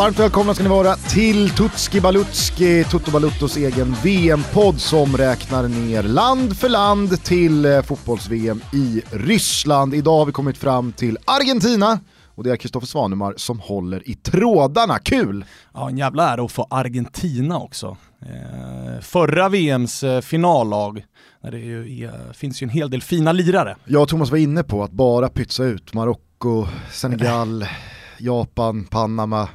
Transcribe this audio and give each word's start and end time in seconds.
Varmt 0.00 0.18
välkomna 0.18 0.54
ska 0.54 0.62
ni 0.62 0.70
vara 0.70 0.96
till 0.96 1.50
Tutski 1.50 2.00
Balutski, 2.00 2.84
Toto 2.84 3.10
Baluttos 3.10 3.56
egen 3.56 3.96
VM-podd 4.04 4.80
som 4.80 5.16
räknar 5.16 5.68
ner 5.68 6.02
land 6.02 6.56
för 6.56 6.68
land 6.68 7.24
till 7.24 7.64
eh, 7.64 7.82
fotbolls-VM 7.82 8.60
i 8.72 9.02
Ryssland. 9.10 9.94
Idag 9.94 10.18
har 10.18 10.26
vi 10.26 10.32
kommit 10.32 10.58
fram 10.58 10.92
till 10.92 11.18
Argentina 11.24 12.00
och 12.34 12.44
det 12.44 12.50
är 12.50 12.56
Kristoffer 12.56 12.86
Svanemar 12.86 13.34
som 13.36 13.60
håller 13.60 14.08
i 14.08 14.14
trådarna. 14.14 14.98
Kul! 14.98 15.44
Ja, 15.74 15.88
en 15.88 15.98
jävla 15.98 16.32
ära 16.32 16.44
att 16.44 16.52
få 16.52 16.66
Argentina 16.70 17.58
också. 17.58 17.96
Eh, 18.22 19.00
förra 19.00 19.48
VMs 19.48 20.02
eh, 20.02 20.20
finallag, 20.20 21.04
det 21.42 21.58
ju 21.58 22.02
är, 22.04 22.32
finns 22.32 22.62
ju 22.62 22.64
en 22.64 22.70
hel 22.70 22.90
del 22.90 23.02
fina 23.02 23.32
lirare. 23.32 23.76
Jag 23.84 24.02
och 24.02 24.08
Thomas 24.08 24.30
var 24.30 24.38
inne 24.38 24.62
på 24.62 24.84
att 24.84 24.92
bara 24.92 25.28
pytsa 25.28 25.64
ut 25.64 25.94
Marocko, 25.94 26.66
Senegal, 26.92 27.66
Japan, 28.18 28.84
Panama, 28.84 29.48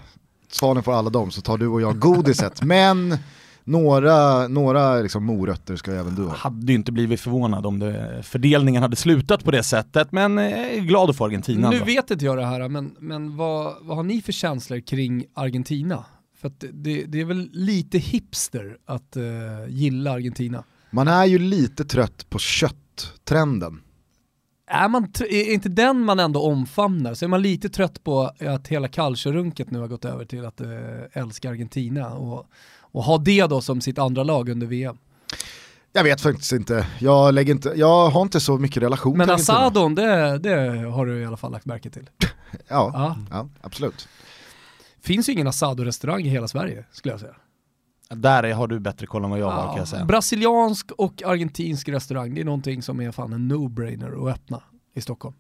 Svanen 0.49 0.83
får 0.83 0.93
alla 0.93 1.09
dem 1.09 1.31
så 1.31 1.41
tar 1.41 1.57
du 1.57 1.67
och 1.67 1.81
jag 1.81 1.99
godiset. 1.99 2.61
Men 2.63 3.17
några, 3.63 4.47
några 4.47 4.95
liksom 4.95 5.25
morötter 5.25 5.75
ska 5.75 5.91
även 5.91 6.15
du 6.15 6.23
ha. 6.23 6.35
Hade 6.35 6.71
ju 6.71 6.75
inte 6.75 6.91
blivit 6.91 7.21
förvånad 7.21 7.65
om 7.65 7.79
det, 7.79 8.23
fördelningen 8.23 8.81
hade 8.81 8.95
slutat 8.95 9.43
på 9.43 9.52
det 9.52 9.63
sättet, 9.63 10.11
men 10.11 10.37
jag 10.37 10.73
är 10.73 10.81
glad 10.81 11.09
att 11.09 11.15
få 11.15 11.25
Argentina. 11.25 11.69
Nu 11.69 11.79
då. 11.79 11.85
vet 11.85 12.11
inte 12.11 12.25
jag 12.25 12.37
det 12.37 12.45
här, 12.45 12.69
men, 12.69 12.95
men 12.99 13.37
vad, 13.37 13.75
vad 13.81 13.97
har 13.97 14.03
ni 14.03 14.21
för 14.21 14.31
känslor 14.31 14.79
kring 14.79 15.25
Argentina? 15.33 16.05
För 16.41 16.47
att 16.47 16.63
det, 16.73 17.03
det 17.03 17.21
är 17.21 17.25
väl 17.25 17.49
lite 17.53 17.97
hipster 17.97 18.77
att 18.85 19.17
uh, 19.17 19.23
gilla 19.69 20.11
Argentina. 20.11 20.63
Man 20.91 21.07
är 21.07 21.25
ju 21.25 21.39
lite 21.39 21.85
trött 21.85 22.30
på 22.30 22.39
kötttrenden. 22.39 23.80
Är, 24.67 24.89
man 24.89 25.08
är 25.30 25.53
inte 25.53 25.69
den 25.69 25.99
man 25.99 26.19
ändå 26.19 26.41
omfamnar, 26.41 27.13
så 27.13 27.25
är 27.25 27.30
man 27.30 27.41
lite 27.41 27.69
trött 27.69 28.03
på 28.03 28.31
att 28.39 28.67
hela 28.67 28.88
calciorunket 28.88 29.71
nu 29.71 29.80
har 29.80 29.88
gått 29.88 30.05
över 30.05 30.25
till 30.25 30.45
att 30.45 30.61
uh, 30.61 30.67
älska 31.13 31.49
Argentina 31.49 32.09
och, 32.09 32.45
och 32.80 33.03
ha 33.03 33.17
det 33.17 33.45
då 33.45 33.61
som 33.61 33.81
sitt 33.81 33.97
andra 33.97 34.23
lag 34.23 34.49
under 34.49 34.67
VM. 34.67 34.97
Jag 35.93 36.03
vet 36.03 36.21
faktiskt 36.21 36.52
inte. 36.52 36.88
Jag, 36.99 37.33
lägger 37.33 37.53
inte, 37.53 37.73
jag 37.75 38.09
har 38.09 38.21
inte 38.21 38.39
så 38.39 38.58
mycket 38.58 38.83
relation 38.83 39.17
Men 39.17 39.27
till. 39.27 39.33
Asadon, 39.36 39.95
det, 39.95 40.38
det 40.38 40.77
har 40.89 41.05
du 41.05 41.21
i 41.21 41.25
alla 41.25 41.38
fall 41.38 41.52
lagt 41.52 41.66
märke 41.66 41.89
till. 41.89 42.09
ja, 42.67 42.91
Ja. 42.93 43.17
ja, 43.31 43.49
absolut. 43.61 44.08
Finns 45.02 45.30
ju 45.30 45.33
ingen 45.33 45.47
Asado-restaurang 45.47 46.21
i 46.25 46.30
hela 46.30 46.47
Sverige 46.47 46.86
skulle 46.91 47.13
jag 47.13 47.19
säga. 47.19 47.36
Där 48.09 48.44
är, 48.44 48.53
har 48.53 48.67
du 48.67 48.80
bättre 48.80 49.08
koll 49.08 49.23
än 49.23 49.30
vad 49.30 49.39
jag 49.39 49.52
har 49.52 49.67
kan 49.67 49.78
jag 49.78 49.88
säga. 49.88 50.06
Brasiliansk 50.06 50.92
och 50.92 51.23
argentinsk 51.25 51.89
restaurang, 51.89 52.34
det 52.34 52.42
är 52.42 52.45
någonting 52.45 52.81
som 52.81 53.02
är 53.02 53.11
fan 53.11 53.34
en 53.34 53.52
no-brainer 53.52 54.28
att 54.28 54.36
öppna 54.36 54.61
i 54.95 55.02
Stockholm. 55.02 55.36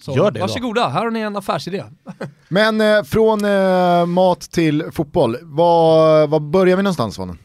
Så 0.00 0.12
Gör 0.12 0.30
det 0.30 0.40
då. 0.40 0.46
varsågoda, 0.46 0.88
här 0.88 1.04
har 1.04 1.10
ni 1.10 1.20
en 1.20 1.36
affärsidé. 1.36 1.84
Men 2.48 2.80
eh, 2.80 3.02
från 3.02 3.44
eh, 3.44 4.06
mat 4.06 4.40
till 4.40 4.84
fotboll, 4.92 5.36
var, 5.42 6.26
var 6.26 6.40
börjar 6.40 6.76
vi 6.76 6.82
någonstans 6.82 7.14
Svanen? 7.14 7.38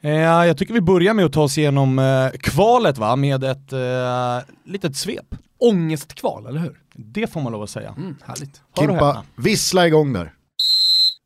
Eh, 0.00 0.10
jag 0.12 0.56
tycker 0.56 0.74
vi 0.74 0.80
börjar 0.80 1.14
med 1.14 1.24
att 1.24 1.32
ta 1.32 1.42
oss 1.42 1.58
igenom 1.58 1.98
eh, 1.98 2.30
kvalet 2.38 2.98
va, 2.98 3.16
med 3.16 3.44
ett 3.44 3.72
eh, 3.72 4.38
litet 4.64 4.96
svep. 4.96 5.34
Ångestkval, 5.58 6.46
eller 6.46 6.60
hur? 6.60 6.80
Det 6.94 7.26
får 7.32 7.40
man 7.40 7.52
lov 7.52 7.62
att 7.62 7.70
säga. 7.70 7.94
Mm, 7.96 8.16
härligt. 8.24 8.62
Hör 8.76 8.86
Kimpa, 8.86 9.22
vissla 9.36 9.86
igång 9.86 10.12
där. 10.12 10.32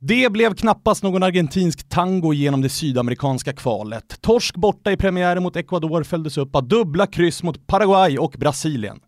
Det 0.07 0.33
blev 0.33 0.55
knappast 0.55 1.03
någon 1.03 1.23
argentinsk 1.23 1.89
tango 1.89 2.33
genom 2.33 2.63
det 2.63 2.69
sydamerikanska 2.69 3.53
kvalet. 3.53 4.21
Torsk 4.21 4.57
borta 4.57 4.93
i 4.93 4.97
premiären 4.97 5.43
mot 5.43 5.57
Ecuador 5.57 6.03
följdes 6.03 6.39
upp 6.39 6.57
av 6.57 6.69
dubbla 6.69 7.07
kryss 7.07 7.43
mot 7.43 7.67
Paraguay 7.67 8.19
och 8.19 8.35
Brasilien. 8.39 9.01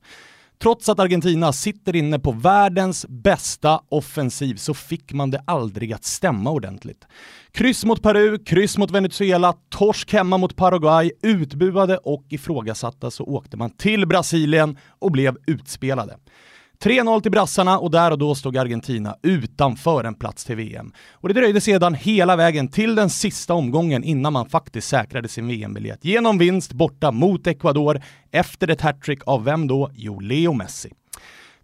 Trots 0.63 0.89
att 0.89 1.01
Argentina 1.01 1.53
sitter 1.53 1.97
inne 1.97 2.19
på 2.19 2.33
världens 2.33 3.07
bästa 3.09 3.81
offensiv 3.89 4.55
så 4.55 4.75
fick 4.75 5.13
man 5.13 5.31
det 5.31 5.43
aldrig 5.47 5.93
att 5.93 6.05
stämma 6.05 6.51
ordentligt. 6.51 7.05
Kryss 7.53 7.85
mot 7.85 8.03
Peru, 8.03 8.39
kryss 8.45 8.79
mot 8.79 8.91
Venezuela, 8.91 9.55
torsk 9.69 10.13
hemma 10.13 10.39
mot 10.39 10.57
Paraguay, 10.57 11.13
utbuade 11.23 11.97
och 11.97 12.25
ifrågasatta 12.29 13.11
så 13.11 13.25
åkte 13.25 13.57
man 13.57 13.71
till 13.71 14.07
Brasilien 14.07 14.79
och 14.99 15.13
blev 15.13 15.37
utspelade. 15.47 16.17
3-0 16.83 17.21
till 17.21 17.31
brassarna 17.31 17.79
och 17.79 17.91
där 17.91 18.11
och 18.11 18.19
då 18.19 18.35
stod 18.35 18.57
Argentina 18.57 19.17
utanför 19.23 20.05
en 20.05 20.15
plats 20.15 20.45
till 20.45 20.57
VM. 20.57 20.93
Och 21.13 21.29
det 21.29 21.35
dröjde 21.35 21.61
sedan 21.61 21.95
hela 21.95 22.37
vägen 22.37 22.69
till 22.69 22.95
den 22.95 23.11
sista 23.11 23.55
omgången 23.55 24.05
innan 24.05 24.33
man 24.33 24.49
faktiskt 24.49 24.89
säkrade 24.89 25.29
sin 25.29 25.49
VM-biljett 25.49 26.05
genom 26.05 26.39
vinst 26.39 26.73
borta 26.73 27.11
mot 27.13 27.47
Ecuador 27.47 28.01
efter 28.31 28.71
ett 28.71 28.81
hattrick 28.81 29.21
av 29.27 29.45
vem 29.45 29.67
då? 29.67 29.91
Jo, 29.95 30.21
Leo 30.21 30.53
Messi. 30.53 30.93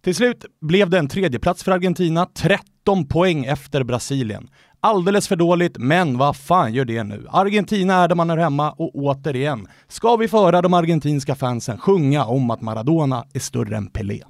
Till 0.01 0.15
slut 0.15 0.45
blev 0.61 0.91
det 0.91 0.99
en 0.99 1.09
tredjeplats 1.09 1.65
för 1.65 1.73
Argentina, 1.73 2.27
13 2.35 3.07
poäng 3.07 3.45
efter 3.45 3.83
Brasilien. 3.85 4.49
Alldeles 4.81 5.29
för 5.29 5.37
dåligt, 5.37 5.79
men 5.79 6.19
vad 6.19 6.37
fan 6.37 6.75
gör 6.75 6.85
det 6.85 7.05
nu? 7.05 7.27
Argentina 7.31 7.95
är 7.95 8.09
där 8.09 8.15
man 8.15 8.31
är 8.31 8.37
hemma 8.37 8.73
och 8.73 8.95
återigen 8.95 9.69
ska 9.89 10.17
vi 10.17 10.29
föra 10.29 10.63
de 10.63 10.75
argentinska 10.75 11.35
fansen 11.35 11.79
sjunga 11.79 12.25
om 12.25 12.51
att 12.51 12.61
Maradona 12.61 13.25
är 13.33 13.41
större 13.41 13.77
än 13.77 13.87
Pelé. 13.87 14.23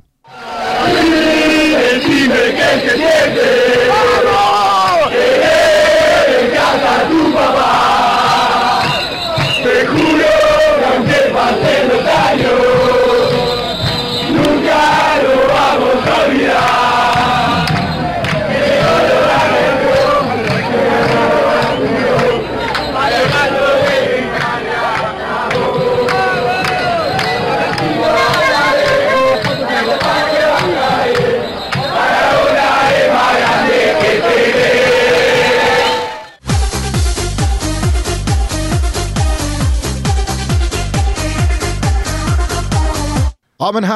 Decime 0.91 2.43
qué 2.56 2.70
se 2.81 2.97
siente. 2.97 3.47
¡Vamos! 3.88 5.10
¡Que 5.10 6.50
ya 6.53 6.75
está 6.75 7.09
tu 7.09 7.32
papá! 7.32 7.81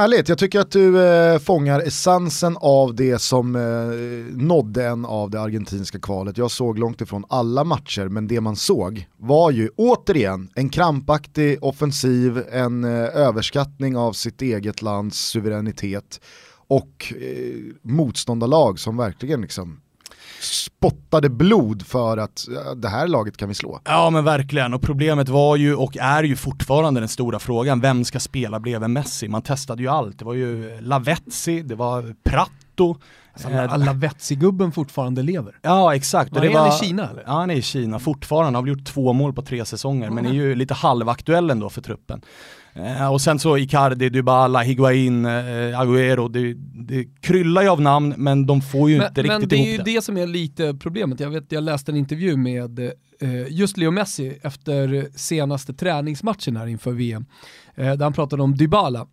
Härligt, 0.06 0.28
jag 0.28 0.39
tycker 0.39 0.61
att 0.61 0.71
du 0.71 1.06
eh, 1.06 1.39
fångar 1.39 1.81
essensen 1.81 2.56
av 2.61 2.94
det 2.94 3.19
som 3.19 3.56
eh, 3.56 3.62
nådde 4.37 4.87
en 4.87 5.05
av 5.05 5.31
det 5.31 5.41
argentinska 5.41 5.99
kvalet. 5.99 6.39
Jag 6.39 6.50
såg 6.50 6.78
långt 6.78 7.00
ifrån 7.00 7.25
alla 7.28 7.65
matcher, 7.65 8.09
men 8.09 8.28
det 8.28 8.41
man 8.41 8.56
såg 8.56 9.09
var 9.17 9.50
ju 9.50 9.69
återigen 9.77 10.49
en 10.55 10.69
krampaktig 10.69 11.58
offensiv, 11.62 12.43
en 12.53 12.85
eh, 12.85 12.91
överskattning 13.17 13.97
av 13.97 14.12
sitt 14.12 14.43
eget 14.43 14.82
lands 14.82 15.19
suveränitet 15.19 16.20
och 16.69 17.12
eh, 17.20 17.56
motståndarlag 17.82 18.79
som 18.79 18.97
verkligen 18.97 19.41
liksom 19.41 19.81
spottade 20.46 21.28
blod 21.31 21.87
för 21.87 22.16
att 22.16 22.48
det 22.76 22.88
här 22.88 23.08
laget 23.08 23.37
kan 23.37 23.48
vi 23.48 23.54
slå. 23.54 23.81
Ja 23.84 24.10
men 24.10 24.25
verkligen, 24.25 24.75
och 24.75 24.82
problemet 24.82 25.28
var 25.28 25.56
ju 25.56 25.75
och 25.75 25.96
är 25.96 26.22
ju 26.22 26.37
fortfarande 26.37 27.00
den 27.00 27.08
stora 27.08 27.38
frågan, 27.38 27.81
vem 27.81 28.04
ska 28.04 28.20
spela 28.20 28.60
bredvid 28.60 28.90
Messi? 28.90 29.28
Man 29.28 29.43
testade 29.43 29.82
ju 29.82 29.88
allt, 29.88 30.19
det 30.19 30.25
var 30.25 30.34
ju 30.34 30.81
Lavezzi, 30.81 31.62
det 31.62 31.75
var 31.75 32.14
Pratto. 32.25 32.96
Alltså, 33.44 33.75
alla 33.75 33.93
Vetsi-gubben 33.93 34.73
fortfarande 34.73 35.23
lever. 35.23 35.59
Ja 35.62 35.94
exakt. 35.94 36.33
Var 36.33 36.43
är 36.43 36.49
det 36.49 36.55
han 36.56 36.69
var, 36.69 36.77
i 36.83 36.87
Kina 36.87 37.11
eller? 37.11 37.23
Ja 37.27 37.33
han 37.33 37.50
är 37.50 37.55
i 37.55 37.62
Kina 37.62 37.99
fortfarande, 37.99 38.56
har 38.59 38.62
väl 38.62 38.69
gjort 38.69 38.85
två 38.85 39.12
mål 39.12 39.33
på 39.33 39.43
tre 39.43 39.65
säsonger 39.65 40.11
men 40.11 40.27
är 40.27 40.33
ju 40.33 40.55
lite 40.55 40.75
halvaktuell 40.75 41.50
ändå 41.50 41.71
för 41.71 41.81
truppen. 41.83 42.21
Eh, 42.75 43.12
och 43.12 43.21
sen 43.21 43.38
så 43.38 43.59
Icardi, 43.59 44.09
Dybala, 44.09 44.61
Higuain, 44.62 45.25
eh, 45.27 45.31
Agüero, 45.81 46.29
det, 46.29 46.55
det 46.94 47.05
kryllar 47.21 47.62
ju 47.62 47.69
av 47.69 47.81
namn 47.81 48.15
men 48.17 48.47
de 48.47 48.62
får 48.62 48.91
ju 48.91 48.99
Men, 48.99 49.06
inte 49.06 49.23
men 49.23 49.31
riktigt 49.31 49.50
det 49.50 49.56
är 49.56 49.59
ihop 49.59 49.73
ju 49.73 49.77
det. 49.79 49.85
det 49.94 50.03
som 50.03 50.17
är 50.17 50.27
lite 50.27 50.75
problemet. 50.75 51.21
Jag, 51.21 51.31
vet, 51.31 51.53
jag 51.53 51.65
läste 51.65 51.93
en 51.93 51.97
intervju 51.97 52.37
med 52.37 52.79
eh, 52.79 52.91
just 53.49 53.77
Leo 53.77 53.91
Messi 53.91 54.38
efter 54.43 55.09
senaste 55.15 55.75
träningsmatchen 55.75 56.56
här 56.56 56.67
inför 56.67 56.93
VM. 56.93 57.27
Eh, 57.75 57.85
där 57.93 58.05
han 58.05 58.12
pratade 58.12 58.43
om 58.43 58.56
Dybala 58.56 59.06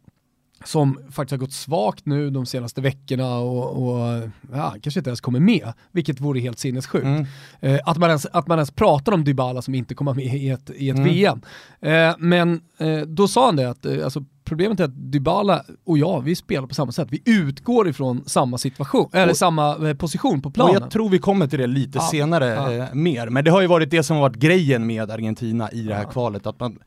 som 0.65 0.99
faktiskt 1.11 1.31
har 1.31 1.37
gått 1.37 1.51
svagt 1.53 2.05
nu 2.05 2.29
de 2.29 2.45
senaste 2.45 2.81
veckorna 2.81 3.37
och, 3.37 3.83
och 3.83 4.29
ja, 4.53 4.75
kanske 4.81 4.99
inte 4.99 5.09
ens 5.09 5.21
kommer 5.21 5.39
med, 5.39 5.73
vilket 5.91 6.19
vore 6.21 6.39
helt 6.39 6.59
sinnessjukt. 6.59 7.05
Mm. 7.05 7.25
Eh, 7.61 7.79
att, 7.85 7.97
man 7.97 8.09
ens, 8.09 8.25
att 8.25 8.47
man 8.47 8.57
ens 8.57 8.71
pratar 8.71 9.11
om 9.11 9.23
Dybala 9.23 9.61
som 9.61 9.75
inte 9.75 9.95
kommer 9.95 10.13
med 10.13 10.25
i 10.35 10.49
ett, 10.49 10.69
i 10.75 10.89
ett 10.89 10.97
Mm. 10.97 11.09
VM. 11.09 11.41
Eh, 11.81 12.15
men 12.19 12.61
eh, 12.77 12.97
då 13.01 13.27
sa 13.27 13.45
han 13.45 13.55
det 13.55 13.69
att 13.69 13.85
eh, 13.85 14.03
alltså, 14.03 14.23
problemet 14.45 14.79
är 14.79 14.83
att 14.83 15.11
Dybala 15.11 15.63
och 15.85 15.97
jag, 15.97 16.21
vi 16.21 16.35
spelar 16.35 16.67
på 16.67 16.73
samma 16.75 16.91
sätt. 16.91 17.07
Vi 17.11 17.21
utgår 17.25 17.87
ifrån 17.89 18.23
samma 18.25 18.57
situation, 18.57 19.09
eller 19.13 19.29
Och- 19.31 19.37
samma 19.37 19.89
eh, 19.89 19.95
position 19.95 20.41
på 20.41 20.47
Och 20.49 20.53
planen. 20.53 20.73
jag 20.81 20.91
tror 20.91 21.09
vi 21.09 21.19
kommer 21.19 21.47
till 21.47 21.59
det 21.59 21.67
lite 21.67 21.97
Ja, 21.97 22.01
senare 22.11 22.45
ja. 22.47 22.73
eh, 22.73 22.93
mer. 22.93 23.29
Men 23.29 23.43
det 23.43 23.51
har 23.51 23.61
ju 23.61 23.67
varit 23.67 23.89
det 23.91 24.03
som 24.03 24.15
har 24.15 24.21
varit 24.21 24.35
grejen 24.35 24.87
med 24.87 25.11
Argentina 25.11 25.71
i 25.71 25.81
det 25.83 25.95
här 25.95 26.03
Ja. 26.03 26.09
kvalet. 26.11 26.47
Att 26.47 26.59
man, 26.59 26.79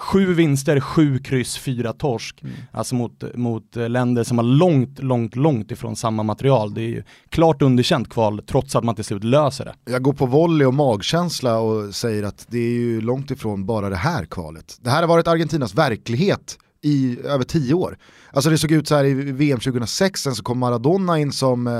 sju 0.00 0.34
vinster, 0.34 0.80
sju 0.80 1.18
kryss, 1.18 1.58
fyra 1.58 1.92
torsk. 1.92 2.42
Mm. 2.42 2.54
Alltså 2.72 2.94
mot, 2.94 3.24
mot 3.34 3.76
länder 3.76 4.24
som 4.24 4.38
har 4.38 4.44
långt, 4.44 4.98
långt, 5.02 5.36
långt 5.36 5.70
ifrån 5.70 5.96
samma 5.96 6.22
material. 6.22 6.74
Det 6.74 6.80
är 6.80 6.88
ju 6.88 7.02
klart 7.28 7.62
underkänt 7.62 8.08
kval 8.10 8.42
trots 8.46 8.76
att 8.76 8.84
man 8.84 8.94
till 8.94 9.04
slut 9.04 9.24
löser 9.24 9.64
det. 9.64 9.92
Jag 9.92 10.02
går 10.02 10.12
på 10.12 10.26
volley 10.26 10.66
och 10.66 10.74
magkänsla 10.74 11.58
och 11.58 11.94
säger 11.94 12.22
att 12.22 12.46
det 12.48 12.58
är 12.58 12.72
ju 12.72 13.00
långt 13.00 13.30
ifrån 13.30 13.66
bara 13.66 13.88
det 13.88 13.96
här 13.96 14.24
kvalet. 14.24 14.78
Det 14.80 14.90
här 14.90 15.00
har 15.00 15.08
varit 15.08 15.28
Argentinas 15.28 15.74
verklighet 15.74 16.58
i 16.82 17.18
över 17.24 17.44
tio 17.44 17.74
år. 17.74 17.98
Alltså 18.32 18.50
det 18.50 18.58
såg 18.58 18.72
ut 18.72 18.88
så 18.88 18.94
här 18.94 19.04
i 19.04 19.14
VM 19.14 19.60
2006, 19.60 20.22
sen 20.22 20.34
så 20.34 20.42
kom 20.42 20.58
Maradona 20.58 21.18
in 21.18 21.32
som 21.32 21.66
eh, 21.66 21.72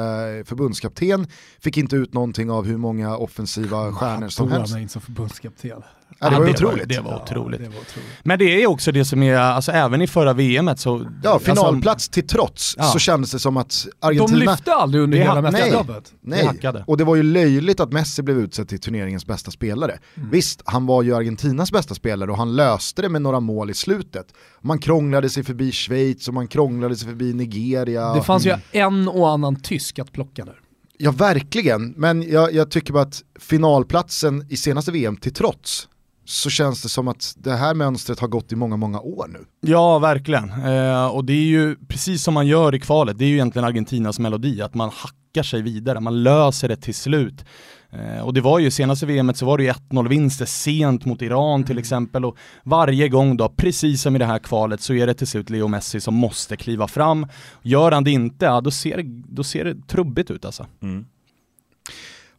förbundskapten, 0.44 1.26
fick 1.60 1.76
inte 1.76 1.96
ut 1.96 2.14
någonting 2.14 2.50
av 2.50 2.66
hur 2.66 2.76
många 2.76 3.16
offensiva 3.16 3.92
stjärnor 3.92 4.28
som 4.28 4.52
helst. 4.52 4.76
in 4.76 4.88
som 4.88 5.02
förbundskapten. 5.02 5.82
Ja, 6.18 6.30
det 6.30 6.36
var 6.38 6.50
otroligt. 6.50 6.88
det 6.88 7.00
var 7.00 7.22
otroligt. 7.22 7.60
Ja, 7.60 7.66
det 7.66 7.74
var 7.74 7.80
otroligt. 7.80 8.08
Men 8.22 8.38
det 8.38 8.62
är 8.62 8.66
också 8.66 8.92
det 8.92 9.04
som 9.04 9.22
är, 9.22 9.36
alltså 9.36 9.72
även 9.72 10.02
i 10.02 10.06
förra 10.06 10.32
VMet 10.32 10.78
så... 10.80 11.06
Ja, 11.22 11.30
alltså, 11.30 11.54
finalplats 11.54 12.08
till 12.08 12.26
trots 12.26 12.74
Ja. 12.78 12.84
så 12.84 12.98
kändes 12.98 13.30
det 13.30 13.38
som 13.38 13.56
att 13.56 13.86
De 14.00 14.06
Argentina... 14.06 14.52
lyfte 14.52 14.72
aldrig 14.74 15.02
under 15.04 15.18
Det 15.18 15.24
hela 15.24 15.40
nej. 15.40 15.52
mästerskapet. 15.52 16.04
Det 16.04 16.30
Nej, 16.30 16.46
hackade. 16.46 16.84
och 16.86 16.96
det 16.96 17.04
var 17.04 17.16
ju 17.16 17.22
löjligt 17.22 17.80
att 17.80 17.92
Messi 17.92 18.22
blev 18.22 18.38
utsedd 18.38 18.68
till 18.68 18.80
turneringens 18.80 19.26
bästa 19.26 19.50
spelare. 19.50 19.98
Mm. 20.16 20.30
Visst, 20.30 20.62
han 20.64 20.86
var 20.86 21.02
ju 21.02 21.16
Argentinas 21.16 21.72
bästa 21.72 21.94
spelare 21.94 22.30
och 22.30 22.36
han 22.36 22.56
löste 22.56 23.02
det 23.02 23.08
med 23.08 23.22
några 23.22 23.40
mål 23.40 23.70
i 23.70 23.74
slutet. 23.74 24.26
Man 24.62 24.78
krånglade 24.78 25.28
sig 25.30 25.44
förbi 25.44 25.72
Schweiz 25.72 26.28
och 26.28 26.34
man 26.34 26.48
krånglade 26.48 26.96
sig 26.96 27.08
förbi 27.08 27.32
Nigeria. 27.34 28.14
Det 28.14 28.22
fanns 28.22 28.46
ju 28.46 28.54
en 28.72 29.08
och 29.08 29.30
annan 29.30 29.56
tysk 29.62 29.98
att 29.98 30.12
plocka 30.12 30.44
där. 30.44 30.54
Ja, 31.02 31.10
verkligen. 31.10 31.94
Men 31.96 32.22
jag, 32.30 32.52
jag 32.54 32.70
tycker 32.70 32.92
bara 32.92 33.02
att 33.02 33.22
finalplatsen 33.40 34.46
i 34.48 34.56
senaste 34.56 34.92
VM 34.92 35.16
till 35.16 35.32
trots 35.34 35.88
så 36.24 36.50
känns 36.50 36.82
det 36.82 36.88
som 36.88 37.08
att 37.08 37.34
det 37.36 37.56
här 37.56 37.74
mönstret 37.74 38.20
har 38.20 38.28
gått 38.28 38.52
i 38.52 38.56
många, 38.56 38.76
många 38.76 39.00
år 39.00 39.28
nu. 39.28 39.38
Ja, 39.60 39.98
verkligen. 39.98 40.50
Eh, 40.50 41.06
och 41.06 41.24
det 41.24 41.32
är 41.32 41.46
ju 41.46 41.76
precis 41.88 42.22
som 42.22 42.34
man 42.34 42.46
gör 42.46 42.74
i 42.74 42.80
kvalet, 42.80 43.18
det 43.18 43.24
är 43.24 43.28
ju 43.28 43.34
egentligen 43.34 43.68
Argentinas 43.68 44.18
melodi, 44.18 44.62
att 44.62 44.74
man 44.74 44.90
hackar 44.90 45.42
sig 45.42 45.62
vidare, 45.62 46.00
man 46.00 46.22
löser 46.22 46.68
det 46.68 46.76
till 46.76 46.94
slut. 46.94 47.44
Eh, 47.92 48.22
och 48.22 48.34
det 48.34 48.40
var 48.40 48.58
ju 48.58 48.70
senaste 48.70 49.06
VMet 49.06 49.36
så 49.36 49.46
var 49.46 49.58
det 49.58 49.64
ju 49.64 49.70
1-0 49.70 50.08
vinster 50.08 50.46
sent 50.46 51.04
mot 51.04 51.22
Iran 51.22 51.64
till 51.64 51.78
exempel 51.78 52.24
och 52.24 52.36
varje 52.62 53.08
gång 53.08 53.36
då, 53.36 53.48
precis 53.48 54.02
som 54.02 54.16
i 54.16 54.18
det 54.18 54.24
här 54.24 54.38
kvalet, 54.38 54.80
så 54.80 54.94
är 54.94 55.06
det 55.06 55.14
till 55.14 55.26
slut 55.26 55.50
Leo 55.50 55.68
Messi 55.68 56.00
som 56.00 56.14
måste 56.14 56.56
kliva 56.56 56.88
fram. 56.88 57.26
Gör 57.62 57.92
han 57.92 58.04
det 58.04 58.10
inte, 58.10 58.44
ja, 58.44 58.60
då, 58.60 58.70
ser 58.70 58.96
det, 58.96 59.02
då 59.28 59.44
ser 59.44 59.64
det 59.64 59.86
trubbigt 59.86 60.30
ut 60.30 60.44
alltså. 60.44 60.66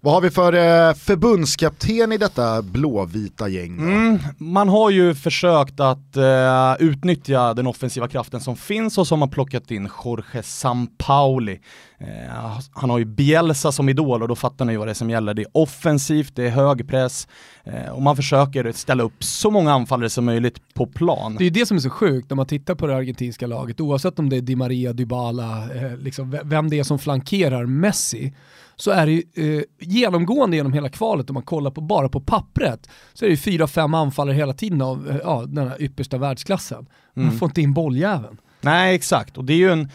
Vad 0.03 0.13
har 0.13 0.21
vi 0.21 0.29
för 0.29 0.53
eh, 0.53 0.93
förbundskapten 0.93 2.11
i 2.11 2.17
detta 2.17 2.61
blåvita 2.61 3.47
gäng? 3.47 3.79
Mm, 3.79 4.19
man 4.37 4.69
har 4.69 4.89
ju 4.89 5.15
försökt 5.15 5.79
att 5.79 6.17
eh, 6.17 6.75
utnyttja 6.79 7.53
den 7.53 7.67
offensiva 7.67 8.07
kraften 8.07 8.41
som 8.41 8.55
finns 8.55 8.97
och 8.97 9.07
som 9.07 9.21
har 9.21 9.27
plockat 9.27 9.71
in 9.71 9.89
Jorge 10.05 10.43
Sampaoli. 10.43 11.59
Eh, 11.99 12.59
han 12.71 12.89
har 12.89 12.99
ju 12.99 13.05
Bielsa 13.05 13.71
som 13.71 13.89
idol 13.89 14.21
och 14.21 14.27
då 14.27 14.35
fattar 14.35 14.65
ni 14.65 14.77
vad 14.77 14.87
det 14.87 14.91
är 14.91 14.93
som 14.93 15.09
gäller. 15.09 15.33
Det 15.33 15.41
är 15.41 15.47
offensivt, 15.51 16.35
det 16.35 16.43
är 16.43 16.49
hög 16.49 16.87
press 16.87 17.27
eh, 17.63 17.91
och 17.91 18.01
man 18.01 18.15
försöker 18.15 18.71
ställa 18.71 19.03
upp 19.03 19.23
så 19.23 19.51
många 19.51 19.73
anfallare 19.73 20.09
som 20.09 20.25
möjligt 20.25 20.73
på 20.73 20.87
plan. 20.87 21.35
Det 21.35 21.43
är 21.43 21.45
ju 21.45 21.49
det 21.49 21.65
som 21.65 21.77
är 21.77 21.81
så 21.81 21.89
sjukt 21.89 22.29
när 22.29 22.35
man 22.35 22.45
tittar 22.45 22.75
på 22.75 22.87
det 22.87 22.95
argentinska 22.95 23.47
laget, 23.47 23.81
oavsett 23.81 24.19
om 24.19 24.29
det 24.29 24.37
är 24.37 24.41
Di 24.41 24.55
Maria, 24.55 24.93
Dybala, 24.93 25.75
eh, 25.75 25.97
liksom, 25.97 26.39
vem 26.43 26.69
det 26.69 26.79
är 26.79 26.83
som 26.83 26.99
flankerar 26.99 27.65
Messi, 27.65 28.33
så 28.81 28.91
är 28.91 29.05
det 29.05 29.11
ju 29.11 29.57
eh, 29.57 29.63
genomgående 29.79 30.57
genom 30.57 30.73
hela 30.73 30.89
kvalet, 30.89 31.29
om 31.29 31.33
man 31.33 31.43
kollar 31.43 31.71
på, 31.71 31.81
bara 31.81 32.09
på 32.09 32.21
pappret, 32.21 32.89
så 33.13 33.25
är 33.25 33.29
det 33.29 33.33
ju 33.33 33.37
fyra, 33.37 33.67
fem 33.67 33.93
anfallare 33.93 34.35
hela 34.35 34.53
tiden 34.53 34.81
av 34.81 35.09
eh, 35.09 35.17
ja, 35.23 35.43
den 35.47 35.67
här 35.67 35.81
yppersta 35.81 36.17
världsklassen. 36.17 36.87
Man 37.13 37.25
Mm. 37.25 37.37
får 37.37 37.45
inte 37.49 37.61
in 37.61 37.73
bolljäveln. 37.73 38.37
Nej, 38.61 38.95
exakt. 38.95 39.37
Och 39.37 39.45
det 39.45 39.53
är 39.53 39.57
ju 39.57 39.71
en 39.71 39.89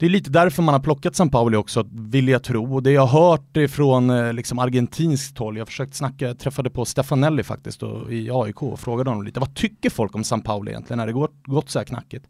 det 0.00 0.06
är 0.06 0.10
lite 0.10 0.30
därför 0.30 0.62
man 0.62 0.74
har 0.74 0.80
plockat 0.80 1.16
San 1.16 1.30
Pauli 1.30 1.56
också, 1.56 1.86
vill 1.92 2.28
jag 2.28 2.42
tro. 2.42 2.74
Och 2.74 2.82
det 2.82 2.90
jag 2.92 3.06
har 3.06 3.30
hört 3.30 3.56
ifrån 3.56 4.10
eh, 4.10 4.32
liksom 4.32 4.58
argentinskt 4.58 5.38
håll, 5.38 5.56
jag 5.56 5.60
har 5.60 5.66
försökt 5.66 5.94
snacka, 5.94 6.26
jag 6.26 6.38
träffade 6.38 6.70
på 6.70 6.84
Stefanelli 6.84 7.42
faktiskt 7.42 7.80
då, 7.80 8.10
i 8.10 8.30
AIK 8.32 8.62
och 8.62 8.80
frågade 8.80 9.10
honom 9.10 9.24
lite, 9.24 9.40
vad 9.40 9.54
tycker 9.54 9.90
folk 9.90 10.14
om 10.14 10.24
San 10.24 10.40
Pauli 10.40 10.70
egentligen 10.70 10.98
när 10.98 11.06
det 11.06 11.12
gått, 11.12 11.34
gått 11.44 11.70
så 11.70 11.78
här 11.78 11.86
knackigt? 11.86 12.26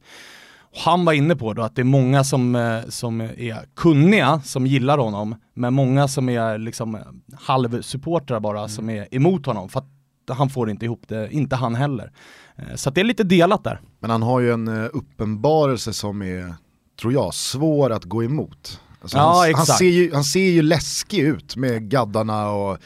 Han 0.84 1.04
var 1.04 1.12
inne 1.12 1.36
på 1.36 1.52
då 1.52 1.62
att 1.62 1.75
det 1.76 1.82
är 1.82 1.84
många 1.84 2.25
som, 2.25 2.56
eh, 2.56 2.80
som 2.88 3.20
är 3.20 3.66
kunniga, 3.76 4.40
som 4.44 4.66
gillar 4.66 4.98
honom, 4.98 5.34
men 5.54 5.75
många 5.75 6.08
som 6.08 6.28
är 6.28 6.58
liksom 6.58 6.94
eh, 6.94 7.00
halvsupportrar 7.40 8.40
bara, 8.40 8.69
som 8.69 8.90
är 8.90 9.14
emot 9.14 9.46
honom, 9.46 9.69
för 9.69 9.78
att 9.80 10.36
han 10.36 10.50
får 10.50 10.70
inte 10.70 10.84
ihop 10.84 11.02
det, 11.08 11.32
inte 11.32 11.56
han 11.56 11.75
heller. 11.75 12.12
Eh, 12.56 12.75
Så 12.75 12.90
det 12.90 13.00
är 13.00 13.04
lite 13.04 13.25
delat 13.25 13.64
där. 13.64 13.80
Men 14.00 14.10
han 14.10 14.22
har 14.22 14.40
ju 14.40 14.52
en 14.52 14.69
uppenbarelse 14.69 15.92
som 15.92 16.22
är, 16.22 16.54
tror 17.00 17.12
jag, 17.12 17.34
svår 17.34 17.90
att 17.90 18.04
gå 18.04 18.24
emot. 18.24 18.81
Alltså 19.02 19.16
Ja, 19.19 19.42
han, 19.46 19.54
han, 19.54 19.66
ser 19.66 19.84
ju, 19.84 20.14
han 20.14 20.24
ser 20.24 20.50
ju 20.50 20.62
läskig 20.62 21.19
ut 21.19 21.56
med 21.56 21.90
gaddarna 21.90 22.50
och 22.50 22.78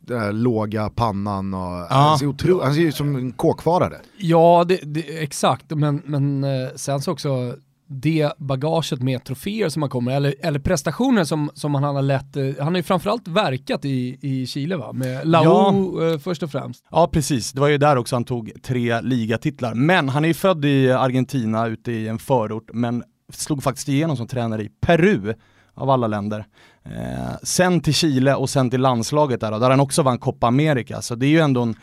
den 0.00 0.20
här 0.20 0.32
låga 0.32 0.90
pannan. 0.90 1.54
Och, 1.54 1.86
han, 1.88 2.18
ser 2.18 2.26
otro, 2.26 2.60
han 2.62 2.74
ser 2.74 2.82
ut 2.82 2.94
som 2.94 3.16
en 3.16 3.32
kåkfarare. 3.32 3.96
Ja, 4.16 4.64
det, 4.68 4.80
det, 4.82 5.22
exakt, 5.22 5.70
men, 5.70 6.02
men 6.04 6.44
eh, 6.44 6.68
sen 6.76 7.00
så 7.00 7.12
också 7.12 7.54
det 7.92 8.32
bagaget 8.38 9.02
med 9.02 9.24
troféer 9.24 9.68
som 9.68 9.82
han 9.82 9.90
kommer, 9.90 10.12
eller, 10.12 10.34
eller 10.40 10.58
prestationer 10.58 11.24
som, 11.24 11.50
som 11.54 11.74
han 11.74 11.94
har 11.94 12.02
lett, 12.02 12.36
eh, 12.36 12.44
han 12.58 12.66
har 12.66 12.76
ju 12.76 12.82
framförallt 12.82 13.28
verkat 13.28 13.84
i, 13.84 14.18
i 14.20 14.46
Chile 14.46 14.76
va, 14.76 14.92
med 14.92 15.28
Lao 15.28 16.02
eh, 16.02 16.18
först 16.18 16.42
och 16.42 16.50
främst. 16.50 16.84
Ja 16.90 17.08
precis, 17.12 17.52
det 17.52 17.60
var 17.60 17.68
ju 17.68 17.78
där 17.78 17.96
också 17.96 18.16
han 18.16 18.24
tog 18.24 18.52
tre 18.62 19.00
ligatitlar. 19.00 19.74
Men 19.74 20.08
han 20.08 20.24
är 20.24 20.28
ju 20.28 20.34
född 20.34 20.64
i 20.64 20.92
Argentina 20.92 21.66
ute 21.66 21.92
i 21.92 22.08
en 22.08 22.18
förort, 22.18 22.70
men 22.72 23.02
slog 23.32 23.62
faktiskt 23.62 23.88
igenom 23.88 24.16
som 24.16 24.26
tränare 24.26 24.62
i 24.62 24.68
Peru, 24.80 25.34
av 25.74 25.90
alla 25.90 26.06
länder. 26.06 26.46
Eh, 26.84 27.36
sen 27.42 27.80
till 27.80 27.94
Chile 27.94 28.34
och 28.34 28.50
sen 28.50 28.70
till 28.70 28.80
landslaget 28.80 29.40
där, 29.40 29.58
där 29.58 29.70
han 29.70 29.80
också 29.80 30.02
vann 30.02 30.18
Copa 30.18 30.46
America. 30.46 31.02
Så 31.02 31.14
det 31.14 31.26
är 31.26 31.30
ju 31.30 31.40
ändå 31.40 31.62
en, 31.62 31.74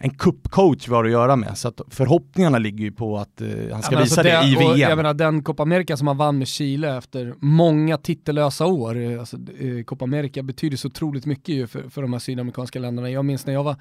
en 0.00 0.10
kuppcoach 0.10 0.88
vi 0.88 0.94
har 0.94 1.04
att 1.04 1.10
göra 1.10 1.36
med. 1.36 1.58
Så 1.58 1.72
förhoppningarna 1.90 2.58
ligger 2.58 2.84
ju 2.84 2.92
på 2.92 3.18
att 3.18 3.40
eh, 3.40 3.48
han 3.72 3.82
ska 3.82 3.92
Ja, 3.92 3.98
men 3.98 4.02
visa 4.02 4.20
alltså 4.20 4.22
det, 4.22 4.48
i 4.48 4.56
och 4.56 4.60
VM. 4.60 4.78
Jag 4.78 4.96
menar 4.96 5.14
den 5.14 5.42
Copa 5.42 5.62
America 5.62 5.96
som 5.96 6.06
han 6.06 6.16
vann 6.16 6.38
med 6.38 6.48
Chile 6.48 6.96
efter 6.96 7.34
många 7.38 7.96
titellösa 7.96 8.66
år, 8.66 8.96
eh, 8.96 9.20
alltså, 9.20 9.36
eh, 9.36 9.84
Copa 9.84 10.04
America 10.04 10.42
betyder 10.42 10.76
så 10.76 10.88
otroligt 10.88 11.26
mycket 11.26 11.48
ju 11.54 11.66
för, 11.66 11.88
för 11.88 12.02
de 12.02 12.12
här 12.12 12.20
sydamerikanska 12.20 12.78
länderna. 12.78 13.10
Jag 13.10 13.24
minns 13.24 13.46
när 13.46 13.54
jag 13.54 13.64
var 13.64 13.76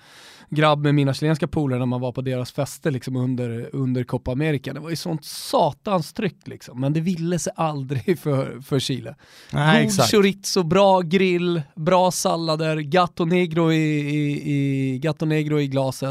grabb 0.50 0.84
med 0.84 0.96
mina 0.96 1.14
chilenska 1.14 1.48
polare 1.48 1.80
när 1.80 1.86
man 1.86 2.02
var 2.02 2.12
på 2.12 2.22
deras 2.22 2.52
fester 2.52 2.92
liksom 2.92 3.16
under, 3.16 3.70
under 3.74 4.04
Copa 4.04 4.32
America. 4.32 4.74
Det 4.74 4.80
var 4.80 4.90
ju 4.90 4.96
sånt 4.96 5.26
satans 5.26 6.14
tryck 6.14 6.48
liksom, 6.48 6.82
men 6.82 6.94
det 6.94 7.00
ville 7.00 7.40
sig 7.40 7.54
aldrig 7.56 8.20
för, 8.20 8.62
för 8.62 8.80
Chile. 8.80 9.16
Nej, 9.54 9.84
God 9.84 9.88
exakt. 9.88 10.12
chorizo, 10.12 10.64
bra 10.64 11.02
grill, 11.02 11.62
bra 11.76 12.12
sallader, 12.12 12.78
gatto 12.78 13.26
negro 13.26 13.72
i, 13.72 14.00
i, 14.00 14.52
i, 14.54 15.00
gatto 15.00 15.26
negro 15.26 15.60
i 15.60 15.68
glaset. 15.68 16.07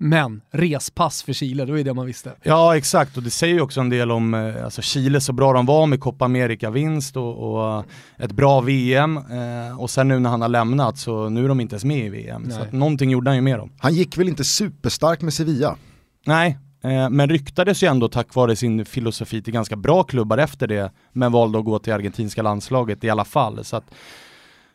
Men 0.00 0.40
respass 0.50 1.22
för 1.22 1.32
Chile, 1.32 1.64
det 1.64 1.72
var 1.72 1.78
ju 1.78 1.84
det 1.84 1.94
man 1.94 2.06
visste. 2.06 2.32
Ja 2.42 2.76
exakt, 2.76 3.16
och 3.16 3.22
det 3.22 3.30
säger 3.30 3.54
ju 3.54 3.60
också 3.60 3.80
en 3.80 3.90
del 3.90 4.10
om 4.10 4.34
eh, 4.34 4.64
alltså 4.64 4.82
Chile, 4.82 5.20
så 5.20 5.32
bra 5.32 5.52
de 5.52 5.66
var 5.66 5.86
med 5.86 6.00
Copa 6.00 6.24
America-vinst 6.24 7.16
och, 7.16 7.52
och 7.52 7.78
eh, 7.78 7.84
ett 8.18 8.32
bra 8.32 8.60
VM. 8.60 9.16
Eh, 9.16 9.80
och 9.80 9.90
sen 9.90 10.08
nu 10.08 10.18
när 10.18 10.30
han 10.30 10.42
har 10.42 10.48
lämnat 10.48 10.98
så 10.98 11.28
nu 11.28 11.44
är 11.44 11.48
de 11.48 11.60
inte 11.60 11.74
ens 11.74 11.84
med 11.84 12.06
i 12.06 12.08
VM. 12.08 12.50
Så 12.50 12.58
Nej. 12.58 12.66
att 12.66 12.72
någonting 12.72 13.10
gjorde 13.10 13.30
han 13.30 13.36
ju 13.36 13.42
med 13.42 13.58
dem. 13.58 13.72
Han 13.78 13.94
gick 13.94 14.18
väl 14.18 14.28
inte 14.28 14.44
superstark 14.44 15.20
med 15.20 15.34
Sevilla? 15.34 15.76
Nej, 16.26 16.58
men 17.10 17.28
ryktades 17.28 17.82
ju 17.82 17.86
ändå 17.86 18.08
tack 18.08 18.34
vare 18.34 18.56
sin 18.56 18.84
filosofi 18.84 19.42
till 19.42 19.52
ganska 19.52 19.76
bra 19.76 20.02
klubbar 20.02 20.38
efter 20.38 20.66
det, 20.66 20.92
men 21.12 21.32
valde 21.32 21.58
att 21.58 21.64
gå 21.64 21.78
till 21.78 21.92
argentinska 21.92 22.42
landslaget 22.42 23.04
i 23.04 23.10
alla 23.10 23.24
fall. 23.24 23.64
Så 23.64 23.76
att 23.76 23.84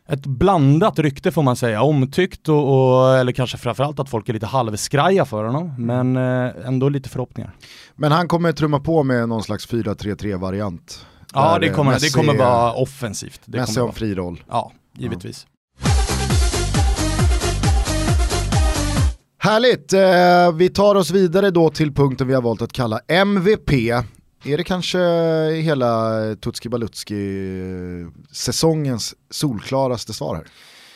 ett 0.08 0.26
blandat 0.26 0.98
rykte 0.98 1.32
får 1.32 1.42
man 1.42 1.56
säga, 1.56 1.82
omtyckt 1.82 2.48
och, 2.48 2.98
och 2.98 3.16
eller 3.16 3.32
kanske 3.32 3.56
framförallt 3.58 3.98
att 4.00 4.08
folk 4.08 4.28
är 4.28 4.32
lite 4.32 4.46
halvskraja 4.46 5.24
för 5.24 5.44
honom, 5.44 5.74
men 5.78 6.16
eh, 6.16 6.66
ändå 6.66 6.88
lite 6.88 7.08
förhoppningar. 7.08 7.54
Men 7.96 8.12
han 8.12 8.28
kommer 8.28 8.52
trumma 8.52 8.80
på 8.80 9.02
med 9.02 9.28
någon 9.28 9.42
slags 9.42 9.68
4-3-3 9.68 10.36
variant. 10.38 11.06
Ja, 11.34 11.52
Där, 11.52 11.60
det 11.60 11.66
eh, 11.66 11.74
kommer, 11.74 11.90
det 11.90 11.94
Messi 11.96 12.10
kommer 12.18 12.34
är- 12.34 12.38
vara 12.38 12.72
offensivt. 12.72 13.40
Det 13.44 13.58
Messi 13.58 13.74
kommer 13.74 13.82
har 13.86 13.88
en 13.88 13.94
fri 13.94 14.14
roll. 14.14 14.44
Ja, 14.50 14.72
givetvis. 14.98 15.46
Härligt, 19.38 19.92
eh, 19.92 20.52
vi 20.56 20.68
tar 20.68 20.94
oss 20.94 21.10
vidare 21.10 21.50
då 21.50 21.70
till 21.70 21.92
punkten 21.94 22.26
vi 22.28 22.34
har 22.34 22.42
valt 22.42 22.62
att 22.62 22.72
kalla 22.72 23.00
MVP. 23.08 23.70
Är 24.46 24.56
det 24.56 24.64
kanske 24.64 24.98
hela 25.50 26.20
Tutski 26.36 26.68
Balutski 26.68 27.14
eh, 27.60 28.08
säsongens 28.32 29.14
solklaraste 29.30 30.12
svar 30.12 30.34
här? 30.34 30.44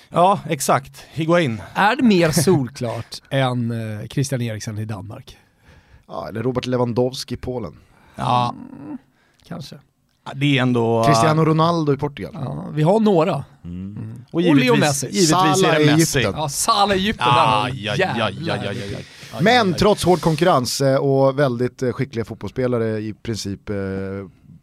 Ja, 0.09 0.41
exakt. 0.49 1.05
Higuain. 1.11 1.63
Är 1.75 1.97
det 1.97 2.03
mer 2.03 2.31
solklart 2.31 3.23
än 3.31 3.71
eh, 3.71 4.07
Christian 4.07 4.43
Eriksen 4.43 4.79
i 4.79 4.85
Danmark? 4.85 5.39
Ja, 6.07 6.29
eller 6.29 6.43
Robert 6.43 6.67
Lewandowski 6.67 7.35
i 7.35 7.39
Polen. 7.39 7.77
Ja, 8.15 8.55
Kanske. 9.45 9.77
Det 10.35 10.59
är 10.59 10.63
ändå... 10.63 11.05
Cristiano 11.05 11.45
Ronaldo 11.45 11.95
i 11.95 11.97
Portugal. 11.97 12.33
Ja, 12.35 12.67
vi 12.73 12.83
har 12.83 13.01
några. 13.01 13.35
och 13.35 13.45
och 14.33 14.57
Leo 14.57 14.77
Messi. 14.77 15.07
Givetvis 15.07 15.31
Salah 15.31 15.75
är 15.75 15.79
det 15.79 15.97
Messi. 15.97 16.19
Egypten. 16.19 16.41
Ja, 16.41 16.49
Salah 16.49 16.97
i 16.97 17.01
Egypten. 17.01 17.29
Aj, 17.29 17.91
Men 19.41 19.75
trots 19.75 20.05
hård 20.05 20.21
konkurrens 20.21 20.81
eh, 20.81 20.97
och 20.97 21.39
väldigt 21.39 21.83
eh, 21.83 21.93
skickliga 21.93 22.25
fotbollsspelare 22.25 22.99
i 22.99 23.15
princip 23.23 23.71
eh, 23.71 23.77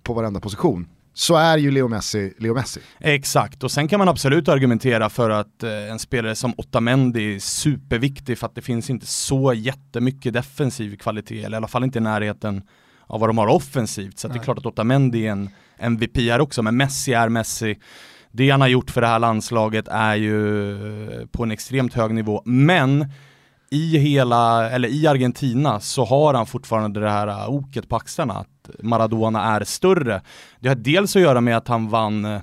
på 0.04 0.14
varenda 0.14 0.40
position 0.40 0.88
så 1.14 1.36
är 1.36 1.58
ju 1.58 1.72
Leo 1.72 1.88
Messi 1.88 2.34
Leo 2.40 2.54
Messi. 2.54 2.80
Exakt, 3.00 3.64
och 3.64 3.72
sen 3.72 3.88
kan 3.88 4.00
man 4.00 4.10
absolut 4.10 4.48
argumentera 4.48 5.10
för 5.10 5.30
att 5.30 5.64
en 5.64 6.00
spelare 6.00 6.36
som 6.36 6.54
Otamendi 6.58 7.36
är 7.36 7.40
superviktig 7.40 8.38
för 8.38 8.48
att 8.48 8.56
det 8.56 8.62
finns 8.62 8.90
inte 8.90 9.06
så 9.06 9.54
jättemycket 9.54 10.34
defensiv 10.34 10.98
kvalitet, 10.98 11.44
eller 11.44 11.56
i 11.56 11.58
alla 11.58 11.68
fall 11.68 11.84
inte 11.84 12.00
i 12.00 12.02
närheten 12.02 12.64
av 13.08 13.20
vad 13.20 13.30
de 13.30 13.38
har 13.38 13.48
offensivt. 13.48 14.20
Så 14.20 14.28
det 14.28 14.36
är 14.36 14.44
klart 14.44 14.58
att 14.58 14.66
Otamendi 14.66 15.28
är 15.28 15.32
en 15.32 15.50
MVP 15.78 16.18
här 16.18 16.42
också, 16.42 16.62
men 16.62 16.78
Messi 16.78 17.14
är 17.14 17.30
Messi. 17.30 17.78
Det 18.32 18.50
han 18.50 18.62
har 18.62 18.68
gjort 18.68 18.92
för 18.92 19.02
det 19.02 19.08
här 19.08 19.20
landslaget 19.20 19.88
är 19.88 20.16
ju 20.16 20.72
eh, 21.12 21.26
på 21.26 21.44
en 21.44 21.52
extremt 21.52 21.94
hög 21.94 22.14
nivå, 22.14 22.42
men 22.46 23.06
i 23.70 23.98
hela, 23.98 24.70
eller 24.70 24.88
i 24.88 25.08
Argentina 25.08 25.80
så 25.80 26.06
har 26.06 26.34
han 26.34 26.46
fortfarande 26.46 27.00
det 27.00 27.10
här 27.10 27.28
eh, 27.28 27.50
oket 27.50 27.90
på 27.90 27.96
axlarna 27.96 28.34
att 28.34 28.70
Maradona 28.80 29.44
är 29.44 29.64
större. 29.64 30.22
Det 30.60 30.68
har 30.68 30.76
dels 30.76 31.16
att 31.16 31.22
göra 31.22 31.42
med 31.42 31.58
att 31.58 31.68
han 31.68 31.90
vann 31.90 32.26
eh, 32.26 32.42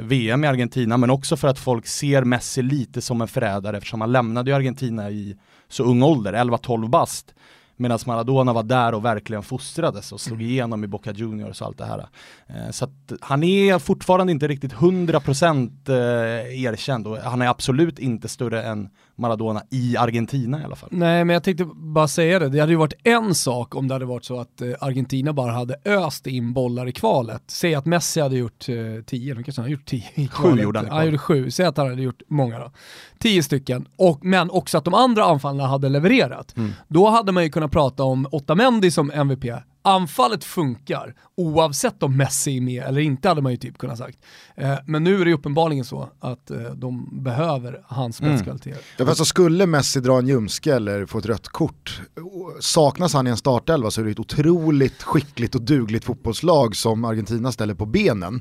VM 0.00 0.44
i 0.44 0.46
Argentina 0.46 0.96
men 0.96 1.10
också 1.10 1.36
för 1.36 1.48
att 1.48 1.58
folk 1.58 1.86
ser 1.86 2.24
Messi 2.24 2.62
lite 2.62 3.00
som 3.00 3.20
en 3.20 3.28
förrädare 3.28 3.76
eftersom 3.76 4.00
han 4.00 4.12
lämnade 4.12 4.50
ju 4.50 4.56
Argentina 4.56 5.10
i 5.10 5.36
så 5.68 5.84
ung 5.84 6.02
ålder, 6.02 6.32
11-12 6.32 6.88
bast. 6.88 7.34
Medan 7.76 7.98
Maradona 8.06 8.52
var 8.52 8.62
där 8.62 8.94
och 8.94 9.04
verkligen 9.04 9.42
fostrades 9.42 10.12
och 10.12 10.20
slog 10.20 10.42
igenom 10.42 10.84
i 10.84 10.86
Boca 10.86 11.12
Juniors 11.12 11.60
och 11.60 11.66
allt 11.66 11.78
det 11.78 11.84
här. 11.84 12.06
Eh, 12.46 12.70
Så 12.70 12.84
att 12.84 13.12
han 13.20 13.42
är 13.44 13.78
fortfarande 13.78 14.32
inte 14.32 14.48
riktigt 14.48 14.72
100% 14.72 15.88
eh, 15.88 16.64
erkänd 16.64 17.06
och 17.06 17.18
han 17.18 17.42
är 17.42 17.46
absolut 17.48 17.98
inte 17.98 18.28
större 18.28 18.62
än 18.62 18.88
Maradona 19.16 19.62
i 19.70 19.96
Argentina 19.96 20.60
i 20.60 20.64
alla 20.64 20.76
fall. 20.76 20.88
Nej, 20.92 21.24
men 21.24 21.34
jag 21.34 21.42
tänkte 21.42 21.64
bara 21.74 22.08
säga 22.08 22.38
det. 22.38 22.48
Det 22.48 22.60
hade 22.60 22.72
ju 22.72 22.78
varit 22.78 22.94
en 23.02 23.34
sak 23.34 23.74
om 23.74 23.88
det 23.88 23.94
hade 23.94 24.04
varit 24.04 24.24
så 24.24 24.40
att 24.40 24.60
eh, 24.60 24.70
Argentina 24.80 25.32
bara 25.32 25.52
hade 25.52 25.76
öst 25.84 26.26
in 26.26 26.52
bollar 26.52 26.88
i 26.88 26.92
kvalet. 26.92 27.42
Säg 27.46 27.74
att 27.74 27.86
Messi 27.86 28.20
hade 28.20 28.36
gjort 28.36 28.68
eh, 28.68 28.74
tio, 29.06 29.34
nu 29.34 29.42
kanske 29.42 29.62
han 29.62 29.64
har 29.64 29.72
gjort 29.72 29.86
tio 29.86 30.04
i 30.14 30.26
kvalet. 30.26 30.62
gjorde 30.62 30.78
han 30.78 30.88
Han 30.88 31.04
gjorde 31.04 31.18
sju, 31.18 31.50
säg 31.50 31.66
att 31.66 31.76
han 31.76 31.88
hade 31.88 32.02
gjort 32.02 32.22
många 32.28 32.58
då. 32.58 32.72
Tio 33.18 33.42
stycken, 33.42 33.88
och, 33.96 34.24
men 34.24 34.50
också 34.50 34.78
att 34.78 34.84
de 34.84 34.94
andra 34.94 35.24
anfallarna 35.24 35.68
hade 35.68 35.88
levererat. 35.88 36.56
Mm. 36.56 36.72
Då 36.88 37.08
hade 37.08 37.32
man 37.32 37.42
ju 37.42 37.50
kunnat 37.50 37.70
prata 37.70 38.02
om 38.04 38.26
Otamendi 38.32 38.90
som 38.90 39.10
MVP. 39.10 39.44
Anfallet 39.86 40.44
funkar, 40.44 41.14
oavsett 41.36 42.02
om 42.02 42.16
Messi 42.16 42.56
är 42.56 42.60
med 42.60 42.82
eller 42.84 43.00
inte 43.00 43.28
hade 43.28 43.42
man 43.42 43.52
ju 43.52 43.58
typ 43.58 43.78
kunnat 43.78 43.98
sagt. 43.98 44.18
Eh, 44.56 44.74
men 44.86 45.04
nu 45.04 45.20
är 45.20 45.24
det 45.24 45.30
ju 45.30 45.36
uppenbarligen 45.36 45.84
så 45.84 46.08
att 46.20 46.50
eh, 46.50 46.58
de 46.62 47.22
behöver 47.24 47.82
hans 47.86 48.20
Mm. 48.20 48.32
spetskvaliteter. 48.36 48.80
Ja, 48.96 49.06
fast 49.06 49.18
så 49.18 49.24
skulle 49.24 49.66
Messi 49.66 50.00
dra 50.00 50.18
en 50.18 50.28
ljumske 50.28 50.74
eller 50.74 51.06
få 51.06 51.18
ett 51.18 51.26
rött 51.26 51.48
kort, 51.48 52.00
saknas 52.60 53.14
han 53.14 53.26
i 53.26 53.30
en 53.30 53.36
startelva 53.36 53.90
så 53.90 54.00
är 54.00 54.04
det 54.04 54.10
ett 54.10 54.18
otroligt 54.18 55.02
skickligt 55.02 55.54
och 55.54 55.62
dugligt 55.62 56.04
fotbollslag 56.04 56.76
som 56.76 57.04
Argentina 57.04 57.52
ställer 57.52 57.74
på 57.74 57.86
benen. 57.86 58.34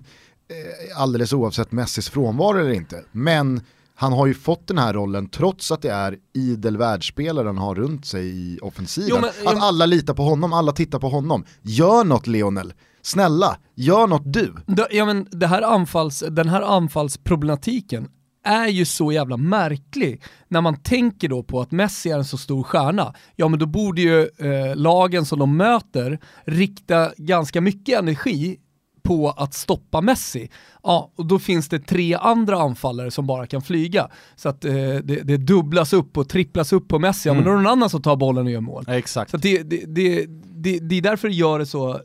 Eh, 0.49 1.01
Alldeles 1.01 1.33
oavsett 1.33 1.71
Messis 1.71 2.09
frånvaro 2.09 2.57
eller 2.59 2.73
inte. 2.73 3.03
Men 3.11 3.61
han 3.95 4.13
har 4.13 4.25
ju 4.27 4.33
fått 4.33 4.67
den 4.67 4.77
här 4.77 4.93
rollen 4.93 5.29
trots 5.29 5.71
att 5.71 5.81
det 5.81 5.91
är 5.91 6.17
idel 6.33 6.77
världsspelare 6.77 7.47
han 7.47 7.57
har 7.57 7.75
runt 7.75 8.05
sig 8.05 8.25
i 8.27 8.59
offensiven. 8.61 9.09
Jo, 9.11 9.17
men- 9.21 9.29
jo, 9.43 9.49
att 9.49 9.63
alla 9.63 9.85
litar 9.85 10.13
på 10.13 10.23
honom, 10.23 10.53
alla 10.53 10.71
tittar 10.71 10.99
på 10.99 11.09
honom. 11.09 11.45
Gör 11.61 12.03
något 12.03 12.27
Lionel, 12.27 12.73
snälla, 13.01 13.57
gör 13.75 14.07
något 14.07 14.33
du. 14.33 14.53
Ja, 14.91 15.05
men 15.05 15.27
det 15.31 15.47
här 15.47 15.61
anfalls, 15.61 16.23
den 16.29 16.49
här 16.49 16.61
anfallsproblematiken 16.61 18.07
är 18.45 18.67
ju 18.67 18.85
så 18.85 19.11
jävla 19.11 19.37
märklig 19.37 20.21
när 20.47 20.61
man 20.61 20.75
tänker 20.81 21.29
då 21.29 21.43
på 21.43 21.61
att 21.61 21.71
Messi 21.71 22.09
är 22.11 22.17
en 22.17 22.25
så 22.25 22.37
stor 22.37 22.63
stjärna. 22.63 23.13
Ja 23.35 23.47
men 23.47 23.59
då 23.59 23.65
borde 23.65 24.01
ju 24.01 24.21
eh, 24.21 24.75
lagen 24.75 25.25
som 25.25 25.39
de 25.39 25.57
möter 25.57 26.19
rikta 26.45 27.11
ganska 27.17 27.61
mycket 27.61 27.99
energi 27.99 28.57
på 29.03 29.29
att 29.29 29.53
stoppa 29.53 30.01
Messi. 30.01 30.49
Ja, 30.83 31.11
och 31.15 31.25
då 31.25 31.39
finns 31.39 31.69
det 31.69 31.79
tre 31.79 32.13
andra 32.13 32.61
anfallare 32.61 33.11
som 33.11 33.27
bara 33.27 33.47
kan 33.47 33.61
flyga. 33.61 34.09
Så 34.35 34.49
att 34.49 34.65
eh, 34.65 34.73
det, 34.73 35.23
det 35.23 35.37
dubblas 35.37 35.93
upp 35.93 36.17
och 36.17 36.29
tripplas 36.29 36.73
upp 36.73 36.87
på 36.87 36.99
Messi, 36.99 37.29
ja 37.29 37.33
men 37.33 37.43
då 37.43 37.49
är 37.49 37.55
det 37.55 37.61
någon 37.61 37.71
annan 37.71 37.89
som 37.89 38.01
tar 38.01 38.15
bollen 38.15 38.45
och 38.45 38.51
gör 38.51 38.61
mål. 38.61 38.85
Exakt. 38.87 39.31
Så 39.31 39.37
det, 39.37 39.63
det, 39.63 39.83
det, 39.87 40.25
det, 40.55 40.79
det 40.79 40.95
är 40.97 41.01
därför 41.01 41.27
det 41.27 41.33
gör 41.33 41.59
det 41.59 41.65
så 41.65 41.99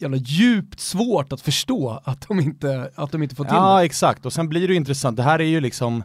jävla 0.00 0.16
djupt 0.16 0.80
svårt 0.80 1.32
att 1.32 1.40
förstå 1.40 2.00
att 2.04 2.28
de 2.28 2.40
inte, 2.40 2.90
att 2.94 3.12
de 3.12 3.22
inte 3.22 3.34
får 3.34 3.44
till 3.44 3.54
Ja 3.54 3.78
det. 3.78 3.84
exakt, 3.84 4.26
och 4.26 4.32
sen 4.32 4.48
blir 4.48 4.60
det 4.68 4.72
ju 4.72 4.76
intressant, 4.76 5.16
det 5.16 5.22
här 5.22 5.38
är 5.38 5.44
ju 5.44 5.60
liksom 5.60 6.02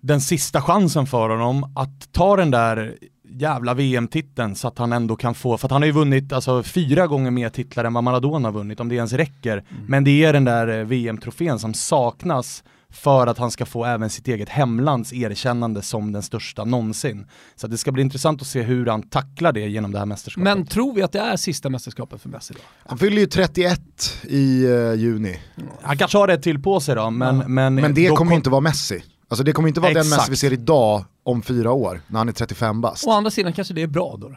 den 0.00 0.20
sista 0.20 0.62
chansen 0.62 1.06
för 1.06 1.28
honom 1.28 1.72
att 1.76 2.12
ta 2.12 2.36
den 2.36 2.50
där 2.50 2.96
jävla 3.40 3.74
VM-titeln 3.74 4.54
så 4.56 4.68
att 4.68 4.78
han 4.78 4.92
ändå 4.92 5.16
kan 5.16 5.34
få, 5.34 5.58
för 5.58 5.66
att 5.66 5.72
han 5.72 5.82
har 5.82 5.86
ju 5.86 5.92
vunnit 5.92 6.32
alltså 6.32 6.62
fyra 6.62 7.06
gånger 7.06 7.30
mer 7.30 7.48
titlar 7.48 7.84
än 7.84 7.92
vad 7.92 8.04
Maradona 8.04 8.48
har 8.48 8.52
vunnit 8.52 8.80
om 8.80 8.88
det 8.88 8.94
ens 8.94 9.12
räcker. 9.12 9.64
Men 9.88 10.04
det 10.04 10.24
är 10.24 10.32
den 10.32 10.44
där 10.44 10.78
eh, 10.78 10.84
VM-trofén 10.84 11.58
som 11.58 11.74
saknas 11.74 12.64
för 12.90 13.26
att 13.26 13.38
han 13.38 13.50
ska 13.50 13.66
få 13.66 13.84
även 13.84 14.10
sitt 14.10 14.28
eget 14.28 14.48
hemlands 14.48 15.12
erkännande 15.12 15.82
som 15.82 16.12
den 16.12 16.22
största 16.22 16.64
någonsin. 16.64 17.26
Så 17.56 17.66
att 17.66 17.70
det 17.70 17.78
ska 17.78 17.92
bli 17.92 18.02
intressant 18.02 18.40
att 18.40 18.46
se 18.46 18.62
hur 18.62 18.86
han 18.86 19.02
tacklar 19.02 19.52
det 19.52 19.60
genom 19.60 19.92
det 19.92 19.98
här 19.98 20.06
mästerskapet. 20.06 20.44
Men 20.44 20.66
tror 20.66 20.94
vi 20.94 21.02
att 21.02 21.12
det 21.12 21.18
är 21.18 21.36
sista 21.36 21.70
mästerskapet 21.70 22.20
för 22.22 22.28
Messi 22.28 22.54
då? 22.54 22.60
Han 22.86 22.98
fyller 22.98 23.16
ju 23.20 23.26
31 23.26 23.80
i 24.22 24.64
eh, 24.64 24.94
juni. 24.94 25.38
Han 25.82 25.98
kanske 25.98 26.18
har 26.18 26.28
ett 26.28 26.42
till 26.42 26.62
på 26.62 26.80
sig 26.80 26.94
då, 26.94 27.10
men... 27.10 27.38
Men, 27.54 27.74
Men 27.74 27.94
det 27.94 28.08
då 28.08 28.16
kommer 28.16 28.30
kom- 28.30 28.36
inte 28.36 28.50
vara 28.50 28.60
Messi. 28.60 29.02
Alltså 29.28 29.44
det 29.44 29.52
kommer 29.52 29.68
inte 29.68 29.80
vara 29.80 29.92
den 29.92 30.02
Exakt. 30.02 30.18
Messi 30.18 30.30
vi 30.30 30.36
ser 30.36 30.52
idag 30.52 31.04
om 31.22 31.42
fyra 31.42 31.72
år, 31.72 32.00
när 32.06 32.18
han 32.18 32.28
är 32.28 32.32
35 32.32 32.80
bast. 32.80 33.06
Å 33.06 33.10
andra 33.10 33.30
sidan 33.30 33.52
kanske 33.52 33.74
det 33.74 33.82
är 33.82 33.86
bra 33.86 34.16
då. 34.20 34.28
då. 34.28 34.36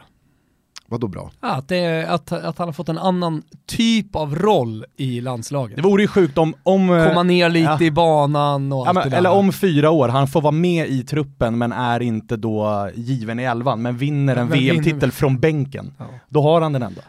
Vadå 0.90 1.08
bra? 1.08 1.30
Att, 1.40 1.68
det, 1.68 2.06
att, 2.08 2.32
att 2.32 2.58
han 2.58 2.68
har 2.68 2.72
fått 2.72 2.88
en 2.88 2.98
annan 2.98 3.42
typ 3.66 4.16
av 4.16 4.34
roll 4.34 4.84
i 4.96 5.20
landslaget. 5.20 5.76
Det 5.76 5.82
vore 5.82 6.02
ju 6.02 6.08
sjukt 6.08 6.38
om... 6.38 6.54
om 6.62 6.90
eh, 6.90 7.08
Komma 7.08 7.22
ner 7.22 7.48
lite 7.48 7.66
ja. 7.70 7.82
i 7.82 7.90
banan 7.90 8.72
och 8.72 8.78
Ja, 8.78 8.88
allt 8.88 8.94
men, 8.94 9.04
det 9.04 9.10
där. 9.10 9.18
eller 9.18 9.30
om 9.30 9.52
fyra 9.52 9.90
år, 9.90 10.08
han 10.08 10.28
får 10.28 10.40
vara 10.40 10.52
med 10.52 10.88
i 10.88 11.02
truppen 11.02 11.58
men 11.58 11.72
är 11.72 12.00
inte 12.02 12.36
då 12.36 12.90
given 12.94 13.40
i 13.40 13.42
elvan, 13.42 13.82
men 13.82 13.96
vinner 13.96 14.36
en 14.36 14.48
VM-titel 14.48 15.12
från 15.12 15.38
bänken. 15.40 15.94
Ja. 15.98 16.06
Då 16.28 16.42
har 16.42 16.60
han 16.60 16.72
den 16.72 16.82
ändå. 16.82 17.00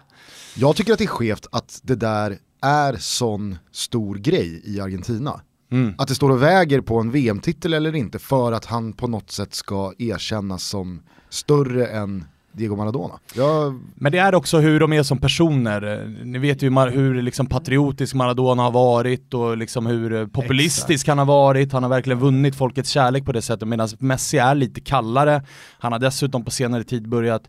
Jag 0.55 0.75
tycker 0.75 0.93
att 0.93 0.99
det 0.99 1.05
är 1.05 1.07
skevt 1.07 1.47
att 1.51 1.79
det 1.83 1.95
där 1.95 2.37
är 2.61 2.95
sån 2.99 3.57
stor 3.71 4.15
grej 4.15 4.61
i 4.65 4.81
Argentina. 4.81 5.41
Mm. 5.71 5.93
Att 5.97 6.07
det 6.07 6.15
står 6.15 6.29
och 6.29 6.43
väger 6.43 6.81
på 6.81 6.99
en 6.99 7.11
VM-titel 7.11 7.73
eller 7.73 7.95
inte 7.95 8.19
för 8.19 8.51
att 8.51 8.65
han 8.65 8.93
på 8.93 9.07
något 9.07 9.31
sätt 9.31 9.53
ska 9.53 9.93
erkännas 9.97 10.63
som 10.63 11.01
större 11.29 11.85
än 11.85 12.25
Diego 12.53 12.75
Maradona. 12.75 13.13
Jag, 13.35 13.79
Men 13.95 14.11
det 14.11 14.17
är 14.17 14.35
också 14.35 14.59
hur 14.59 14.79
de 14.79 14.93
är 14.93 15.03
som 15.03 15.17
personer. 15.17 16.07
Ni 16.23 16.39
vet 16.39 16.61
ju 16.61 16.69
hur 16.69 17.21
liksom 17.21 17.45
patriotisk 17.45 18.13
Maradona 18.13 18.63
har 18.63 18.71
varit 18.71 19.33
och 19.33 19.57
liksom 19.57 19.85
hur 19.85 20.27
populistisk 20.27 21.07
han 21.07 21.17
har 21.17 21.25
varit. 21.25 21.73
Han 21.73 21.83
har 21.83 21.89
verkligen 21.89 22.19
vunnit 22.19 22.55
folkets 22.55 22.89
kärlek 22.89 23.25
på 23.25 23.31
det 23.31 23.41
sättet 23.41 23.67
medan 23.67 23.89
Messi 23.99 24.37
är 24.37 24.55
lite 24.55 24.81
kallare. 24.81 25.43
Han 25.79 25.91
har 25.91 25.99
dessutom 25.99 26.45
på 26.45 26.51
senare 26.51 26.83
tid 26.83 27.09
börjat 27.09 27.43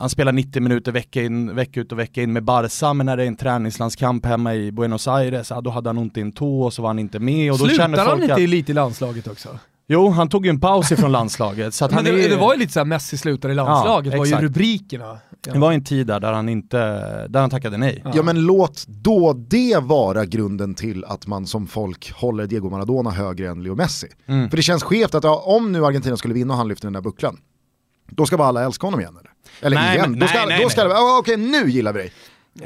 han 0.00 0.10
spelar 0.10 0.32
90 0.32 0.62
minuter 0.62 0.92
vecka, 0.92 1.22
in, 1.22 1.54
vecka 1.54 1.80
ut 1.80 1.92
och 1.92 1.98
vecka 1.98 2.22
in 2.22 2.32
med 2.32 2.44
Barca, 2.44 2.92
men 2.92 3.06
när 3.06 3.16
det 3.16 3.22
är 3.22 3.26
en 3.26 3.36
träningslandskamp 3.36 4.26
hemma 4.26 4.54
i 4.54 4.72
Buenos 4.72 5.08
Aires, 5.08 5.50
ja, 5.50 5.60
då 5.60 5.70
hade 5.70 5.88
han 5.88 5.98
ont 5.98 6.16
i 6.16 6.20
en 6.20 6.32
tå 6.32 6.62
och 6.62 6.72
så 6.72 6.82
var 6.82 6.88
han 6.88 6.98
inte 6.98 7.18
med. 7.18 7.52
Och 7.52 7.58
då 7.58 7.64
Slutar 7.64 7.84
känner 7.84 7.98
han 7.98 8.06
folk 8.06 8.22
inte 8.22 8.34
att, 8.34 8.40
lite 8.40 8.72
i 8.72 8.74
landslaget 8.74 9.28
också? 9.28 9.48
Jo, 9.90 10.08
han 10.10 10.28
tog 10.28 10.46
ju 10.46 10.50
en 10.50 10.60
paus 10.60 10.92
ifrån 10.92 11.12
landslaget. 11.12 11.74
Så 11.74 11.84
att 11.84 11.90
Men 11.90 11.96
han 11.96 12.04
det, 12.04 12.24
är, 12.24 12.28
det 12.28 12.36
var 12.36 12.54
ju 12.54 12.60
lite 12.60 12.72
såhär 12.72 12.84
Messi 12.84 13.16
slutar 13.16 13.48
i 13.48 13.54
landslaget, 13.54 14.18
var 14.18 14.26
ju 14.26 14.36
rubrikerna. 14.36 15.18
Ja. 15.46 15.52
det 15.52 15.58
var 15.58 15.72
en 15.72 15.84
tid 15.84 16.06
där, 16.06 16.20
där 16.20 16.32
han 16.32 16.48
inte, 16.48 16.78
där 17.28 17.40
han 17.40 17.50
tackade 17.50 17.76
nej. 17.76 18.02
Ja. 18.04 18.12
ja 18.14 18.22
men 18.22 18.46
låt 18.46 18.84
då 18.86 19.32
det 19.32 19.78
vara 19.82 20.24
grunden 20.24 20.74
till 20.74 21.04
att 21.04 21.26
man 21.26 21.46
som 21.46 21.66
folk 21.66 22.12
håller 22.12 22.46
Diego 22.46 22.70
Maradona 22.70 23.10
högre 23.10 23.48
än 23.48 23.62
Leo 23.62 23.74
Messi. 23.74 24.08
Mm. 24.26 24.50
För 24.50 24.56
det 24.56 24.62
känns 24.62 24.82
skevt 24.82 25.14
att 25.14 25.24
ja, 25.24 25.42
om 25.46 25.72
nu 25.72 25.86
Argentina 25.86 26.16
skulle 26.16 26.34
vinna 26.34 26.52
och 26.54 26.58
han 26.58 26.68
lyfter 26.68 26.86
den 26.86 26.92
där 26.92 27.00
bucklan, 27.00 27.36
då 28.08 28.26
ska 28.26 28.36
bara 28.36 28.48
alla 28.48 28.64
älska 28.64 28.86
honom 28.86 29.00
igen 29.00 29.16
eller? 29.20 29.30
Eller 29.60 29.76
Nej, 29.76 29.96
igen, 29.96 30.10
men- 30.10 30.20
då 30.20 30.26
ska, 30.26 30.38
nej, 30.38 30.46
nej, 30.48 30.62
då 30.62 30.68
ska 30.70 30.80
nej. 30.80 30.88
vara, 30.88 30.98
"Ja, 30.98 31.18
okej 31.20 31.36
nu 31.36 31.70
gillar 31.70 31.92
vi 31.92 31.98
dig. 31.98 32.12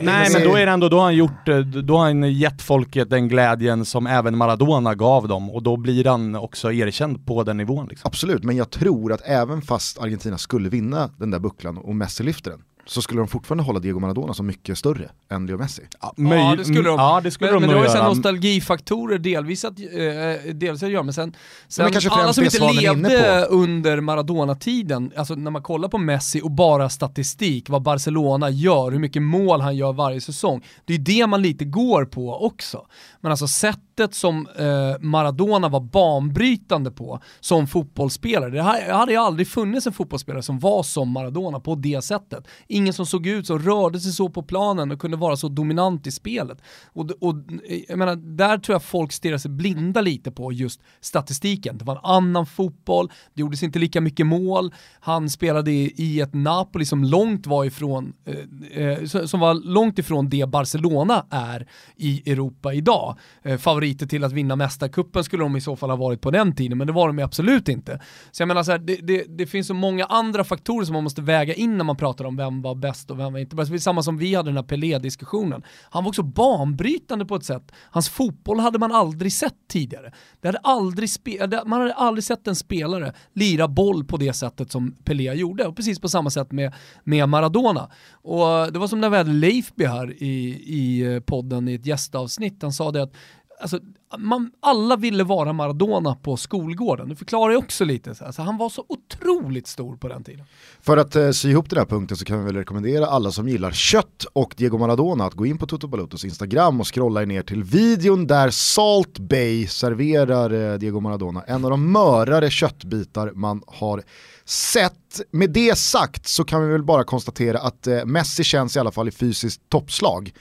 Nej 0.01 0.31
men 0.33 0.43
då 0.43 0.57
är 0.57 0.67
det 0.67 0.73
ändå, 0.73 0.89
då 0.89 0.97
har 0.97 1.05
han 1.05 1.15
gjort, 1.17 1.49
eh, 1.49 1.59
då 1.59 1.97
har 1.97 2.05
han 2.05 2.33
gett 2.33 2.63
folket 2.63 3.11
den 3.11 3.29
glädjen 3.29 3.85
som 3.85 4.07
även 4.07 4.37
Maradona 4.39 4.95
gav 4.95 5.29
dem 5.29 5.51
och 5.51 5.63
då 5.63 5.77
blir 5.77 6.05
han 6.05 6.35
också 6.37 6.73
erkänd 6.73 7.27
på 7.27 7.43
den 7.45 7.57
nivån 7.57 7.87
liksom. 7.91 8.09
Absolut, 8.09 8.45
men 8.45 8.57
jag 8.57 8.71
tror 8.71 9.13
att 9.13 9.21
även 9.25 9.63
fast 9.63 9.99
Argentina 9.99 10.39
skulle 10.39 10.69
vinna 10.69 11.11
den 11.19 11.31
där 11.31 11.39
bucklan 11.39 11.79
och 11.79 11.95
Messi 11.97 12.23
lyfter 12.23 12.51
den, 12.51 12.61
så 12.87 13.03
skulle 13.03 13.21
de 13.21 13.29
fortfarande 13.29 13.65
hålla 13.65 13.81
Diego 13.81 14.01
Maradona 14.01 14.35
som 14.35 14.47
mycket 14.47 14.79
större 14.79 15.11
än 15.31 15.47
Leo 15.47 15.59
Messi. 15.59 15.83
Ja, 16.01 16.15
ja 16.17 16.55
det 16.59 16.65
skulle 16.65 16.89
de. 16.89 16.99
Ja, 16.99 17.21
det 17.25 17.31
skulle 17.31 17.51
men, 17.51 17.61
de 17.61 17.67
men 17.67 17.77
det 17.77 17.83
har 17.83 17.95
ju 17.95 17.99
göra. 17.99 18.09
nostalgifaktorer 18.09 19.19
delvis 19.19 19.65
att, 19.65 19.79
eh, 19.79 20.55
delvis 20.55 20.83
att 20.83 20.91
göra, 20.91 21.03
men 21.03 21.15
sen, 21.15 21.35
sen 21.69 21.85
men 21.85 22.13
alla 22.13 22.33
som 22.33 22.45
inte 22.45 22.73
levde 22.73 23.47
under 23.51 24.01
Maradona-tiden, 24.01 25.13
alltså 25.17 25.35
när 25.35 25.51
man 25.51 25.63
kollar 25.63 25.89
på 25.89 25.99
Messi 25.99 26.41
och 26.43 26.51
bara 26.51 26.89
statistik, 26.89 27.69
vad 27.69 27.83
Barcelona 27.83 28.51
gör, 28.51 28.91
hur 28.91 28.99
mycket 28.99 29.23
mål 29.23 29.61
han 29.61 29.77
gör 29.77 29.93
varje 29.93 30.21
säsong, 30.21 30.65
det 30.85 30.95
är 30.95 30.99
det 30.99 31.27
man 31.27 31.43
lite 31.43 31.65
går 31.65 32.05
på 32.05 32.47
också. 32.47 32.87
Men 33.21 33.31
alltså 33.31 33.49
sättet 33.49 34.15
som 34.15 34.49
eh, 34.59 35.01
Maradona 35.01 35.69
var 35.69 35.81
banbrytande 35.81 36.91
på 36.91 37.21
som 37.41 37.67
fotbollsspelare, 37.67 38.51
det 38.51 38.63
här- 38.63 38.93
hade 38.93 39.13
ju 39.13 39.19
aldrig 39.19 39.49
funnits 39.49 39.87
en 39.87 39.93
fotbollsspelare 39.93 40.43
som 40.43 40.59
var 40.59 40.83
som 40.83 41.11
Maradona 41.11 41.61
på 41.61 41.75
det 41.75 42.05
sättet. 42.05 42.47
Ingen 42.73 42.93
som 42.93 43.07
såg 43.07 43.27
ut 43.27 43.47
så, 43.47 43.59
rörde 43.59 44.01
sig 44.01 44.13
så 44.13 44.29
på 44.29 44.43
planen 44.43 44.91
och 44.91 45.01
kunde 45.01 45.17
vara 45.17 45.37
så 45.37 45.49
dominant 45.49 46.07
i 46.07 46.11
spelet. 46.11 46.59
Och, 46.87 47.11
och 47.21 47.35
eh, 47.69 47.81
jag 47.89 47.99
menar, 47.99 48.17
där 48.17 48.59
tror 48.59 48.75
jag 48.75 48.83
folk 48.83 49.13
stirrar 49.13 49.39
sig 49.39 49.51
blinda 49.51 50.01
lite 50.01 50.31
på 50.31 50.53
just 50.53 50.81
statistiken. 51.01 51.79
Det 51.79 51.85
var 51.85 51.95
en 51.95 52.05
annan 52.05 52.47
fotboll, 52.47 53.11
det 53.35 53.41
gjordes 53.41 53.63
inte 53.63 53.79
lika 53.79 54.01
mycket 54.01 54.27
mål, 54.27 54.75
han 55.01 55.31
spelade 55.31 55.71
i, 55.71 55.95
i 55.97 56.21
ett 56.21 56.35
Napoli 56.35 56.85
som 56.85 57.05
långt 57.05 57.47
var 57.47 57.65
ifrån, 57.65 58.13
eh, 58.25 58.89
eh 58.89 59.05
som 59.05 59.29
som 59.33 59.41
var 59.41 59.55
långt 59.55 59.99
ifrån 59.99 60.29
det 60.29 60.49
Barcelona 60.49 61.27
är 61.31 61.67
i 61.97 62.31
Europa 62.33 62.75
idag. 62.75 63.19
Eh, 63.43 63.59
favoriter 63.59 64.07
till 64.07 64.25
att 64.25 64.33
vinna 64.33 64.57
mästarkuppen 64.57 65.25
skulle 65.25 65.43
de 65.43 65.57
i 65.57 65.61
så 65.61 65.77
fall 65.77 65.91
ha 65.91 65.97
varit 65.97 66.21
på 66.21 66.31
den 66.31 66.55
tiden, 66.55 66.79
men 66.79 66.87
det 66.87 66.93
var 66.93 67.07
de 67.07 67.19
ju 67.19 67.25
absolut 67.25 67.69
inte. 67.69 68.01
Så 68.31 68.43
jag 68.43 68.49
menar 68.49 68.63
så 68.63 68.73
här, 68.73 68.79
det, 68.79 68.97
det, 68.97 69.25
det 69.29 69.47
finns 69.47 69.67
så 69.67 69.75
många 69.75 70.05
andra 70.05 70.45
faktorer 70.45 70.85
som 70.85 70.93
man 70.93 71.05
måste 71.05 71.23
väga 71.23 71.55
in 71.55 71.79
när 71.79 71.85
man 71.85 71.97
pratar 71.97 72.25
om 72.25 72.37
vem 72.37 72.62
var 72.63 72.75
bäst 72.75 73.11
och 73.11 73.19
vem 73.19 73.33
var 73.33 73.41
inte 73.41 73.57
bäst. 73.57 73.71
Det 73.71 73.77
är 73.77 73.79
samma 73.79 74.03
som 74.03 74.19
vi 74.19 74.35
hade 74.35 74.49
den 74.49 74.57
här 74.57 74.63
Pelé-diskussionen. 74.63 75.63
Han 75.91 76.05
var 76.05 76.09
också 76.09 76.23
banbrytande 76.23 77.27
på 77.27 77.37
ett 77.37 77.45
sätt. 77.45 77.73
Hans 77.91 78.09
fotboll 78.09 78.61
hade 78.61 78.79
man 78.79 78.93
aldrig 78.93 79.33
sett 79.33 79.55
tidigare. 79.69 80.13
Det 80.41 80.49
hade 80.49 80.59
aldrig 80.59 81.09
spe- 81.09 81.63
man 81.67 81.81
hade 81.81 81.95
aldrig 81.95 82.25
sett 82.25 82.49
en 82.49 82.57
spelare 82.57 83.13
lira 83.33 83.69
boll 83.69 84.05
på 84.05 84.17
det 84.17 84.33
sättet 84.33 84.73
som 84.73 84.97
Pelé 85.05 85.33
gjorde. 85.35 85.67
Och 85.67 85.77
precis 85.77 86.01
på 86.01 86.09
samma 86.09 86.31
sätt 86.31 86.53
med, 86.53 86.73
med 87.05 87.29
Maradona. 87.29 87.91
Och 88.13 88.73
det 88.73 88.79
var 88.79 88.87
som 88.89 89.01
när 89.01 89.11
vi 89.11 89.17
hade 89.17 89.33
Leifby 89.33 89.85
här 89.85 90.23
i, 90.23 90.63
i 90.67 91.15
eh, 91.15 91.21
podden 91.21 91.69
i 91.69 91.75
ett 91.75 91.87
gästavsnitt. 91.87 92.63
Han 92.63 92.73
sa 92.73 92.91
det 92.91 93.03
att 93.03 93.15
Alltså, 93.61 93.81
man, 94.19 94.51
alla 94.61 94.97
ville 94.97 95.25
vara 95.25 95.53
Maradona 95.53 96.15
på 96.15 96.37
skolgården. 96.37 97.09
Det 97.09 97.17
förklarar 97.17 97.53
ju 97.53 97.59
också 97.59 97.85
lite. 97.85 98.15
så. 98.15 98.25
Alltså, 98.25 98.43
han 98.43 98.57
var 98.57 98.69
så 98.69 98.85
otroligt 98.89 99.67
stor 99.67 99.97
på 99.97 100.09
den 100.09 100.25
tiden. 100.25 100.45
För 100.81 100.97
att 100.97 101.17
eh, 101.17 101.31
sy 101.31 101.51
ihop 101.51 101.71
den 101.71 101.79
här 101.79 101.87
punkten 101.87 102.17
så 102.17 102.25
kan 102.25 102.39
vi 102.39 102.45
väl 102.45 102.57
rekommendera 102.57 103.07
alla 103.07 103.31
som 103.31 103.49
gillar 103.49 103.71
kött 103.71 104.27
och 104.33 104.55
Diego 104.57 104.79
Maradona 104.79 105.25
att 105.25 105.35
gå 105.35 105.47
in 105.47 105.59
på 105.59 105.67
Toto 105.67 105.87
Balutos 105.87 106.25
Instagram 106.25 106.81
och 106.81 106.95
scrolla 106.95 107.23
er 107.23 107.27
ner 107.27 107.43
till 107.43 107.63
videon 107.63 108.27
där 108.27 108.51
Salt 108.51 109.19
Bay 109.19 109.67
serverar 109.67 110.73
eh, 110.73 110.79
Diego 110.79 111.01
Maradona. 111.01 111.43
En 111.43 111.65
av 111.65 111.71
de 111.71 111.93
mörare 111.93 112.51
köttbitar 112.51 113.33
man 113.35 113.63
har 113.67 114.03
sett. 114.45 115.21
Med 115.31 115.51
det 115.51 115.79
sagt 115.79 116.29
så 116.29 116.45
kan 116.45 116.67
vi 116.67 116.73
väl 116.73 116.85
bara 116.85 117.05
konstatera 117.05 117.59
att 117.59 117.87
eh, 117.87 118.05
Messi 118.05 118.45
känns 118.45 118.77
i 118.77 118.79
alla 118.79 118.93
fall 118.93 119.09
i 119.09 119.11
fysiskt 119.11 119.69
toppslag. 119.69 120.33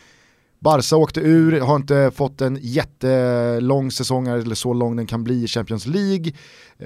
Barca 0.63 0.95
åkte 0.95 1.19
ur, 1.19 1.59
har 1.61 1.75
inte 1.75 2.11
fått 2.15 2.41
en 2.41 2.57
jättelång 2.61 3.91
säsong 3.91 4.27
eller 4.27 4.55
så 4.55 4.73
lång 4.73 4.95
den 4.95 5.07
kan 5.07 5.23
bli 5.23 5.43
i 5.43 5.47
Champions 5.47 5.85
League. 5.85 6.31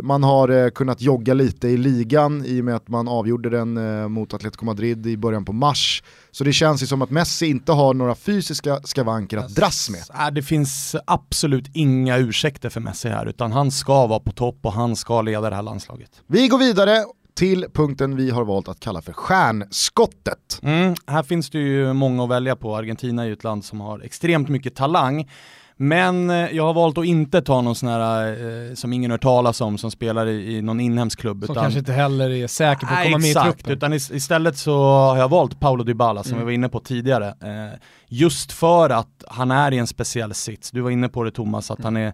Man 0.02 0.24
har 0.24 0.50
eh, 0.50 0.70
kunnat 0.70 1.02
jogga 1.02 1.34
lite 1.34 1.68
i 1.68 1.78
ligan 1.78 2.46
i 2.46 2.62
och 2.62 2.66
med 2.66 2.76
att 2.76 2.88
man 2.88 3.08
avgjorde 3.08 3.50
den 3.50 3.78
eh, 3.78 4.08
mot 4.08 4.34
Atletico 4.34 4.66
Madrid 4.66 5.08
i 5.08 5.18
början 5.18 5.46
på 5.46 5.54
mars. 5.54 6.04
Så 6.32 6.44
det 6.44 6.54
känns 6.54 6.84
ju 6.84 6.88
som 6.88 7.02
att 7.02 7.10
Messi 7.10 7.46
inte 7.46 7.72
har 7.72 7.94
några 7.94 8.16
fysiska 8.16 8.80
skavanker 8.84 9.38
att 9.38 9.56
dras 9.56 9.90
med. 9.90 10.02
Nej, 10.18 10.32
det 10.32 10.42
finns 10.42 10.96
absolut 11.08 11.70
inga 11.74 12.18
ursäkter 12.18 12.70
för 12.70 12.82
Messi 12.82 13.10
här, 13.10 13.26
utan 13.26 13.52
han 13.52 13.72
ska 13.72 14.08
vara 14.08 14.20
på 14.20 14.32
topp 14.32 14.60
och 14.62 14.74
han 14.74 14.96
ska 14.96 15.22
leda 15.22 15.50
det 15.50 15.56
här 15.56 15.64
landslaget. 15.64 16.10
Vi 16.28 16.48
går 16.48 16.58
vidare 16.58 17.06
till 17.36 17.66
punkten 17.74 18.16
vi 18.16 18.30
har 18.32 18.46
valt 18.46 18.68
att 18.68 18.80
kalla 18.80 19.02
för 19.02 19.14
stjärnskottet. 19.14 20.60
Mm, 20.64 20.96
här 21.08 21.24
finns 21.24 21.50
det 21.50 21.60
ju 21.60 21.94
många 21.94 22.24
att 22.24 22.30
välja 22.30 22.56
på. 22.56 22.76
Argentina 22.76 23.22
är 23.24 23.28
ju 23.28 23.34
ett 23.34 23.44
land 23.44 23.66
som 23.66 23.82
har 23.82 24.00
extremt 24.00 24.50
mycket 24.50 24.76
talang. 24.76 25.30
Men 25.78 26.30
eh, 26.30 26.36
jag 26.56 26.64
har 26.64 26.74
valt 26.74 26.98
att 26.98 27.06
inte 27.06 27.42
ta 27.42 27.62
någon 27.62 27.76
sån 27.76 27.90
här 27.90 28.28
eh, 28.70 28.74
som 28.74 28.94
ingen 28.94 29.12
hört 29.12 29.22
talas 29.22 29.62
om 29.62 29.78
som 29.78 29.92
spelar 29.92 30.28
i, 30.28 30.56
i 30.58 30.62
någon 30.62 30.80
inhemsk 30.80 31.20
klubb. 31.20 31.46
Som 31.46 31.56
kanske 31.56 31.80
inte 31.80 31.94
heller 31.94 32.30
är 32.30 32.48
säker 32.48 32.88
på 32.88 32.94
att 32.94 33.00
Nej, 33.00 33.06
komma 33.12 33.18
med 33.18 33.30
i 33.30 33.34
truppen. 33.34 33.72
utan 33.74 33.94
is- 33.94 34.12
istället 34.12 34.58
så 34.58 34.78
har 34.84 35.18
jag 35.18 35.30
valt 35.30 35.60
Paolo 35.60 35.84
Dybala 35.84 36.24
som 36.24 36.32
Mm. 36.32 36.40
vi 36.40 36.46
var 36.46 36.52
inne 36.52 36.70
på 36.70 36.80
tidigare. 36.80 37.28
Eh, 37.28 37.80
just 38.08 38.52
för 38.52 38.90
att 38.90 39.24
han 39.28 39.52
är 39.52 39.72
i 39.74 39.78
en 39.78 39.88
speciell 39.88 40.34
sits. 40.34 40.72
Du 40.72 40.82
var 40.82 40.90
inne 40.92 41.10
på 41.10 41.24
det 41.24 41.32
Thomas, 41.32 41.72
att 41.72 41.84
han 41.84 41.98
är 41.98 42.14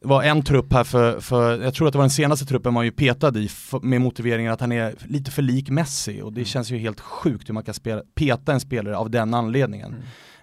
det 0.00 0.08
var 0.08 0.22
en 0.22 0.42
trupp 0.42 0.72
här 0.72 0.84
för, 0.84 1.20
för, 1.20 1.62
jag 1.62 1.74
tror 1.74 1.86
att 1.86 1.92
det 1.92 1.98
var 1.98 2.04
den 2.04 2.10
senaste 2.10 2.46
truppen 2.46 2.74
man 2.74 2.84
ju 2.84 2.90
petad 2.90 3.38
i 3.38 3.48
med 3.82 4.00
motiveringen 4.00 4.52
att 4.52 4.60
han 4.60 4.72
är 4.72 4.94
lite 5.06 5.30
för 5.30 5.42
lik 5.42 5.70
Messi 5.70 6.22
och 6.22 6.32
det 6.32 6.44
känns 6.44 6.70
ju 6.70 6.78
helt 6.78 7.00
sjukt 7.00 7.48
hur 7.48 7.54
man 7.54 7.64
kan 7.64 7.74
spela, 7.74 8.02
peta 8.14 8.52
en 8.52 8.60
spelare 8.60 8.96
av 8.96 9.10
den 9.10 9.34
anledningen. 9.34 9.96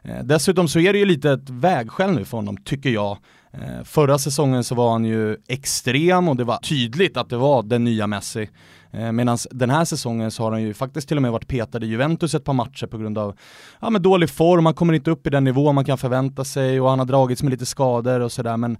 Eh, 0.04 0.24
dessutom 0.24 0.68
så 0.68 0.80
är 0.80 0.94
det 0.94 1.00
ju 1.00 1.06
lite 1.06 1.32
ett 1.32 1.50
vägskäl 1.50 2.12
nu 2.12 2.26
för 2.26 2.38
honom, 2.38 2.58
tycker 2.58 2.90
jag. 2.90 3.18
Eh, 3.52 3.84
förra 3.84 4.18
säsongen 4.18 4.64
så 4.64 4.76
var 4.76 4.92
han 4.92 5.06
ju 5.06 5.38
extrem 5.48 6.30
och 6.30 6.36
det 6.36 6.44
var 6.44 6.58
tydligt 6.58 7.18
att 7.18 7.30
det 7.30 7.38
var 7.38 7.64
den 7.64 7.84
nya 7.84 8.08
Messi. 8.08 8.50
Eh, 8.92 9.12
Medan 9.12 9.38
den 9.52 9.70
här 9.70 9.86
säsongen 9.86 10.32
så 10.32 10.44
har 10.44 10.52
han 10.52 10.62
ju 10.62 10.74
faktiskt 10.74 11.08
till 11.08 11.18
och 11.18 11.22
med 11.22 11.32
varit 11.32 11.48
petad 11.48 11.84
i 11.84 11.88
Juventus 11.88 12.36
ett 12.36 12.44
par 12.44 12.54
matcher 12.54 12.88
på 12.88 12.98
grund 12.98 13.18
av 13.18 13.38
ja, 13.82 13.90
men 13.90 14.02
dålig 14.02 14.30
form, 14.30 14.66
han 14.66 14.76
kommer 14.76 14.94
inte 14.94 15.12
upp 15.12 15.28
i 15.28 15.30
den 15.30 15.44
nivå 15.44 15.72
man 15.72 15.86
kan 15.86 15.98
förvänta 15.98 16.44
sig 16.44 16.82
och 16.82 16.90
han 16.90 17.00
har 17.00 17.06
dragits 17.06 17.44
med 17.44 17.52
lite 17.52 17.66
skador 17.66 18.20
och 18.20 18.32
sådär 18.32 18.58
men 18.58 18.78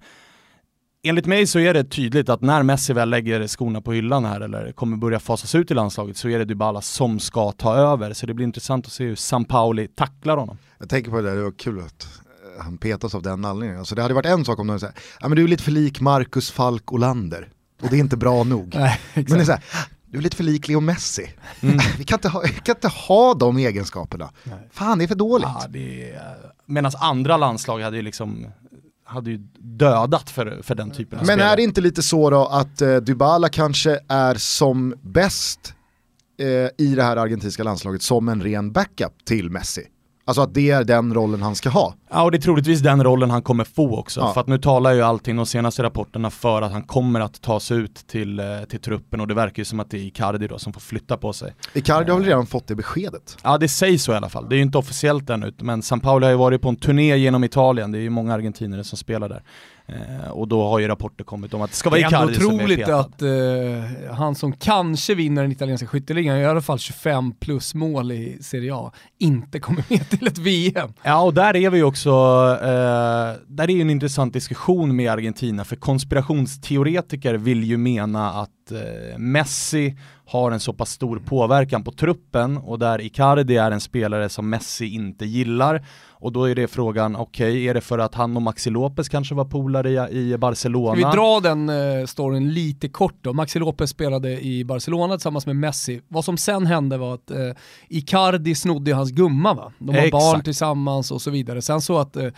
Enligt 1.08 1.26
mig 1.26 1.46
så 1.46 1.58
är 1.58 1.74
det 1.74 1.84
tydligt 1.84 2.28
att 2.28 2.40
när 2.40 2.62
Messi 2.62 2.92
väl 2.92 3.10
lägger 3.10 3.46
skorna 3.46 3.80
på 3.80 3.92
hyllan 3.92 4.24
här 4.24 4.40
eller 4.40 4.72
kommer 4.72 4.96
börja 4.96 5.18
fasas 5.18 5.54
ut 5.54 5.70
i 5.70 5.74
landslaget 5.74 6.16
så 6.16 6.28
är 6.28 6.38
det 6.38 6.44
Dybala 6.44 6.80
som 6.80 7.20
ska 7.20 7.52
ta 7.52 7.74
över. 7.74 8.12
Så 8.12 8.26
det 8.26 8.34
blir 8.34 8.46
intressant 8.46 8.86
att 8.86 8.92
se 8.92 9.04
hur 9.04 9.14
San 9.14 9.44
Pauli 9.44 9.88
tacklar 9.88 10.36
honom. 10.36 10.58
Jag 10.78 10.88
tänker 10.88 11.10
på 11.10 11.16
det 11.16 11.28
där, 11.28 11.36
det 11.36 11.42
var 11.42 11.58
kul 11.58 11.78
att 11.78 12.08
eh, 12.58 12.64
han 12.64 12.78
petas 12.78 13.14
av 13.14 13.22
den 13.22 13.44
anledningen. 13.44 13.78
Alltså 13.78 13.94
det 13.94 14.02
hade 14.02 14.14
varit 14.14 14.26
en 14.26 14.44
sak 14.44 14.58
om 14.58 14.66
någon 14.66 14.80
säger, 14.80 14.94
ja 15.20 15.28
men 15.28 15.36
du 15.36 15.44
är 15.44 15.48
lite 15.48 15.62
för 15.62 15.72
lik 15.72 16.00
Marcus 16.00 16.50
Falk 16.50 16.92
Olander. 16.92 17.48
Och 17.82 17.88
det 17.90 17.96
är 17.96 18.00
inte 18.00 18.16
bra 18.16 18.44
nog. 18.44 18.74
Nej, 18.74 19.00
Men 19.14 19.24
det 19.24 19.40
är 19.40 19.44
så 19.44 19.52
här, 19.52 19.62
du 20.06 20.18
är 20.18 20.22
lite 20.22 20.36
för 20.36 20.44
lik 20.44 20.68
Leo 20.68 20.80
Messi. 20.80 21.30
Vi, 21.98 22.04
kan 22.04 22.16
inte 22.16 22.28
ha, 22.28 22.40
vi 22.40 22.48
kan 22.48 22.74
inte 22.76 22.88
ha 22.88 23.34
de 23.34 23.56
egenskaperna. 23.56 24.30
Fan 24.70 24.98
det 24.98 25.04
är 25.04 25.08
för 25.08 25.14
dåligt. 25.14 25.48
Ja, 25.72 25.78
är... 25.78 26.56
Medan 26.66 26.92
andra 26.98 27.36
landslag 27.36 27.80
hade 27.80 27.96
ju 27.96 28.02
liksom 28.02 28.46
hade 29.06 29.30
ju 29.30 29.38
dödat 29.58 30.30
för, 30.30 30.62
för 30.62 30.74
den 30.74 30.90
typen 30.90 31.18
av 31.18 31.26
Men 31.26 31.34
spelare. 31.36 31.52
är 31.52 31.56
det 31.56 31.62
inte 31.62 31.80
lite 31.80 32.02
så 32.02 32.30
då 32.30 32.46
att 32.46 32.82
eh, 32.82 32.96
Dybala 32.96 33.48
kanske 33.48 34.00
är 34.08 34.34
som 34.34 34.94
bäst 35.02 35.74
eh, 36.38 36.86
i 36.86 36.94
det 36.96 37.02
här 37.02 37.16
argentinska 37.16 37.62
landslaget 37.62 38.02
som 38.02 38.28
en 38.28 38.42
ren 38.42 38.72
backup 38.72 39.24
till 39.24 39.50
Messi? 39.50 39.82
Alltså 40.28 40.42
att 40.42 40.54
det 40.54 40.70
är 40.70 40.84
den 40.84 41.14
rollen 41.14 41.42
han 41.42 41.54
ska 41.54 41.68
ha. 41.68 41.94
Ja, 42.10 42.22
och 42.22 42.30
det 42.30 42.36
är 42.36 42.40
troligtvis 42.40 42.80
den 42.80 43.04
rollen 43.04 43.30
han 43.30 43.42
kommer 43.42 43.64
få 43.64 43.98
också. 43.98 44.20
Ja. 44.20 44.32
För 44.32 44.40
att 44.40 44.46
nu 44.46 44.58
talar 44.58 44.92
ju 44.92 45.02
allting, 45.02 45.36
de 45.36 45.46
senaste 45.46 45.82
rapporterna, 45.82 46.30
för 46.30 46.62
att 46.62 46.72
han 46.72 46.82
kommer 46.82 47.20
att 47.20 47.42
ta 47.42 47.60
sig 47.60 47.78
ut 47.78 47.94
till, 47.94 48.40
eh, 48.40 48.46
till 48.68 48.80
truppen 48.80 49.20
och 49.20 49.26
det 49.28 49.34
verkar 49.34 49.60
ju 49.60 49.64
som 49.64 49.80
att 49.80 49.90
det 49.90 49.96
är 49.96 50.00
Icardi 50.00 50.46
då 50.46 50.58
som 50.58 50.72
får 50.72 50.80
flytta 50.80 51.16
på 51.16 51.32
sig. 51.32 51.54
Icardi 51.72 52.10
har 52.10 52.18
väl 52.18 52.26
redan 52.26 52.46
fått 52.46 52.66
det 52.66 52.74
beskedet. 52.74 53.36
Ja, 53.42 53.58
det 53.58 53.68
sägs 53.68 54.02
så 54.02 54.12
i 54.12 54.16
alla 54.16 54.28
fall. 54.28 54.48
Det 54.48 54.54
är 54.54 54.56
ju 54.56 54.62
inte 54.62 54.78
officiellt 54.78 55.30
ännu, 55.30 55.54
men 55.58 55.82
San 55.82 56.00
Paolo 56.00 56.26
har 56.26 56.30
ju 56.30 56.36
varit 56.36 56.62
på 56.62 56.68
en 56.68 56.76
turné 56.76 57.16
genom 57.16 57.44
Italien, 57.44 57.92
det 57.92 57.98
är 57.98 58.02
ju 58.02 58.10
många 58.10 58.34
argentinare 58.34 58.84
som 58.84 58.98
spelar 58.98 59.28
där. 59.28 59.42
Eh, 59.88 60.30
och 60.30 60.48
då 60.48 60.68
har 60.68 60.78
ju 60.78 60.88
rapporter 60.88 61.24
kommit 61.24 61.54
om 61.54 61.62
att 61.62 61.70
det 61.70 61.76
ska 61.76 61.90
vara 61.90 62.00
Det 62.00 62.04
är 62.04 62.08
Icardi 62.08 62.34
som 62.34 62.50
är 62.50 62.54
otroligt 62.54 62.78
petad. 62.78 63.00
att 63.00 63.22
eh, 63.22 64.14
han 64.14 64.34
som 64.34 64.52
kanske 64.52 65.14
vinner 65.14 65.42
den 65.42 65.52
italienska 65.52 65.86
skytteligan, 65.86 66.36
i 66.38 66.46
alla 66.46 66.60
fall 66.60 66.78
25 66.78 67.32
plus 67.32 67.74
mål 67.74 68.12
i 68.12 68.38
Serie 68.40 68.74
A, 68.74 68.92
inte 69.18 69.60
kommer 69.60 69.84
med 69.90 70.10
till 70.10 70.26
ett 70.26 70.38
VM. 70.38 70.92
Ja, 71.02 71.22
och 71.22 71.34
där 71.34 71.56
är 71.56 71.70
vi 71.70 71.82
också, 71.82 72.10
eh, 72.62 73.42
där 73.46 73.70
är 73.70 73.74
ju 73.74 73.80
en 73.80 73.90
intressant 73.90 74.32
diskussion 74.32 74.96
med 74.96 75.12
Argentina, 75.12 75.64
för 75.64 75.76
konspirationsteoretiker 75.76 77.34
vill 77.34 77.64
ju 77.64 77.76
mena 77.76 78.30
att 78.30 78.72
eh, 78.72 79.18
Messi 79.18 79.96
har 80.26 80.50
en 80.50 80.60
så 80.60 80.72
pass 80.72 80.90
stor 80.90 81.18
påverkan 81.18 81.84
på 81.84 81.92
truppen 81.92 82.56
och 82.56 82.78
där 82.78 83.00
Icardi 83.00 83.56
är 83.56 83.70
en 83.70 83.80
spelare 83.80 84.28
som 84.28 84.50
Messi 84.50 84.86
inte 84.86 85.26
gillar. 85.26 85.84
Och 86.18 86.32
då 86.32 86.44
är 86.44 86.54
det 86.54 86.68
frågan, 86.68 87.16
okej, 87.16 87.68
är 87.68 87.74
det 87.74 87.80
för 87.80 87.98
att 87.98 88.14
han 88.14 88.36
och 88.36 88.42
Maxi 88.42 88.70
Lopez 88.70 89.08
kanske 89.08 89.34
var 89.34 89.44
polare 89.44 90.10
i, 90.10 90.32
i 90.32 90.38
Barcelona? 90.38 90.96
Ska 90.96 91.08
vi 91.08 91.16
dra 91.16 91.40
den 91.40 91.68
eh, 91.68 92.06
storyn 92.06 92.52
lite 92.52 92.88
kort 92.88 93.14
då? 93.20 93.32
Maxi 93.32 93.58
Lopez 93.58 93.90
spelade 93.90 94.40
i 94.40 94.64
Barcelona 94.64 95.14
tillsammans 95.14 95.46
med 95.46 95.56
Messi. 95.56 96.00
Vad 96.08 96.24
som 96.24 96.36
sen 96.36 96.66
hände 96.66 96.96
var 96.98 97.14
att 97.14 97.30
eh, 97.30 97.38
Icardi 97.88 98.54
snodde 98.54 98.92
hans 98.92 99.10
gumma 99.10 99.54
va? 99.54 99.72
De 99.78 99.88
har 99.88 99.96
Exakt. 99.96 100.12
barn 100.12 100.42
tillsammans 100.42 101.10
och 101.10 101.22
så 101.22 101.30
vidare. 101.30 101.62
Sen 101.62 101.80
så 101.80 101.98
att 101.98 102.16
eh, 102.16 102.28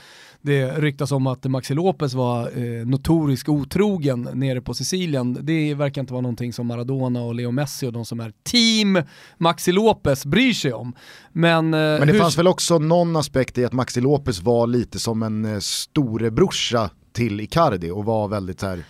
det 0.49 0.71
ryktas 0.71 1.13
om 1.13 1.27
att 1.27 1.45
Maxi 1.45 1.75
Lopez 1.75 2.15
var 2.15 2.43
eh, 2.43 2.87
notorisk 2.87 3.49
otrogen 3.49 4.29
nere 4.35 4.61
på 4.61 4.75
Sicilien, 4.75 5.39
det 5.41 5.75
verkar 5.75 6.01
inte 6.01 6.13
vara 6.13 6.23
någonting 6.23 6.53
som 6.53 6.67
Maradona 6.67 7.23
och 7.23 7.35
Leo 7.35 7.51
Messi 7.51 7.87
och 7.87 7.93
de 7.93 8.05
som 8.05 8.21
är 8.21 8.33
team 8.43 9.03
Maxi 9.39 9.73
Lopez 9.73 10.27
bryr 10.27 10.53
sig 10.53 10.73
om. 10.73 10.95
Men, 11.33 11.75
eh, 11.75 11.81
Men 11.81 12.01
det 12.01 12.13
hur... 12.13 12.21
fanns 12.21 12.39
väl 12.39 12.49
också 12.49 12.79
någon 12.79 13.17
aspekt 13.17 13.59
i 13.59 13.65
att 13.65 13.73
Maxi 13.73 14.01
Lopez 14.01 14.43
var 14.43 14.67
lite 14.67 14.99
som 14.99 15.23
en 15.23 15.45
eh, 15.45 15.59
storebrorsa 15.59 16.91
till 17.13 17.41
Icardi 17.41 17.91
och 17.91 18.05
var 18.05 18.29
väldigt 18.29 18.61
så 18.61 18.67
här 18.67 18.85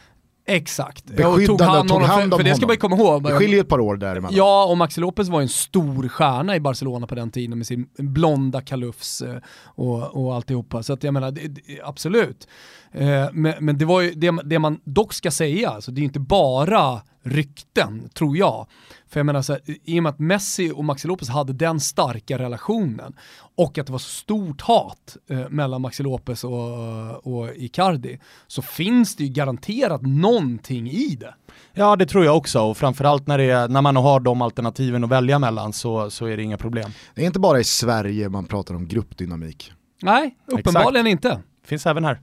Exakt. 0.48 1.04
Beskyddande 1.04 1.46
tog 1.46 1.60
honom, 1.60 2.02
hand 2.02 2.22
för, 2.22 2.24
om 2.24 2.30
för 2.30 2.44
det 2.44 2.54
ska 2.54 2.66
honom. 2.66 2.66
man 2.66 2.74
ju 2.74 2.80
komma 2.80 2.96
ihåg. 2.96 3.22
Det 3.22 3.30
skiljer 3.30 3.60
ett 3.60 3.68
par 3.68 3.80
år 3.80 3.96
däremellan. 3.96 4.36
Ja, 4.36 4.64
och 4.64 4.78
Maxi 4.78 5.00
Lopez 5.00 5.28
var 5.28 5.40
en 5.40 5.48
stor 5.48 6.08
stjärna 6.08 6.56
i 6.56 6.60
Barcelona 6.60 7.06
på 7.06 7.14
den 7.14 7.30
tiden 7.30 7.58
med 7.58 7.66
sin 7.66 7.88
blonda 7.98 8.60
kalufs 8.60 9.22
eh, 9.22 9.36
och, 9.64 10.24
och 10.24 10.34
alltihopa. 10.34 10.82
Så 10.82 10.92
att 10.92 11.02
jag 11.02 11.14
menar, 11.14 11.30
det, 11.30 11.50
absolut. 11.84 12.48
Eh, 12.92 13.26
men, 13.32 13.54
men 13.60 13.78
det 13.78 13.84
var 13.84 14.00
ju 14.00 14.10
det, 14.10 14.34
det 14.44 14.58
man 14.58 14.80
dock 14.84 15.14
ska 15.14 15.30
säga, 15.30 15.70
alltså, 15.70 15.90
det 15.90 15.98
är 15.98 16.02
ju 16.02 16.06
inte 16.06 16.20
bara 16.20 17.00
rykten, 17.30 18.08
tror 18.14 18.36
jag. 18.36 18.66
För 19.08 19.20
jag 19.20 19.26
menar, 19.26 19.42
så 19.42 19.52
här, 19.52 19.62
i 19.84 19.98
och 19.98 20.02
med 20.02 20.10
att 20.10 20.18
Messi 20.18 20.70
och 20.70 20.84
Maxi 20.84 21.08
Lopez 21.08 21.28
hade 21.28 21.52
den 21.52 21.80
starka 21.80 22.38
relationen 22.38 23.16
och 23.56 23.78
att 23.78 23.86
det 23.86 23.92
var 23.92 23.98
så 23.98 24.08
stort 24.08 24.60
hat 24.60 25.16
eh, 25.30 25.48
mellan 25.48 25.80
Maxi 25.80 26.02
Lopez 26.02 26.44
och, 26.44 27.26
och 27.26 27.48
Icardi, 27.56 28.18
så 28.46 28.62
finns 28.62 29.16
det 29.16 29.24
ju 29.24 29.30
garanterat 29.30 30.02
någonting 30.02 30.90
i 30.90 31.16
det. 31.20 31.34
Ja 31.72 31.96
det 31.96 32.06
tror 32.06 32.24
jag 32.24 32.36
också 32.36 32.60
och 32.60 32.76
framförallt 32.76 33.26
när, 33.26 33.38
det 33.38 33.44
är, 33.44 33.68
när 33.68 33.82
man 33.82 33.96
har 33.96 34.20
de 34.20 34.42
alternativen 34.42 35.04
att 35.04 35.10
välja 35.10 35.38
mellan 35.38 35.72
så, 35.72 36.10
så 36.10 36.26
är 36.26 36.36
det 36.36 36.42
inga 36.42 36.56
problem. 36.56 36.90
Det 37.14 37.22
är 37.22 37.26
inte 37.26 37.40
bara 37.40 37.60
i 37.60 37.64
Sverige 37.64 38.28
man 38.28 38.46
pratar 38.46 38.74
om 38.74 38.88
gruppdynamik. 38.88 39.72
Nej, 40.02 40.36
uppenbarligen 40.46 41.06
inte. 41.06 41.42
Finns 41.64 41.86
även 41.86 42.04
här. 42.04 42.20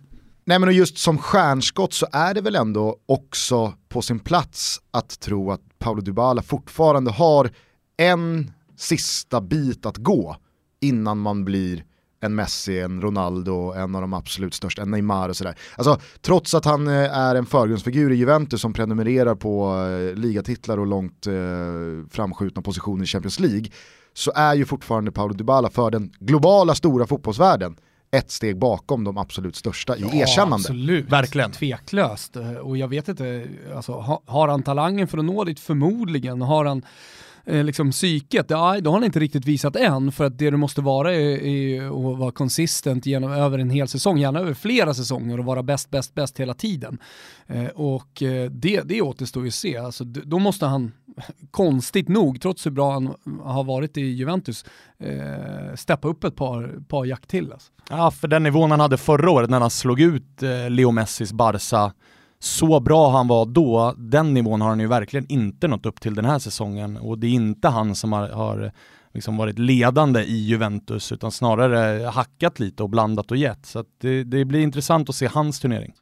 Nej 0.47 0.59
men 0.59 0.69
och 0.69 0.73
just 0.73 0.97
som 0.97 1.17
stjärnskott 1.17 1.93
så 1.93 2.07
är 2.11 2.33
det 2.33 2.41
väl 2.41 2.55
ändå 2.55 2.95
också 3.05 3.73
på 3.89 4.01
sin 4.01 4.19
plats 4.19 4.81
att 4.91 5.19
tro 5.19 5.51
att 5.51 5.61
Paolo 5.79 6.01
Dybala 6.01 6.41
fortfarande 6.41 7.11
har 7.11 7.49
en 7.97 8.51
sista 8.77 9.41
bit 9.41 9.85
att 9.85 9.97
gå 9.97 10.35
innan 10.81 11.19
man 11.19 11.45
blir 11.45 11.83
en 12.21 12.35
Messi, 12.35 12.79
en 12.79 13.01
Ronaldo, 13.01 13.73
en 13.73 13.95
av 13.95 14.01
de 14.01 14.13
absolut 14.13 14.53
största, 14.53 14.81
en 14.81 14.91
Neymar 14.91 15.29
och 15.29 15.37
sådär. 15.37 15.55
Alltså 15.77 15.99
trots 16.21 16.53
att 16.53 16.65
han 16.65 16.87
eh, 16.87 17.17
är 17.17 17.35
en 17.35 17.45
förgrundsfigur 17.45 18.11
i 18.11 18.15
Juventus 18.15 18.61
som 18.61 18.73
prenumererar 18.73 19.35
på 19.35 19.85
eh, 19.85 20.15
ligatitlar 20.15 20.77
och 20.77 20.87
långt 20.87 21.27
eh, 21.27 21.33
framskjutna 22.09 22.61
positioner 22.61 23.03
i 23.03 23.07
Champions 23.07 23.39
League 23.39 23.65
så 24.13 24.31
är 24.35 24.53
ju 24.53 24.65
fortfarande 24.65 25.11
Paolo 25.11 25.33
Dybala 25.33 25.69
för 25.69 25.91
den 25.91 26.11
globala 26.19 26.75
stora 26.75 27.07
fotbollsvärlden 27.07 27.75
ett 28.17 28.31
steg 28.31 28.57
bakom 28.57 29.03
de 29.03 29.17
absolut 29.17 29.55
största 29.55 29.97
i 29.97 30.01
erkännande. 30.19 30.55
Absolut, 30.55 31.09
Verkligen. 31.11 31.51
tveklöst. 31.51 32.35
Eh, 32.35 32.51
Och 32.51 32.77
jag 32.77 32.87
vet 32.87 33.07
inte, 33.07 33.47
alltså, 33.75 33.91
ha, 33.91 34.21
har 34.25 34.47
han 34.47 34.63
talangen 34.63 35.07
för 35.07 35.17
att 35.17 35.25
nå 35.25 35.43
dit? 35.43 35.59
Förmodligen. 35.59 36.41
Har 36.41 36.65
han 36.65 36.81
eh, 37.45 37.63
liksom 37.63 37.91
psyket? 37.91 38.45
Ja, 38.49 38.79
då 38.81 38.89
har 38.89 38.97
han 38.97 39.03
inte 39.03 39.19
riktigt 39.19 39.45
visat 39.45 39.75
än, 39.75 40.11
för 40.11 40.25
att 40.25 40.37
det 40.37 40.49
du 40.49 40.57
måste 40.57 40.81
vara 40.81 41.13
är, 41.13 41.43
är 41.43 41.85
att 41.85 42.19
vara 42.19 42.31
konsistent 42.31 43.05
genom, 43.05 43.31
över 43.31 43.59
en 43.59 43.69
hel 43.69 43.87
säsong, 43.87 44.17
gärna 44.17 44.39
över 44.39 44.53
flera 44.53 44.93
säsonger 44.93 45.39
och 45.39 45.45
vara 45.45 45.63
bäst, 45.63 45.91
bäst, 45.91 46.15
bäst 46.15 46.39
hela 46.39 46.53
tiden. 46.53 46.97
Eh, 47.47 47.65
och 47.65 48.23
eh, 48.23 48.51
det, 48.51 48.81
det 48.81 49.01
återstår 49.01 49.43
ju 49.43 49.47
att 49.47 49.53
se. 49.53 49.77
Alltså, 49.77 50.03
då 50.03 50.39
måste 50.39 50.65
han, 50.65 50.91
konstigt 51.51 52.07
nog, 52.07 52.41
trots 52.41 52.65
hur 52.65 52.71
bra 52.71 52.93
han 52.93 53.13
har 53.43 53.63
varit 53.63 53.97
i 53.97 54.01
Juventus, 54.01 54.65
eh, 54.99 55.75
steppa 55.75 56.07
upp 56.07 56.23
ett 56.23 56.35
par, 56.35 56.79
par 56.87 57.05
jack 57.05 57.27
till. 57.27 57.51
Alltså. 57.51 57.71
Ja, 57.89 58.11
för 58.11 58.27
den 58.27 58.43
nivån 58.43 58.71
han 58.71 58.79
hade 58.79 58.97
förra 58.97 59.31
året 59.31 59.49
när 59.49 59.59
han 59.59 59.69
slog 59.69 60.01
ut 60.01 60.43
eh, 60.43 60.69
Leo 60.69 60.91
Messis 60.91 61.33
Barca, 61.33 61.91
så 62.45 62.79
bra 62.79 63.11
han 63.11 63.27
var 63.27 63.45
då, 63.45 63.93
den 63.97 64.33
nivån 64.33 64.61
har 64.61 64.69
han 64.69 64.79
ju 64.79 64.87
verkligen 64.87 65.25
inte 65.29 65.67
nått 65.67 65.85
upp 65.85 66.01
till 66.01 66.15
den 66.15 66.25
här 66.25 66.39
säsongen 66.39 66.97
och 66.97 67.19
det 67.19 67.27
är 67.27 67.31
inte 67.31 67.67
han 67.67 67.95
som 67.95 68.13
har, 68.13 68.29
har 68.29 68.71
liksom 69.13 69.37
varit 69.37 69.59
ledande 69.59 70.23
i 70.23 70.45
Juventus 70.45 71.11
utan 71.11 71.31
snarare 71.31 72.05
hackat 72.05 72.59
lite 72.59 72.83
och 72.83 72.89
blandat 72.89 73.31
och 73.31 73.37
gett. 73.37 73.65
Så 73.65 73.79
att 73.79 73.87
det, 74.01 74.23
det 74.23 74.45
blir 74.45 74.59
intressant 74.59 75.09
att 75.09 75.15
se 75.15 75.27
hans 75.27 75.59
turnering. 75.59 75.93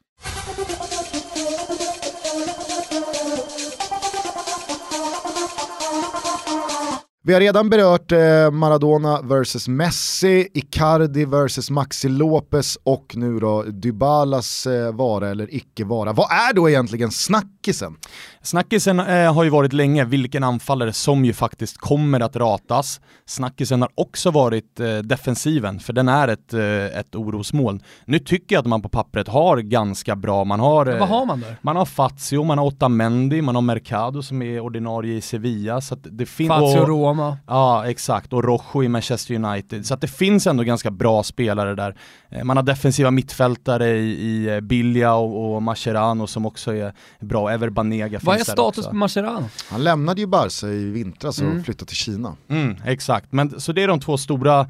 Vi 7.26 7.32
har 7.32 7.40
redan 7.40 7.70
berört 7.70 8.12
eh, 8.12 8.50
Maradona 8.50 9.20
vs 9.22 9.68
Messi, 9.68 10.48
Icardi 10.54 11.24
vs 11.24 11.70
Maxi 11.70 12.08
Lopez 12.08 12.78
och 12.82 13.12
nu 13.16 13.38
då 13.38 13.62
Dybalas 13.62 14.66
eh, 14.66 14.92
vara 14.94 15.28
eller 15.30 15.54
icke 15.54 15.84
vara. 15.84 16.12
Vad 16.12 16.26
är 16.30 16.54
då 16.54 16.68
egentligen 16.70 17.10
snackisen? 17.10 17.96
Snackisen 18.42 19.00
eh, 19.00 19.34
har 19.34 19.44
ju 19.44 19.50
varit 19.50 19.72
länge 19.72 20.04
vilken 20.04 20.44
anfallare 20.44 20.92
som 20.92 21.24
ju 21.24 21.32
faktiskt 21.32 21.78
kommer 21.78 22.20
att 22.20 22.36
ratas. 22.36 23.00
Snackisen 23.26 23.82
har 23.82 23.90
också 23.94 24.30
varit 24.30 24.80
eh, 24.80 24.96
defensiven, 24.98 25.80
för 25.80 25.92
den 25.92 26.08
är 26.08 26.28
ett, 26.28 26.54
eh, 26.54 26.98
ett 27.00 27.14
orosmoln. 27.14 27.82
Nu 28.04 28.18
tycker 28.18 28.56
jag 28.56 28.60
att 28.60 28.66
man 28.68 28.82
på 28.82 28.88
pappret 28.88 29.28
har 29.28 29.58
ganska 29.58 30.16
bra, 30.16 30.44
man 30.44 30.60
har, 30.60 30.86
eh, 30.86 30.98
Vad 30.98 31.08
har 31.08 31.26
man 31.26 31.40
där? 31.40 31.56
man 31.62 31.76
har 31.76 31.84
Fazio, 31.84 32.44
man 32.44 32.58
har 32.58 32.66
Otamendi, 32.66 33.42
man 33.42 33.54
har 33.54 33.62
Mercado 33.62 34.22
som 34.22 34.42
är 34.42 34.60
ordinarie 34.60 35.16
i 35.16 35.20
Sevilla. 35.20 35.80
Så 35.80 35.94
att 35.94 36.00
det 36.10 36.26
finns... 36.26 36.48
Fazio 36.48 36.80
och- 36.80 36.88
Roma. 36.88 37.13
Ja, 37.46 37.86
exakt. 37.86 38.32
Och 38.32 38.44
Rojo 38.44 38.82
i 38.84 38.88
Manchester 38.88 39.34
United. 39.34 39.86
Så 39.86 39.94
att 39.94 40.00
det 40.00 40.08
finns 40.08 40.46
ändå 40.46 40.62
ganska 40.62 40.90
bra 40.90 41.22
spelare 41.22 41.74
där. 41.74 41.96
Eh, 42.30 42.44
Man 42.44 42.56
har 42.56 42.64
defensiva 42.64 43.10
mittfältare 43.10 43.90
i, 43.98 44.10
i 44.12 44.54
eh, 44.54 44.60
Bilja 44.60 45.14
och, 45.14 45.54
och 45.54 45.62
Mascherano 45.62 46.26
som 46.26 46.46
också 46.46 46.74
är 46.74 46.92
bra. 47.20 47.50
Ever 47.50 47.70
Banega 47.70 48.18
Vad 48.22 48.34
är 48.34 48.38
finns 48.38 48.48
status 48.48 48.78
också. 48.78 48.90
på 48.90 48.96
Mascherano? 48.96 49.48
Han 49.70 49.84
lämnade 49.84 50.20
ju 50.20 50.26
Barca 50.26 50.66
i 50.66 50.84
vintras 50.90 51.38
och 51.38 51.44
Mm. 51.46 51.64
flyttade 51.64 51.86
till 51.86 51.96
Kina. 51.96 52.36
Mm, 52.48 52.76
exakt, 52.84 53.32
men 53.32 53.60
så 53.60 53.72
det 53.72 53.82
är 53.82 53.88
de 53.88 54.00
två 54.00 54.16
stora 54.16 54.66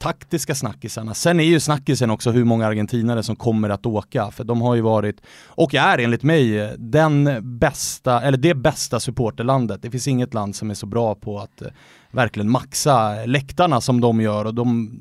taktiska 0.00 0.54
snackisarna. 0.54 1.14
Sen 1.14 1.40
är 1.40 1.44
ju 1.44 1.60
snackisen 1.60 2.10
också 2.10 2.30
hur 2.30 2.44
många 2.44 2.66
argentinare 2.66 3.22
som 3.22 3.36
kommer 3.36 3.70
att 3.70 3.86
åka, 3.86 4.30
för 4.30 4.44
de 4.44 4.60
har 4.60 4.74
ju 4.74 4.80
varit, 4.80 5.20
och 5.46 5.74
är 5.74 5.98
enligt 5.98 6.22
mig, 6.22 6.74
den 6.78 7.38
bästa, 7.58 8.22
eller 8.22 8.38
det 8.38 8.54
bästa 8.54 9.00
supporterlandet. 9.00 9.82
Det 9.82 9.90
finns 9.90 10.08
inget 10.08 10.34
land 10.34 10.56
som 10.56 10.70
är 10.70 10.74
så 10.74 10.86
bra 10.86 11.14
på 11.14 11.38
att 11.38 11.62
eh, 11.62 11.68
verkligen 12.10 12.50
maxa 12.50 13.24
läktarna 13.26 13.80
som 13.80 14.00
de 14.00 14.20
gör 14.20 14.44
och 14.44 14.54
de 14.54 15.00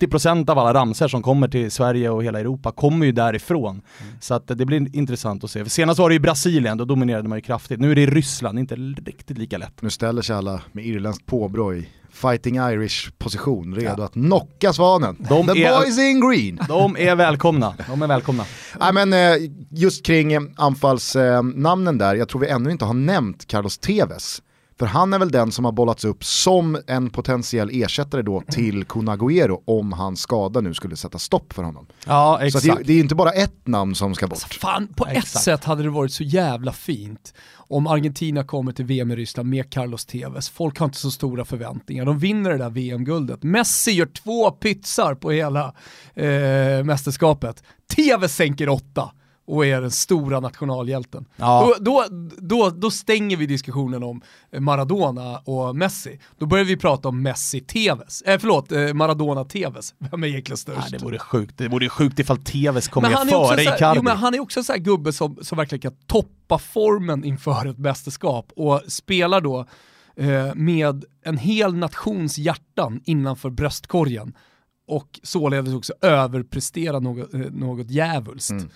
90% 0.00 0.50
av 0.50 0.58
alla 0.58 0.74
ramser 0.74 1.08
som 1.08 1.22
kommer 1.22 1.48
till 1.48 1.70
Sverige 1.70 2.10
och 2.10 2.24
hela 2.24 2.40
Europa 2.40 2.72
kommer 2.72 3.06
ju 3.06 3.12
därifrån. 3.12 3.82
Så 4.20 4.34
att 4.34 4.46
det 4.46 4.66
blir 4.66 4.96
intressant 4.96 5.44
att 5.44 5.50
se. 5.50 5.64
För 5.64 5.70
senast 5.70 5.98
var 6.00 6.08
det 6.08 6.14
ju 6.14 6.18
Brasilien, 6.18 6.78
då 6.78 6.84
dominerade 6.84 7.28
man 7.28 7.38
ju 7.38 7.42
kraftigt. 7.42 7.80
Nu 7.80 7.90
är 7.90 7.94
det 7.94 8.06
Ryssland, 8.06 8.58
inte 8.58 8.74
riktigt 8.76 9.38
lika 9.38 9.58
lätt. 9.58 9.82
Nu 9.82 9.90
ställer 9.90 10.22
sig 10.22 10.36
alla 10.36 10.60
med 10.72 10.86
irländskt 10.86 11.26
påbrå 11.26 11.74
i 11.74 11.88
Fighting 12.14 12.56
Irish 12.56 13.10
position, 13.18 13.74
redo 13.74 14.02
att 14.02 14.12
knocka 14.12 14.72
svanen. 14.72 15.16
De 15.28 15.46
The 15.46 15.64
är- 15.64 15.80
boys 15.80 15.98
in 15.98 16.20
green! 16.30 16.58
De 16.68 16.96
är 16.96 17.14
välkomna, 17.16 17.74
de 17.88 18.02
är 18.02 18.06
välkomna. 18.06 18.44
Nej, 18.80 18.92
men, 18.92 19.12
eh, 19.12 19.50
just 19.70 20.06
kring 20.06 20.32
anfallsnamnen 20.56 21.98
där, 21.98 22.14
jag 22.14 22.28
tror 22.28 22.40
vi 22.40 22.46
ännu 22.48 22.70
inte 22.70 22.84
har 22.84 22.94
nämnt 22.94 23.46
Carlos 23.46 23.78
Tevez. 23.78 24.42
För 24.82 24.86
han 24.86 25.12
är 25.12 25.18
väl 25.18 25.30
den 25.30 25.52
som 25.52 25.64
har 25.64 25.72
bollats 25.72 26.04
upp 26.04 26.24
som 26.24 26.78
en 26.86 27.10
potentiell 27.10 27.70
ersättare 27.72 28.22
då 28.22 28.42
till 28.50 28.84
Kun 28.84 29.08
Agüero 29.08 29.62
om 29.64 29.92
hans 29.92 30.20
skada 30.20 30.60
nu 30.60 30.74
skulle 30.74 30.96
sätta 30.96 31.18
stopp 31.18 31.52
för 31.52 31.62
honom. 31.62 31.86
Ja, 32.06 32.36
Så 32.40 32.46
exakt. 32.46 32.70
att 32.70 32.78
det, 32.78 32.84
det 32.84 32.92
är 32.92 33.00
inte 33.00 33.14
bara 33.14 33.30
ett 33.32 33.66
namn 33.66 33.94
som 33.94 34.14
ska 34.14 34.26
bort. 34.26 34.38
Fan, 34.38 34.88
på 34.96 35.06
ett 35.06 35.16
Exakt. 35.16 35.44
sätt 35.44 35.64
hade 35.64 35.82
det 35.82 35.90
varit 35.90 36.12
så 36.12 36.22
jävla 36.24 36.72
fint 36.72 37.34
om 37.54 37.86
Argentina 37.86 38.44
kommer 38.44 38.72
till 38.72 38.84
VM 38.84 39.10
i 39.10 39.16
Ryssland 39.16 39.48
med 39.48 39.70
Carlos 39.72 40.04
Tevez. 40.04 40.48
Folk 40.48 40.78
har 40.78 40.86
inte 40.86 40.98
så 40.98 41.10
stora 41.10 41.44
förväntningar. 41.44 42.04
De 42.04 42.18
vinner 42.18 42.50
det 42.50 42.58
där 42.58 42.70
VM-guldet. 42.70 43.42
Messi 43.42 43.90
gör 43.90 44.06
två 44.06 44.50
pytsar 44.50 45.14
på 45.14 45.30
hela 45.30 45.74
eh, 46.14 46.84
mästerskapet. 46.84 47.62
Tevez 47.96 48.36
sänker 48.36 48.68
åtta 48.68 49.10
och 49.46 49.66
är 49.66 49.80
den 49.80 49.90
stora 49.90 50.40
nationalhjälten. 50.40 51.24
Ja. 51.36 51.74
Då, 51.80 51.84
då, 51.84 52.04
då, 52.38 52.70
då 52.70 52.90
stänger 52.90 53.36
vi 53.36 53.46
diskussionen 53.46 54.02
om 54.02 54.22
Maradona 54.58 55.38
och 55.38 55.76
Messi. 55.76 56.20
Då 56.38 56.46
börjar 56.46 56.64
vi 56.64 56.76
prata 56.76 57.08
om 57.08 57.26
Messi-Tevez. 57.26 58.22
Eh, 58.26 58.38
förlåt, 58.38 58.72
eh, 58.72 58.78
Maradona-Tevez. 58.78 59.94
Vem 59.98 60.22
är 60.24 60.28
egentligen 60.28 60.56
störst? 60.56 60.78
Nej, 60.90 60.98
det 60.98 61.04
vore 61.04 61.18
sjukt. 61.18 61.58
Det 61.58 61.68
vore 61.68 61.88
sjukt 61.88 62.18
ifall 62.18 62.38
Tevez 62.38 62.88
kom 62.88 63.02
Men 63.02 63.28
före 63.28 63.62
Icardi. 63.62 63.96
jo, 63.96 64.02
men 64.02 64.16
han 64.16 64.34
är 64.34 64.40
också 64.40 64.60
en 64.60 64.64
sån 64.64 64.74
här 64.74 64.80
gubbe 64.80 65.12
som, 65.12 65.38
som 65.42 65.58
verkligen 65.58 65.80
kan 65.80 65.94
toppa 66.06 66.58
formen 66.58 67.24
inför 67.24 67.66
ett 67.66 67.78
mästerskap 67.78 68.52
och 68.56 68.80
spelar 68.88 69.40
då 69.40 69.66
eh, 70.16 70.54
med 70.54 71.04
en 71.24 71.36
hel 71.36 71.74
nations 71.74 72.38
hjärtan 72.38 73.00
innanför 73.04 73.50
bröstkorgen 73.50 74.34
och 74.88 75.20
således 75.22 75.74
också 75.74 75.92
överprestera 76.00 77.00
något, 77.00 77.34
eh, 77.34 77.40
något 77.40 77.90
djävulskt. 77.90 78.50
Mm. 78.50 78.68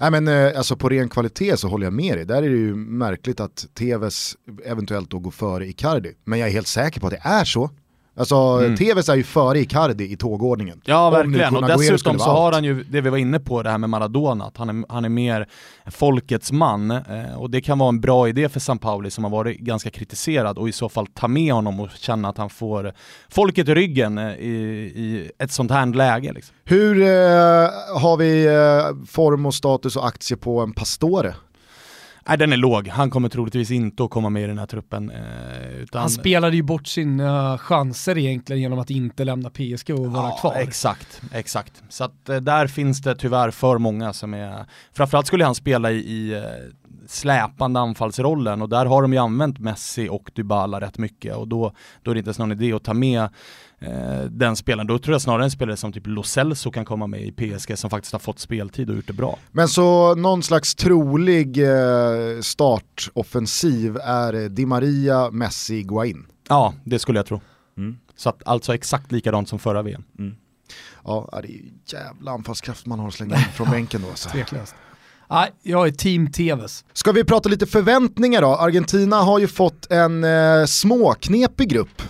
Nej 0.00 0.10
men 0.10 0.28
eh, 0.28 0.58
alltså 0.58 0.76
på 0.76 0.88
ren 0.88 1.08
kvalitet 1.08 1.56
så 1.56 1.68
håller 1.68 1.86
jag 1.86 1.92
med 1.92 2.18
dig. 2.18 2.24
Där 2.24 2.42
är 2.42 2.48
det 2.48 2.56
ju 2.56 2.74
märkligt 2.74 3.40
att 3.40 3.66
TV's 3.74 4.36
eventuellt 4.64 5.10
då 5.10 5.18
går 5.18 5.30
före 5.30 5.66
Icardi. 5.66 6.12
Men 6.24 6.38
jag 6.38 6.48
är 6.48 6.52
helt 6.52 6.66
säker 6.66 7.00
på 7.00 7.06
att 7.06 7.12
det 7.12 7.22
är 7.22 7.44
så. 7.44 7.70
Alltså 8.18 8.36
mm. 8.36 8.76
Tevez 8.76 9.08
är 9.08 9.14
ju 9.14 9.22
före 9.22 9.58
Icardi 9.58 10.12
i 10.12 10.16
tågordningen. 10.16 10.80
Ja 10.84 11.10
verkligen, 11.10 11.56
och 11.56 11.66
dessutom 11.66 12.18
så 12.18 12.30
har 12.30 12.52
han 12.52 12.64
ju 12.64 12.84
det 12.84 13.00
vi 13.00 13.10
var 13.10 13.18
inne 13.18 13.40
på, 13.40 13.62
det 13.62 13.70
här 13.70 13.78
med 13.78 13.90
Maradona, 13.90 14.44
att 14.44 14.56
han 14.56 14.68
är, 14.68 14.92
han 14.92 15.04
är 15.04 15.08
mer 15.08 15.48
folkets 15.86 16.52
man. 16.52 16.90
Eh, 16.90 17.36
och 17.38 17.50
det 17.50 17.60
kan 17.60 17.78
vara 17.78 17.88
en 17.88 18.00
bra 18.00 18.28
idé 18.28 18.48
för 18.48 18.60
San 18.60 18.78
Pauli 18.78 19.10
som 19.10 19.24
har 19.24 19.30
varit 19.30 19.58
ganska 19.58 19.90
kritiserad 19.90 20.58
och 20.58 20.68
i 20.68 20.72
så 20.72 20.88
fall 20.88 21.06
ta 21.06 21.28
med 21.28 21.52
honom 21.52 21.80
och 21.80 21.88
känna 21.90 22.28
att 22.28 22.38
han 22.38 22.50
får 22.50 22.92
folket 23.28 23.68
i 23.68 23.74
ryggen 23.74 24.18
eh, 24.18 24.34
i, 24.34 24.56
i 24.96 25.30
ett 25.38 25.52
sånt 25.52 25.70
här 25.70 25.86
läge. 25.86 26.32
Liksom. 26.32 26.56
Hur 26.64 27.02
eh, 27.02 27.08
har 28.00 28.16
vi 28.16 28.46
eh, 28.46 29.06
form 29.06 29.46
och 29.46 29.54
status 29.54 29.96
och 29.96 30.06
aktie 30.06 30.36
på 30.36 30.60
en 30.60 30.72
Pastore? 30.72 31.34
Nej 32.28 32.38
den 32.38 32.52
är 32.52 32.56
låg, 32.56 32.88
han 32.88 33.10
kommer 33.10 33.28
troligtvis 33.28 33.70
inte 33.70 34.04
att 34.04 34.10
komma 34.10 34.30
med 34.30 34.42
i 34.42 34.46
den 34.46 34.58
här 34.58 34.66
truppen. 34.66 35.10
Eh, 35.10 35.76
utan... 35.82 36.00
Han 36.00 36.10
spelade 36.10 36.56
ju 36.56 36.62
bort 36.62 36.86
sina 36.86 37.58
chanser 37.58 38.18
egentligen 38.18 38.62
genom 38.62 38.78
att 38.78 38.90
inte 38.90 39.24
lämna 39.24 39.50
PSG 39.50 39.90
och 39.90 40.12
vara 40.12 40.28
ja, 40.28 40.36
kvar. 40.40 40.54
Exakt, 40.54 41.22
exakt. 41.32 41.82
Så 41.88 42.04
att 42.04 42.28
eh, 42.28 42.36
där 42.36 42.66
finns 42.66 43.00
det 43.00 43.14
tyvärr 43.14 43.50
för 43.50 43.78
många 43.78 44.12
som 44.12 44.34
är, 44.34 44.64
framförallt 44.92 45.26
skulle 45.26 45.44
han 45.44 45.54
spela 45.54 45.90
i, 45.90 45.96
i 45.96 46.34
eh, 46.34 46.42
släpande 47.06 47.80
anfallsrollen 47.80 48.62
och 48.62 48.68
där 48.68 48.86
har 48.86 49.02
de 49.02 49.12
ju 49.12 49.18
använt 49.18 49.58
Messi 49.58 50.08
och 50.08 50.30
Dybala 50.34 50.80
rätt 50.80 50.98
mycket 50.98 51.36
och 51.36 51.48
då, 51.48 51.72
då 52.02 52.10
är 52.10 52.14
det 52.14 52.18
inte 52.18 52.28
ens 52.28 52.38
någon 52.38 52.52
idé 52.52 52.72
att 52.72 52.84
ta 52.84 52.94
med 52.94 53.22
eh, 53.22 53.28
den 54.30 54.56
spelaren. 54.56 54.86
Då 54.86 54.98
tror 54.98 55.14
jag 55.14 55.22
snarare 55.22 55.44
en 55.44 55.50
spelare 55.50 55.76
som 55.76 55.92
typ 55.92 56.06
Lo 56.06 56.22
Celso 56.22 56.70
kan 56.70 56.84
komma 56.84 57.06
med 57.06 57.20
i 57.20 57.32
PSG 57.32 57.78
som 57.78 57.90
faktiskt 57.90 58.12
har 58.12 58.20
fått 58.20 58.38
speltid 58.38 58.90
och 58.90 58.96
gjort 58.96 59.06
det 59.06 59.12
bra. 59.12 59.38
Men 59.52 59.68
så 59.68 60.14
någon 60.14 60.42
slags 60.42 60.74
trolig 60.74 61.58
eh, 61.58 62.40
startoffensiv 62.40 63.96
är 63.96 64.48
Di 64.48 64.66
Maria, 64.66 65.30
Messi, 65.30 65.82
Guain? 65.82 66.26
Ja, 66.48 66.74
det 66.84 66.98
skulle 66.98 67.18
jag 67.18 67.26
tro. 67.26 67.40
Mm. 67.76 67.98
Så 68.16 68.28
att, 68.28 68.42
alltså 68.46 68.74
exakt 68.74 69.12
likadant 69.12 69.48
som 69.48 69.58
förra 69.58 69.82
VM. 69.82 70.04
Mm. 70.18 70.36
Ja, 71.04 71.28
det 71.42 71.48
är 71.48 71.52
ju 71.52 71.62
jävla 71.86 72.30
anfallskraft 72.30 72.86
man 72.86 72.98
har 72.98 73.08
att 73.08 73.14
slänga 73.14 73.36
in 73.36 73.44
från 73.54 73.70
bänken 73.70 74.02
då. 74.02 74.08
Alltså. 74.08 74.28
Tveklöst. 74.28 74.74
Nej, 75.30 75.50
jag 75.62 75.86
är 75.86 75.90
team 75.90 76.32
TVs. 76.32 76.84
Ska 76.92 77.12
vi 77.12 77.24
prata 77.24 77.48
lite 77.48 77.66
förväntningar 77.66 78.42
då? 78.42 78.48
Argentina 78.48 79.16
har 79.16 79.38
ju 79.38 79.48
fått 79.48 79.90
en 79.90 80.24
eh, 80.24 80.64
småknepig 80.64 81.68
grupp. 81.68 82.02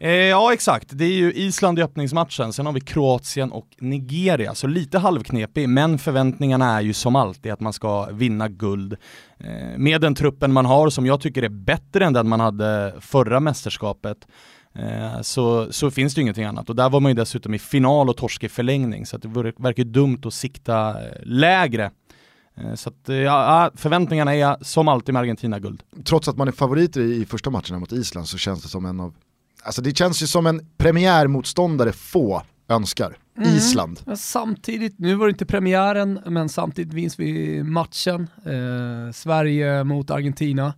Eh, 0.00 0.10
ja 0.10 0.52
exakt, 0.52 0.88
det 0.90 1.04
är 1.04 1.12
ju 1.12 1.32
Island 1.32 1.78
i 1.78 1.82
öppningsmatchen, 1.82 2.52
sen 2.52 2.66
har 2.66 2.72
vi 2.72 2.80
Kroatien 2.80 3.52
och 3.52 3.68
Nigeria, 3.78 4.54
så 4.54 4.66
lite 4.66 4.98
halvknepig, 4.98 5.68
men 5.68 5.98
förväntningarna 5.98 6.76
är 6.76 6.80
ju 6.80 6.92
som 6.92 7.16
alltid 7.16 7.52
att 7.52 7.60
man 7.60 7.72
ska 7.72 8.06
vinna 8.12 8.48
guld. 8.48 8.96
Eh, 9.38 9.78
med 9.78 10.00
den 10.00 10.14
truppen 10.14 10.52
man 10.52 10.66
har, 10.66 10.90
som 10.90 11.06
jag 11.06 11.20
tycker 11.20 11.42
är 11.42 11.48
bättre 11.48 12.04
än 12.04 12.12
den 12.12 12.28
man 12.28 12.40
hade 12.40 12.94
förra 13.00 13.40
mästerskapet, 13.40 14.16
eh, 14.74 15.20
så, 15.22 15.72
så 15.72 15.90
finns 15.90 16.14
det 16.14 16.18
ju 16.18 16.22
ingenting 16.22 16.44
annat. 16.44 16.70
Och 16.70 16.76
där 16.76 16.90
var 16.90 17.00
man 17.00 17.10
ju 17.10 17.14
dessutom 17.14 17.54
i 17.54 17.58
final 17.58 18.08
och 18.08 18.16
torsk 18.16 18.44
i 18.44 18.48
förlängning, 18.48 19.06
så 19.06 19.16
det 19.16 19.28
verkar 19.28 19.84
ju 19.84 19.90
dumt 19.90 20.20
att 20.24 20.34
sikta 20.34 20.88
eh, 20.90 21.12
lägre 21.22 21.90
eh, 22.56 22.74
så 22.74 22.88
att, 22.88 23.08
eh, 23.08 23.16
ja, 23.16 23.70
förväntningarna 23.74 24.34
är 24.34 24.56
som 24.64 24.88
alltid 24.88 25.12
med 25.12 25.20
Argentina-guld. 25.20 25.82
Trots 26.04 26.28
att 26.28 26.36
man 26.36 26.48
är 26.48 26.52
favoriter 26.52 27.00
i 27.00 27.26
första 27.26 27.50
matcherna 27.50 27.78
mot 27.78 27.92
Island 27.92 28.28
så 28.28 28.38
känns 28.38 28.62
det 28.62 28.68
som 28.68 28.86
en 28.86 29.00
av, 29.00 29.14
alltså 29.62 29.82
det 29.82 29.98
känns 29.98 30.22
ju 30.22 30.26
som 30.26 30.46
en 30.46 30.66
premiärmotståndare 30.76 31.92
få 31.92 32.42
önskar. 32.68 33.16
Mm. 33.38 33.56
Island. 33.56 34.00
samtidigt, 34.16 34.98
nu 34.98 35.14
var 35.14 35.26
det 35.26 35.30
inte 35.30 35.46
premiären, 35.46 36.20
men 36.26 36.48
samtidigt 36.48 36.92
vinns 36.92 37.18
vi 37.18 37.62
matchen. 37.62 38.28
Eh, 38.44 39.12
Sverige 39.12 39.84
mot 39.84 40.10
Argentina. 40.10 40.74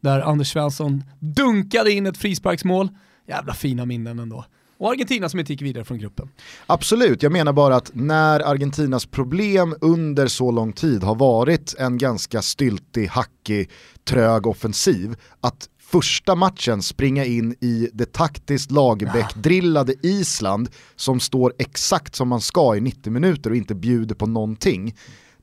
Där 0.00 0.20
Anders 0.20 0.52
Svensson 0.52 1.04
dunkade 1.18 1.92
in 1.92 2.06
ett 2.06 2.16
frisparksmål. 2.16 2.88
Jävla 3.28 3.54
fina 3.54 3.86
minnen 3.86 4.18
ändå. 4.18 4.44
Och 4.78 4.90
Argentina 4.90 5.28
som 5.28 5.40
inte 5.40 5.52
gick 5.52 5.62
vidare 5.62 5.84
från 5.84 5.98
gruppen. 5.98 6.28
Absolut, 6.66 7.22
jag 7.22 7.32
menar 7.32 7.52
bara 7.52 7.76
att 7.76 7.90
när 7.94 8.40
Argentinas 8.40 9.06
problem 9.06 9.74
under 9.80 10.26
så 10.26 10.50
lång 10.50 10.72
tid 10.72 11.02
har 11.02 11.14
varit 11.14 11.74
en 11.78 11.98
ganska 11.98 12.42
styltig, 12.42 13.06
hackig, 13.06 13.70
trög 14.04 14.46
offensiv, 14.46 15.16
att 15.40 15.68
första 15.86 16.34
matchen 16.34 16.82
springa 16.82 17.24
in 17.24 17.52
i 17.60 17.88
det 17.92 18.12
taktiskt 18.12 18.70
Lagerbäck-drillade 18.70 19.94
Island 20.02 20.68
som 20.96 21.20
står 21.20 21.52
exakt 21.58 22.14
som 22.14 22.28
man 22.28 22.40
ska 22.40 22.76
i 22.76 22.80
90 22.80 23.12
minuter 23.12 23.50
och 23.50 23.56
inte 23.56 23.74
bjuder 23.74 24.14
på 24.14 24.26
någonting 24.26 24.94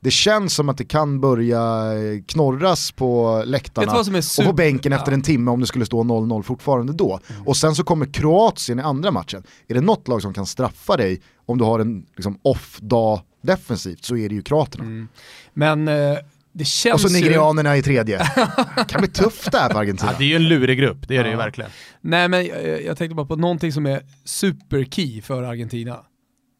det 0.03 0.11
känns 0.11 0.53
som 0.53 0.69
att 0.69 0.77
det 0.77 0.85
kan 0.85 1.21
börja 1.21 1.93
eh, 1.93 2.21
knorras 2.27 2.91
på 2.91 3.43
läktarna 3.45 3.99
och 4.39 4.45
på 4.45 4.53
bänken 4.53 4.93
efter 4.93 5.11
en 5.11 5.21
timme 5.21 5.51
om 5.51 5.59
det 5.59 5.67
skulle 5.67 5.85
stå 5.85 6.03
0-0 6.03 6.43
fortfarande 6.43 6.93
då. 6.93 7.19
Mm. 7.29 7.47
Och 7.47 7.57
sen 7.57 7.75
så 7.75 7.83
kommer 7.83 8.05
Kroatien 8.05 8.79
i 8.79 8.81
andra 8.81 9.11
matchen. 9.11 9.43
Är 9.67 9.73
det 9.73 9.81
något 9.81 10.07
lag 10.07 10.21
som 10.21 10.33
kan 10.33 10.45
straffa 10.45 10.97
dig 10.97 11.21
om 11.45 11.57
du 11.57 11.63
har 11.63 11.79
en 11.79 12.05
liksom, 12.15 12.39
off-dag 12.41 13.21
defensivt 13.43 14.05
så 14.05 14.17
är 14.17 14.29
det 14.29 14.35
ju 14.35 14.41
kroaterna. 14.41 14.83
Mm. 14.83 15.07
Men 15.53 15.87
eh, 15.87 16.17
det 16.53 16.65
känns 16.65 16.93
Och 16.93 17.11
så 17.11 17.17
nigerianerna 17.17 17.75
ju... 17.75 17.79
i 17.79 17.83
tredje. 17.83 18.17
det 18.17 18.85
kan 18.87 19.01
bli 19.01 19.09
tufft 19.09 19.51
där 19.51 19.69
för 19.69 19.79
Argentina. 19.79 20.11
Ja, 20.11 20.17
det 20.17 20.23
är 20.23 20.27
ju 20.27 20.35
en 20.35 20.47
lurig 20.47 20.77
grupp, 20.77 21.07
det 21.07 21.13
är 21.13 21.17
ja. 21.17 21.23
det 21.23 21.29
ju 21.29 21.35
verkligen. 21.35 21.71
Nej 22.01 22.27
men 22.27 22.45
jag, 22.45 22.83
jag 22.83 22.97
tänkte 22.97 23.15
bara 23.15 23.25
på 23.25 23.35
någonting 23.35 23.71
som 23.71 23.85
är 23.85 24.01
super-key 24.25 25.21
för 25.21 25.43
Argentina 25.43 25.99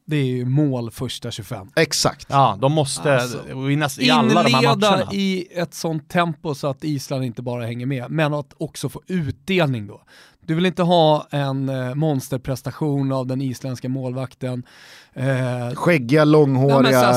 det 0.06 0.16
är 0.16 0.24
ju 0.24 0.44
mål 0.44 0.90
första 0.90 1.30
25. 1.30 1.70
Exakt. 1.76 2.26
Ja, 2.30 2.58
de 2.60 2.72
måste 2.72 3.20
alltså, 3.20 3.58
vinnas 3.66 3.98
i 3.98 4.10
alla 4.10 4.42
de 4.42 4.54
här 4.54 4.76
matcherna. 4.76 5.12
i 5.12 5.46
ett 5.50 5.74
sånt 5.74 6.08
tempo 6.08 6.54
så 6.54 6.66
att 6.66 6.84
Island 6.84 7.24
inte 7.24 7.42
bara 7.42 7.66
hänger 7.66 7.86
med, 7.86 8.10
men 8.10 8.34
att 8.34 8.54
också 8.56 8.88
få 8.88 9.02
utdelning 9.06 9.86
då. 9.86 10.02
Du 10.40 10.54
vill 10.54 10.66
inte 10.66 10.82
ha 10.82 11.26
en 11.30 11.68
eh, 11.68 11.94
monsterprestation 11.94 13.12
av 13.12 13.26
den 13.26 13.42
isländska 13.42 13.88
målvakten. 13.88 14.66
Eh, 15.16 15.74
Skäggiga, 15.74 16.24
långhåriga 16.24 17.14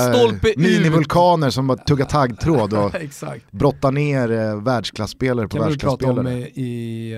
minivulkaner 0.57 1.49
som 1.49 1.67
bara 1.67 1.77
tuggar 1.77 2.05
taggtråd 2.05 2.73
och 2.73 2.91
brottar 3.51 3.91
ner 3.91 4.31
eh, 4.31 4.61
världsklasspelare 4.61 5.47
på 5.47 5.59
världsklasspelare. 5.59 6.15
kan 6.15 6.35
vi 6.35 6.41
prata 6.41 6.47
om 6.47 6.61
i, 6.63 7.11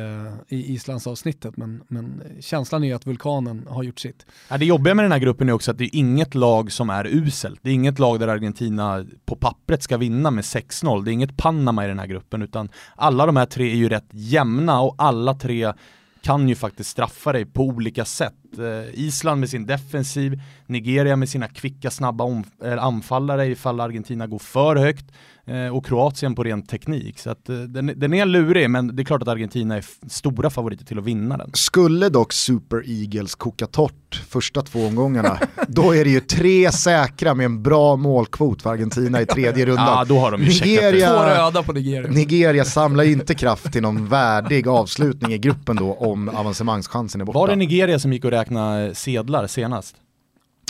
eh, 0.49 0.57
i 0.57 0.73
Islands 0.73 1.07
avsnittet 1.07 1.57
men, 1.57 1.81
men 1.87 2.23
känslan 2.39 2.83
är 2.83 2.95
att 2.95 3.07
vulkanen 3.07 3.67
har 3.69 3.83
gjort 3.83 3.99
sitt. 3.99 4.25
Ja, 4.49 4.57
det 4.57 4.65
jobbiga 4.65 4.95
med 4.95 5.05
den 5.05 5.11
här 5.11 5.19
gruppen 5.19 5.49
är 5.49 5.53
också 5.53 5.71
att 5.71 5.77
det 5.77 5.83
är 5.83 5.95
inget 5.95 6.35
lag 6.35 6.71
som 6.71 6.89
är 6.89 7.07
uselt. 7.07 7.59
Det 7.63 7.69
är 7.69 7.73
inget 7.73 7.99
lag 7.99 8.19
där 8.19 8.27
Argentina 8.27 9.05
på 9.25 9.35
pappret 9.35 9.83
ska 9.83 9.97
vinna 9.97 10.31
med 10.31 10.43
6-0. 10.43 11.03
Det 11.03 11.11
är 11.11 11.13
inget 11.13 11.37
Panama 11.37 11.85
i 11.85 11.87
den 11.87 11.99
här 11.99 12.07
gruppen 12.07 12.41
utan 12.41 12.69
alla 12.95 13.25
de 13.25 13.35
här 13.35 13.45
tre 13.45 13.71
är 13.71 13.75
ju 13.75 13.89
rätt 13.89 14.07
jämna 14.11 14.81
och 14.81 14.95
alla 14.97 15.33
tre 15.33 15.73
kan 16.21 16.49
ju 16.49 16.55
faktiskt 16.55 16.89
straffa 16.89 17.33
dig 17.33 17.45
på 17.45 17.63
olika 17.63 18.05
sätt. 18.05 18.33
Eh, 18.59 18.99
Island 18.99 19.39
med 19.39 19.49
sin 19.49 19.65
defensiv, 19.65 20.41
Nigeria 20.65 21.15
med 21.15 21.29
sina 21.29 21.47
kvicka 21.47 21.91
snabba 21.91 22.43
anfallare 22.79 23.47
ifall 23.47 23.79
Argentina 23.79 24.27
går 24.27 24.39
för 24.39 24.75
högt 24.75 25.05
eh, 25.49 25.75
och 25.75 25.85
Kroatien 25.85 26.35
på 26.35 26.43
ren 26.43 26.61
teknik. 26.61 27.19
Så 27.19 27.29
att, 27.29 27.49
eh, 27.49 27.55
den, 27.55 27.93
den, 27.95 28.13
är 28.13 28.25
lurig 28.25 28.69
men 28.69 28.95
det 28.95 29.01
är 29.01 29.05
klart 29.05 29.21
att 29.21 29.27
Argentina 29.27 29.77
är 29.77 29.85
stora 30.09 30.49
favoriter 30.49 30.85
till 30.85 30.99
att 30.99 31.05
vinna 31.05 31.37
den. 31.37 31.49
Skulle 31.53 32.09
dock 32.09 32.33
Super 32.33 32.83
Eagles 32.87 33.35
koka 33.35 33.67
torrt 33.67 34.23
första 34.29 34.61
två 34.61 34.85
omgångarna, 34.85 35.39
då 35.67 35.95
är 35.95 36.03
det 36.03 36.09
ju 36.09 36.19
tre 36.19 36.71
säkra 36.71 37.33
med 37.33 37.45
en 37.45 37.63
bra 37.63 37.95
målkvot 37.95 38.61
för 38.61 38.69
Argentina 38.69 39.21
i 39.21 39.25
tredje 39.25 39.65
rundan. 39.65 39.85
Ja, 39.85 40.05
då 40.07 40.19
har 40.19 40.31
de 40.31 40.41
ju 40.41 40.47
Nigeria, 40.47 41.09
Två 41.09 41.23
röda 41.23 41.63
på 41.63 41.73
Nigeria. 41.73 42.11
Nigeria 42.11 42.65
samlar 42.65 43.03
inte 43.03 43.35
kraft 43.35 43.71
till 43.71 43.81
någon 43.81 44.07
värdig 44.07 44.67
avslutning 44.67 45.33
i 45.33 45.37
gruppen 45.37 45.75
då 45.75 45.93
om 45.93 46.29
avancemangschansen 46.29 47.21
är 47.21 47.25
borta. 47.25 47.39
Var 47.39 47.47
det 47.47 47.55
Nigeria 47.55 47.99
som 47.99 48.13
gick 48.13 48.25
och 48.25 48.31
räknade 48.31 48.48
sedlar 48.93 49.47
senast? 49.47 49.95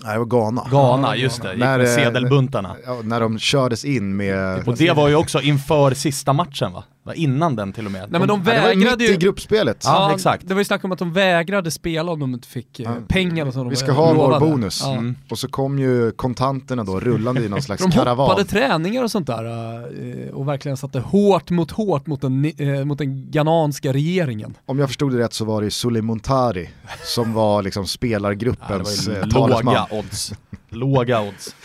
Nej 0.04 0.14
det 0.14 0.20
var 0.20 0.26
Ghana. 0.26 0.68
Ghana, 0.72 1.16
just 1.16 1.42
det. 1.42 1.52
Gick 1.52 1.60
när, 1.60 1.78
med 1.78 1.88
eh, 1.88 1.96
sedelbuntarna. 1.96 2.76
Ja, 2.86 3.02
när 3.04 3.20
de 3.20 3.40
kördes 3.40 3.86
in 3.86 4.16
med... 4.16 4.68
Och 4.68 4.78
det 4.78 4.92
var 4.92 5.08
ju 5.08 5.16
också 5.16 5.42
inför 5.42 5.94
sista 5.94 6.34
matchen 6.34 6.74
va? 6.74 6.84
Innan 7.16 7.56
den 7.56 7.74
till 7.74 7.86
och 7.86 7.92
med. 7.92 8.12
Nej, 8.12 8.20
men 8.20 8.28
de 8.28 8.44
vägrade 8.44 8.76
det 8.76 8.86
var 8.86 8.98
mitt 8.98 9.10
i 9.10 9.18
gruppspelet. 9.18 9.84
Ja, 9.86 10.10
ja, 10.10 10.16
exakt. 10.16 10.48
Det 10.48 10.54
var 10.54 10.62
ju 10.62 10.66
snack 10.66 10.84
om 10.84 10.92
att 10.92 11.00
de 11.00 11.14
vägrade 11.14 11.72
spela 11.72 12.12
om 12.12 12.20
de 12.20 12.34
inte 12.34 12.48
fick 12.48 12.80
eh, 12.80 12.86
ja. 12.86 12.96
pengarna 13.08 13.52
som 13.52 13.64
de 13.64 13.70
Vi 13.70 13.76
ska 13.76 13.92
ha 13.92 14.14
vår 14.14 14.40
bonus. 14.40 14.82
Ja. 14.84 14.92
Mm. 14.92 15.16
Och 15.30 15.40
så 15.40 15.48
kom 15.48 15.80
ju 15.80 16.12
kontanterna 16.12 16.84
då 16.84 17.00
rullande 17.00 17.46
i 17.46 17.50
någon 17.50 17.62
slags 17.62 17.84
de 17.84 17.92
karavan. 17.92 18.18
De 18.18 18.32
hoppade 18.32 18.46
träningar 18.50 19.04
och 19.04 19.12
sånt 19.12 19.28
där 19.28 19.46
eh, 19.46 20.34
och 20.34 20.48
verkligen 20.48 20.78
satte 20.78 21.00
hårt 21.00 21.50
mot 21.50 21.72
hårt 21.72 22.08
mot 22.08 22.22
den, 22.22 22.54
mot 22.88 22.98
den 22.98 23.32
ghananska 23.32 23.94
regeringen. 23.94 24.58
Om 24.66 24.80
jag 24.80 24.90
förstod 24.90 25.12
det 25.12 25.20
rätt 25.20 25.34
så 25.34 25.46
var 25.46 25.62
det 25.62 25.72
Sulemontari 25.72 26.70
som 27.04 27.34
var 27.34 27.64
liksom 27.64 27.88
spelargruppens 27.88 29.08
ja, 29.08 29.30
talesman. 29.30 29.74
Låga 29.74 29.88
odds. 29.92 30.34
Låga 30.70 31.22
odds. 31.22 31.56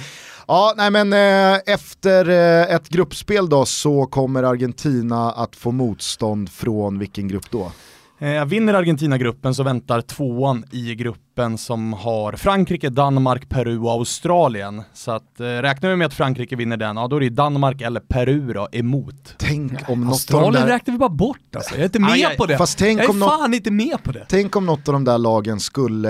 Ja, 0.49 0.75
nej 0.77 0.91
men 0.91 1.13
eh, 1.13 1.61
efter 1.67 2.29
eh, 2.29 2.75
ett 2.75 2.89
gruppspel 2.89 3.49
då 3.49 3.67
så 3.67 4.07
kommer 4.07 4.43
Argentina 4.43 5.31
att 5.33 5.57
få 5.57 5.73
motstånd 5.73 6.51
från 6.51 6.99
vilken 6.99 7.29
grupp 7.29 7.51
då? 7.51 7.73
Eh, 8.19 8.45
vinner 8.45 8.75
Argentina-gruppen 8.75 9.55
så 9.55 9.63
väntar 9.63 10.01
tvåan 10.01 10.65
i 10.73 10.95
gruppen 10.95 11.59
som 11.59 11.93
har 11.93 12.33
Frankrike, 12.33 12.91
Danmark, 12.91 13.49
Peru 13.49 13.79
och 13.79 13.91
Australien. 13.91 14.83
Så 14.95 15.11
att 15.11 15.41
eh, 15.41 15.45
räknar 15.45 15.91
vi 15.91 15.97
med 15.97 16.07
att 16.07 16.15
Frankrike 16.15 16.57
vinner 16.57 16.77
den, 16.77 16.97
ja 16.97 17.09
då 17.09 17.17
är 17.17 17.21
det 17.21 17.29
Danmark 17.31 17.81
eller 17.81 18.01
Peru 18.01 18.53
då 18.53 18.69
emot. 18.73 19.35
Tänk 19.39 19.89
om 19.89 20.01
något 20.01 20.13
Australien 20.13 20.47
av 20.47 20.53
de 20.53 20.61
där... 20.61 20.67
räknar 20.67 20.93
vi 20.93 20.99
bara 20.99 21.09
bort 21.09 21.57
alltså. 21.57 21.75
Jag 21.75 21.81
är 21.81 21.85
inte 21.85 21.99
med 22.01 22.11
Aj, 22.11 22.25
aj. 22.25 22.37
på 22.37 22.47
det. 22.47 22.59
Fast 22.59 22.79
tänk 22.79 23.01
jag 23.01 23.05
är 23.05 23.11
om 23.11 23.21
fan 23.21 23.55
inte 23.55 23.71
med 23.71 24.03
på 24.03 24.13
det. 24.13 24.27
Tänk 24.29 24.57
om 24.57 24.67
något 24.67 24.89
av 24.89 24.93
de 24.93 25.05
där 25.05 25.19
lagen 25.19 25.61
skulle 25.61 26.09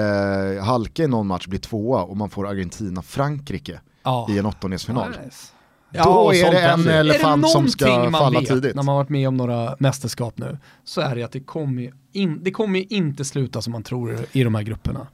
halka 0.63 1.03
i 1.03 1.07
någon 1.07 1.27
match, 1.27 1.47
bli 1.47 1.59
tvåa 1.59 2.03
och 2.03 2.17
man 2.17 2.31
får 2.31 2.49
Argentina-Frankrike 2.49 3.81
Ja. 4.05 4.27
i 4.31 4.39
en 4.39 4.47
åttondelsfinal. 4.47 5.09
Nice. 5.11 5.47
Då 6.05 6.11
och 6.11 6.35
är 6.35 6.51
det 6.53 6.61
en 6.61 6.89
elefant 6.89 7.51
som 7.51 7.69
ska 7.69 8.11
falla 8.11 8.41
vet 8.41 8.49
tidigt. 8.49 8.77
när 8.77 8.83
man 8.83 8.97
varit 8.97 9.09
med 9.09 9.29
om 9.29 9.37
några 9.37 9.77
mästerskap 9.79 10.39
nu, 10.39 10.59
så 10.85 11.01
är 11.01 11.15
det 11.17 11.23
att 11.23 11.33
det 11.33 11.41
kommer 11.41 11.93
in, 12.13 12.39
det 12.43 12.51
kommer 12.51 12.93
inte 12.93 13.25
sluta 13.25 13.63
som 13.63 13.73
man 13.73 13.83
tror 13.83 14.19
i 14.33 14.45
de 14.45 14.55
här 14.55 14.63
grupperna. 14.63 15.07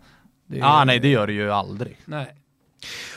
Det 0.48 0.58
är- 0.58 0.64
Ah, 0.64 0.84
nej, 0.84 0.98
det 0.98 1.08
gör 1.08 1.26
det 1.26 1.32
ju 1.32 1.50
aldrig. 1.52 1.96
nej. 2.04 2.34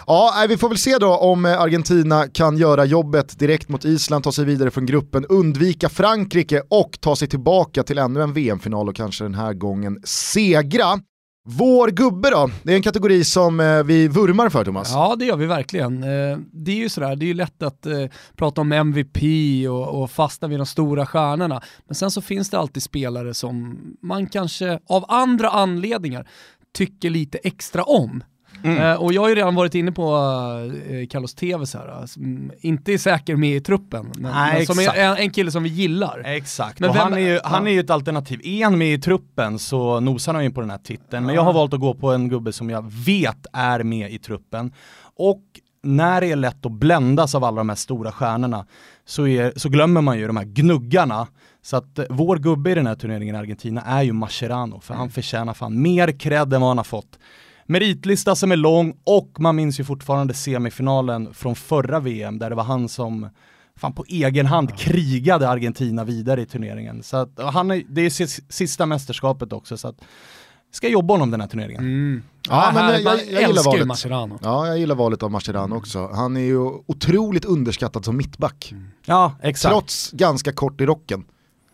Ja, 0.07 0.45
vi 0.49 0.57
får 0.57 0.69
väl 0.69 0.77
se 0.77 0.97
då 0.97 1.17
om 1.17 1.45
eh, 1.45 1.61
Argentina 1.61 2.27
kan 2.27 2.57
göra 2.57 2.85
jobbet 2.85 3.39
direkt 3.39 3.69
mot 3.69 3.85
Island, 3.85 4.23
ta 4.23 4.31
sig 4.31 4.45
vidare 4.45 4.71
från 4.71 4.85
gruppen, 4.85 5.25
undvika 5.29 5.89
Frankrike 5.89 6.61
och 6.69 6.97
ta 7.01 7.15
sig 7.15 7.27
tillbaka 7.27 7.83
till 7.83 7.97
ännu 7.97 8.21
en 8.21 8.33
VM-final 8.33 8.89
och 8.89 8.95
kanske 8.95 9.23
den 9.23 9.35
här 9.35 9.53
gången 9.53 9.99
segra. 10.03 10.99
Vår 11.45 11.87
gubbe 11.87 12.29
då, 12.29 12.49
det 12.63 12.71
är 12.71 12.75
en 12.75 12.81
kategori 12.83 13.23
som 13.23 13.59
eh, 13.59 13.83
vi 13.83 14.07
vurmar 14.07 14.49
för 14.49 14.65
Thomas. 14.65 14.91
Ja, 14.91 15.15
det 15.19 15.25
gör 15.25 15.37
vi 15.37 15.45
verkligen. 15.45 16.03
Eh, 16.03 16.37
det 16.51 16.71
är 16.71 16.75
ju 16.75 16.89
sådär, 16.89 17.15
det 17.15 17.25
är 17.25 17.27
ju 17.27 17.33
lätt 17.33 17.63
att 17.63 17.85
eh, 17.85 18.05
prata 18.35 18.61
om 18.61 18.71
MVP 18.71 19.17
och, 19.69 20.01
och 20.01 20.11
fastna 20.11 20.47
vid 20.47 20.59
de 20.59 20.65
stora 20.65 21.05
stjärnorna. 21.05 21.61
Men 21.85 21.95
sen 21.95 22.11
så 22.11 22.21
finns 22.21 22.49
det 22.49 22.59
alltid 22.59 22.83
spelare 22.83 23.33
som 23.33 23.79
man 24.01 24.27
kanske 24.27 24.79
av 24.87 25.05
andra 25.07 25.49
anledningar 25.49 26.27
tycker 26.73 27.09
lite 27.09 27.37
extra 27.37 27.83
om. 27.83 28.23
Mm. 28.63 28.77
Eh, 28.77 28.95
och 28.95 29.13
jag 29.13 29.21
har 29.21 29.29
ju 29.29 29.35
redan 29.35 29.55
varit 29.55 29.75
inne 29.75 29.91
på 29.91 30.03
eh, 30.89 31.07
Carlos 31.07 31.33
Tevez 31.33 31.73
här, 31.73 31.87
alltså, 31.87 32.19
mm, 32.19 32.51
inte 32.61 32.93
är 32.93 32.97
säker 32.97 33.35
med 33.35 33.55
i 33.55 33.61
truppen, 33.61 34.11
men, 34.15 34.31
Nej, 34.31 34.53
men 34.57 34.65
som 34.65 34.79
är 34.79 34.95
en, 34.95 35.17
en 35.17 35.31
kille 35.31 35.51
som 35.51 35.63
vi 35.63 35.69
gillar. 35.69 36.21
Exakt, 36.25 36.79
Men 36.79 36.89
och 36.89 36.95
vem- 36.95 37.03
han, 37.03 37.13
är 37.13 37.19
ju, 37.19 37.39
han 37.43 37.67
är 37.67 37.71
ju 37.71 37.79
ett 37.79 37.89
alternativ. 37.89 38.41
Är 38.43 38.63
han 38.63 38.77
med 38.77 38.93
i 38.93 38.97
truppen 38.97 39.59
så 39.59 39.99
nosar 39.99 40.33
han 40.33 40.43
ju 40.43 40.51
på 40.51 40.61
den 40.61 40.69
här 40.69 40.77
titeln. 40.77 41.25
Men 41.25 41.35
jag 41.35 41.41
har 41.41 41.53
valt 41.53 41.73
att 41.73 41.79
gå 41.79 41.93
på 41.93 42.11
en 42.11 42.29
gubbe 42.29 42.53
som 42.53 42.69
jag 42.69 42.91
vet 43.05 43.45
är 43.53 43.83
med 43.83 44.11
i 44.11 44.17
truppen. 44.19 44.71
Och 45.15 45.43
när 45.83 46.21
det 46.21 46.31
är 46.31 46.35
lätt 46.35 46.65
att 46.65 46.71
bländas 46.71 47.35
av 47.35 47.43
alla 47.43 47.57
de 47.57 47.69
här 47.69 47.75
stora 47.75 48.11
stjärnorna 48.11 48.65
så, 49.05 49.27
är, 49.27 49.53
så 49.55 49.69
glömmer 49.69 50.01
man 50.01 50.19
ju 50.19 50.27
de 50.27 50.37
här 50.37 50.45
gnuggarna. 50.45 51.27
Så 51.61 51.77
att 51.77 51.99
eh, 51.99 52.05
vår 52.09 52.37
gubbe 52.37 52.71
i 52.71 52.75
den 52.75 52.87
här 52.87 52.95
turneringen 52.95 53.35
i 53.35 53.37
Argentina 53.37 53.81
är 53.81 54.01
ju 54.01 54.13
Mascherano, 54.13 54.79
för 54.79 54.93
han 54.93 55.09
förtjänar 55.09 55.53
fan 55.53 55.81
mer 55.81 56.19
cred 56.19 56.53
än 56.53 56.61
vad 56.61 56.69
han 56.69 56.77
har 56.77 56.83
fått. 56.83 57.19
Meritlista 57.65 58.35
som 58.35 58.51
är 58.51 58.55
lång 58.55 58.97
och 59.03 59.29
man 59.39 59.55
minns 59.55 59.79
ju 59.79 59.83
fortfarande 59.83 60.33
semifinalen 60.33 61.33
från 61.33 61.55
förra 61.55 61.99
VM 61.99 62.39
där 62.39 62.49
det 62.49 62.55
var 62.55 62.63
han 62.63 62.89
som 62.89 63.29
fan 63.75 63.93
på 63.93 64.05
egen 64.07 64.45
hand 64.45 64.77
krigade 64.77 65.49
Argentina 65.49 66.03
vidare 66.03 66.41
i 66.41 66.45
turneringen. 66.45 67.03
Så 67.03 67.17
att, 67.17 67.29
han 67.37 67.71
är, 67.71 67.83
det 67.89 68.01
är 68.01 68.09
sis- 68.09 68.41
sista 68.49 68.85
mästerskapet 68.85 69.53
också 69.53 69.77
så 69.77 69.87
att 69.87 69.95
ska 70.71 70.87
jobba 70.87 71.13
honom 71.13 71.31
den 71.31 71.41
här 71.41 71.47
turneringen. 71.47 71.81
Mm. 71.83 72.21
Ja, 72.49 72.71
men 72.73 72.83
här, 72.83 72.93
jag- 72.93 73.03
man 73.03 73.17
jag 73.31 73.47
gillar 73.47 73.63
valet. 73.63 73.87
Mascherano. 73.87 74.39
Ja, 74.43 74.67
jag 74.67 74.77
gillar 74.79 74.95
valet 74.95 75.23
av 75.23 75.31
Mascherano 75.31 75.75
också. 75.75 76.09
Han 76.13 76.37
är 76.37 76.41
ju 76.41 76.57
otroligt 76.85 77.45
underskattad 77.45 78.05
som 78.05 78.17
mittback. 78.17 78.73
Ja, 79.05 79.35
exakt. 79.41 79.71
Trots 79.73 80.11
ganska 80.11 80.51
kort 80.51 80.81
i 80.81 80.85
rocken 80.85 81.23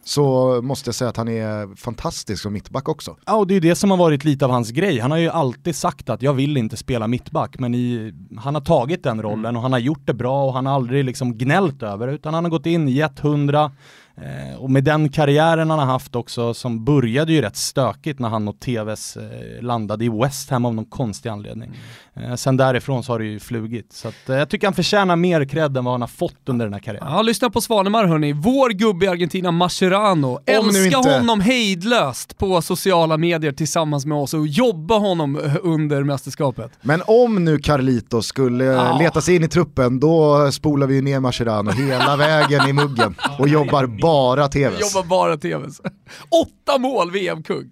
så 0.04 0.60
måste 0.62 0.88
jag 0.88 0.96
säga 0.96 1.10
att 1.10 1.18
han 1.18 1.28
är 1.28 1.76
fantastisk 1.76 2.42
som 2.42 2.54
mittback 2.54 2.90
också. 2.90 3.18
Ja, 3.26 3.36
och 3.36 3.48
det 3.48 3.54
är 3.54 3.56
ju 3.56 3.70
det 3.70 3.76
som 3.76 3.92
har 3.92 3.98
varit 3.98 4.26
lite 4.26 4.46
av 4.46 4.52
hans 4.52 4.72
grej. 4.72 5.00
Han 5.00 5.12
har 5.12 5.18
ju 5.18 5.30
alltid 5.30 5.76
sagt 5.76 6.10
att 6.10 6.22
jag 6.22 6.34
vill 6.34 6.58
inte 6.58 6.78
spela 6.78 7.08
mittback, 7.08 7.60
men 7.60 7.76
i, 7.76 8.14
han 8.38 8.56
har 8.56 8.62
tagit 8.62 9.04
den 9.04 9.22
rollen 9.22 9.56
och 9.56 9.62
han 9.62 9.72
har 9.72 9.80
gjort 9.80 10.06
det 10.06 10.14
bra 10.14 10.46
och 10.46 10.54
han 10.54 10.66
har 10.66 10.74
aldrig 10.74 11.06
liksom 11.06 11.38
gnällt 11.38 11.84
över 11.84 12.08
det, 12.08 12.14
utan 12.14 12.34
han 12.34 12.44
har 12.44 12.52
gått 12.52 12.66
in, 12.66 12.88
gett 12.88 13.20
hundra, 13.20 13.72
eh, 14.22 14.60
och 14.62 14.72
med 14.72 14.84
den 14.84 15.10
karriären 15.10 15.70
han 15.70 15.80
har 15.80 15.86
haft 15.86 16.16
också, 16.16 16.54
som 16.54 16.86
började 16.86 17.34
ju 17.34 17.42
rätt 17.42 17.56
stökigt 17.56 18.20
när 18.20 18.30
han 18.30 18.48
och 18.48 18.60
TVs 18.60 19.18
eh, 19.18 19.62
landade 19.64 20.06
i 20.06 20.10
West 20.10 20.50
Ham 20.50 20.66
av 20.66 20.74
någon 20.76 20.86
konstig 20.86 21.30
anledning. 21.30 21.72
Eh, 22.14 22.36
sen 22.36 22.58
därifrån 22.58 23.04
så 23.04 23.12
har 23.12 23.20
det 23.20 23.26
ju 23.26 23.40
flugit. 23.40 23.94
Så 23.94 24.08
att, 24.08 24.30
eh, 24.30 24.36
jag 24.36 24.50
tycker 24.50 24.68
han 24.68 24.74
förtjänar 24.74 25.16
mer 25.16 25.46
cred 25.46 25.78
än 25.78 25.86
vad 25.86 25.94
han 25.94 26.02
har 26.02 26.08
fått 26.08 26.36
under 26.50 26.66
den 26.66 26.74
här 26.74 26.82
karriären. 26.82 27.08
Ja, 27.12 27.22
lyssna 27.22 27.50
på 27.50 27.62
Svanemar 27.62 28.06
hörni. 28.06 28.34
Vår 28.34 28.70
gubbe 28.70 29.06
i 29.06 29.08
Argentina, 29.10 29.52
Mascherano. 29.52 30.40
nu 30.48 30.54
Älska 30.54 30.98
inte- 30.98 31.10
honom 31.12 31.42
hejdlöst 31.42 32.38
på 32.38 32.62
sociala 32.62 33.18
medier 33.18 33.52
tillsammans 33.52 34.06
med 34.06 34.18
oss 34.18 34.34
och 34.34 34.48
jobba 34.48 34.98
honom 34.98 35.40
under 35.64 36.04
mästerskapet. 36.04 36.72
Men 36.82 37.02
om 37.08 37.46
nu 37.46 37.58
Carlito 37.60 38.22
skulle 38.22 38.64
Ja. 38.66 38.98
leta 39.00 39.22
sig 39.22 39.36
in 39.36 39.44
i 39.44 39.48
truppen, 39.48 40.00
då 40.00 40.52
spolar 40.52 40.88
vi 40.88 40.96
ju 40.96 41.02
ner 41.02 41.20
Mascherano 41.20 41.72
hela 41.72 42.16
vägen 42.18 42.68
i 42.70 42.74
muggen 42.74 43.16
och 43.40 43.48
jobbar 43.48 43.86
bara 44.02 44.09
TVs. 44.48 44.94
Jobbar 44.94 45.08
bara 45.08 45.38
TVs. 45.38 45.82
Åtta 46.30 46.78
mål, 46.78 47.12
VM-kung. 47.12 47.72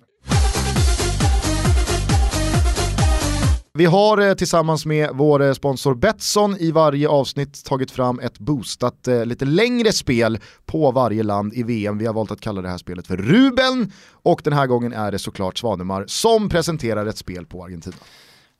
Vi 3.77 3.85
har 3.85 4.17
eh, 4.17 4.33
tillsammans 4.33 4.85
med 4.85 5.09
vår 5.13 5.41
eh, 5.41 5.53
sponsor 5.53 5.95
Betsson 5.95 6.57
i 6.57 6.71
varje 6.71 7.09
avsnitt 7.09 7.65
tagit 7.65 7.91
fram 7.91 8.19
ett 8.19 8.39
boostat 8.39 9.07
eh, 9.07 9.25
lite 9.25 9.45
längre 9.45 9.91
spel 9.91 10.39
på 10.65 10.91
varje 10.91 11.23
land 11.23 11.53
i 11.53 11.63
VM. 11.63 11.97
Vi 11.97 12.05
har 12.05 12.13
valt 12.13 12.31
att 12.31 12.41
kalla 12.41 12.61
det 12.61 12.69
här 12.69 12.77
spelet 12.77 13.07
för 13.07 13.17
Ruben 13.17 13.91
och 14.11 14.41
den 14.43 14.53
här 14.53 14.67
gången 14.67 14.93
är 14.93 15.11
det 15.11 15.19
såklart 15.19 15.57
Svanemar 15.57 16.05
som 16.07 16.49
presenterar 16.49 17.05
ett 17.05 17.17
spel 17.17 17.45
på 17.45 17.63
Argentina. 17.63 17.95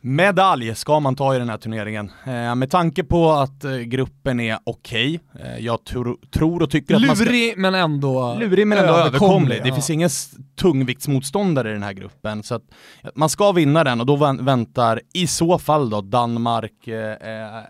Medalj 0.02 0.76
ska 0.76 1.00
man 1.00 1.16
ta 1.16 1.36
i 1.36 1.40
den 1.40 1.50
här 1.50 1.58
turneringen. 1.58 2.12
Eh, 2.26 2.56
med 2.56 2.72
tanke 2.72 3.04
på 3.04 3.32
att 3.32 3.64
eh, 3.64 3.72
gruppen 3.78 4.40
är 4.40 4.58
okej, 4.64 5.20
eh, 5.40 5.66
jag 5.66 5.84
tro, 5.84 6.18
tror 6.34 6.64
och 6.64 6.70
tycker 6.70 6.96
att 6.96 7.08
man 7.08 7.16
ska... 7.16 7.26
Lurig 7.26 7.58
men 7.58 7.76
ändå 7.76 8.36
Lurig 8.40 8.68
men 8.68 8.78
ändå 8.78 8.94
överkomlig. 8.94 9.64
Det 9.64 9.68
ja. 9.68 9.76
finns 9.76 9.90
ingen 9.90 10.10
tungviktsmotståndare 10.56 11.70
i 11.70 11.74
den 11.74 11.84
här 11.84 11.94
gruppen. 11.94 12.44
Så 12.44 12.56
att 12.56 12.64
man 13.16 13.30
ska 13.30 13.52
vinna 13.52 13.84
den 13.84 14.00
och 14.00 14.06
då 14.06 14.16
vän- 14.16 14.46
väntar 14.46 15.02
i 15.14 15.28
så 15.28 15.60
fall 15.60 15.90
då 15.90 16.02
Danmark, 16.02 16.88
eh, 16.88 17.12
eh, 17.12 17.64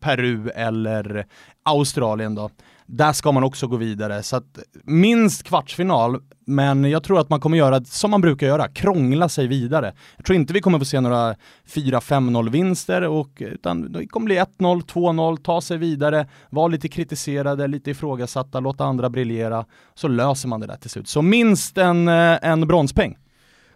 Peru 0.00 0.48
eller 0.48 1.26
Australien 1.64 2.34
då. 2.34 2.50
Där 2.86 3.12
ska 3.12 3.32
man 3.32 3.44
också 3.44 3.66
gå 3.66 3.76
vidare. 3.76 4.22
Så 4.22 4.36
att 4.36 4.58
minst 4.84 5.42
kvartsfinal, 5.42 6.20
men 6.46 6.84
jag 6.84 7.02
tror 7.02 7.20
att 7.20 7.30
man 7.30 7.40
kommer 7.40 7.58
göra 7.58 7.84
som 7.84 8.10
man 8.10 8.20
brukar 8.20 8.46
göra, 8.46 8.68
krångla 8.68 9.28
sig 9.28 9.46
vidare. 9.46 9.94
Jag 10.16 10.26
tror 10.26 10.36
inte 10.36 10.52
vi 10.52 10.60
kommer 10.60 10.78
få 10.78 10.84
se 10.84 11.00
några 11.00 11.34
4-5-0 11.68 12.50
vinster, 12.50 13.02
och, 13.02 13.30
utan 13.36 13.92
det 13.92 14.06
kommer 14.06 14.24
bli 14.24 14.38
1-0, 14.38 14.82
2-0, 14.82 15.36
ta 15.36 15.60
sig 15.60 15.78
vidare, 15.78 16.28
vara 16.50 16.68
lite 16.68 16.88
kritiserade, 16.88 17.66
lite 17.66 17.90
ifrågasatta, 17.90 18.60
låta 18.60 18.84
andra 18.84 19.10
briljera, 19.10 19.64
så 19.94 20.08
löser 20.08 20.48
man 20.48 20.60
det 20.60 20.66
där 20.66 20.76
till 20.76 20.90
slut. 20.90 21.08
Så 21.08 21.22
minst 21.22 21.78
en, 21.78 22.08
eh, 22.08 22.38
en 22.42 22.66
bronspeng. 22.66 23.16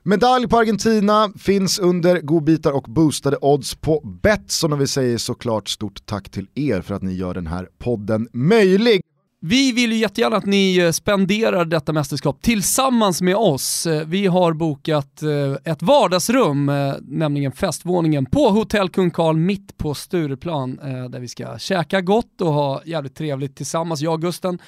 Medalj 0.02 0.48
på 0.48 0.58
Argentina 0.58 1.32
finns 1.38 1.78
under 1.78 2.20
godbitar 2.20 2.72
och 2.72 2.82
boostade 2.82 3.36
odds 3.40 3.74
på 3.74 4.00
Betsson 4.22 4.72
och 4.72 4.80
vi 4.80 4.86
säger 4.86 5.18
såklart 5.18 5.68
stort 5.68 6.06
tack 6.06 6.30
till 6.30 6.46
er 6.54 6.80
för 6.80 6.94
att 6.94 7.02
ni 7.02 7.12
gör 7.12 7.34
den 7.34 7.46
här 7.46 7.68
podden 7.78 8.28
möjlig. 8.32 9.00
Vi 9.42 9.72
vill 9.72 9.92
ju 9.92 9.98
jättegärna 9.98 10.36
att 10.36 10.46
ni 10.46 10.78
eh, 10.78 10.90
spenderar 10.90 11.64
detta 11.64 11.92
mästerskap 11.92 12.42
tillsammans 12.42 13.22
med 13.22 13.36
oss. 13.36 13.86
Eh, 13.86 14.06
vi 14.06 14.26
har 14.26 14.52
bokat 14.52 15.22
eh, 15.22 15.72
ett 15.72 15.82
vardagsrum, 15.82 16.72
nämligen 17.02 17.52
festvåningen 17.52 18.26
på 18.26 18.48
Hotell 18.48 18.88
Kung 18.88 19.10
Karl 19.10 19.36
mitt 19.36 19.78
på 19.78 19.94
Stureplan 19.94 20.76
där 21.10 21.20
vi 21.20 21.28
ska 21.28 21.58
käka 21.58 22.00
gott 22.00 22.40
och 22.40 22.52
ha 22.52 22.82
jävligt 22.84 23.14
trevligt 23.14 23.56
tillsammans. 23.56 24.00
Jag 24.00 24.12
och 24.12 24.20
Gusten 24.20 24.58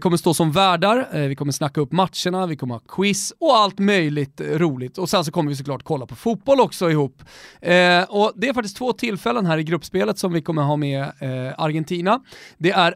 kommer 0.00 0.16
stå 0.16 0.34
som 0.34 0.52
värdar, 0.52 1.28
vi 1.28 1.36
kommer 1.36 1.52
snacka 1.52 1.80
upp 1.80 1.92
matcherna, 1.92 2.46
vi 2.46 2.56
kommer 2.56 2.74
ha 2.74 2.80
quiz 2.88 3.32
och 3.40 3.56
allt 3.56 3.78
möjligt 3.78 4.40
roligt. 4.40 4.98
Och 4.98 5.08
sen 5.08 5.24
så 5.24 5.32
kommer 5.32 5.50
vi 5.50 5.56
såklart 5.56 5.82
kolla 5.82 6.06
på 6.06 6.14
fotboll 6.14 6.60
också 6.60 6.90
ihop. 6.90 7.22
Och 8.08 8.32
det 8.36 8.48
är 8.48 8.54
faktiskt 8.54 8.76
två 8.76 8.92
tillfällen 8.92 9.46
här 9.46 9.58
i 9.58 9.64
gruppspelet 9.64 10.18
som 10.18 10.32
vi 10.32 10.42
kommer 10.42 10.62
ha 10.62 10.76
med 10.76 11.12
Argentina. 11.56 12.20
Det 12.58 12.70
är 12.70 12.94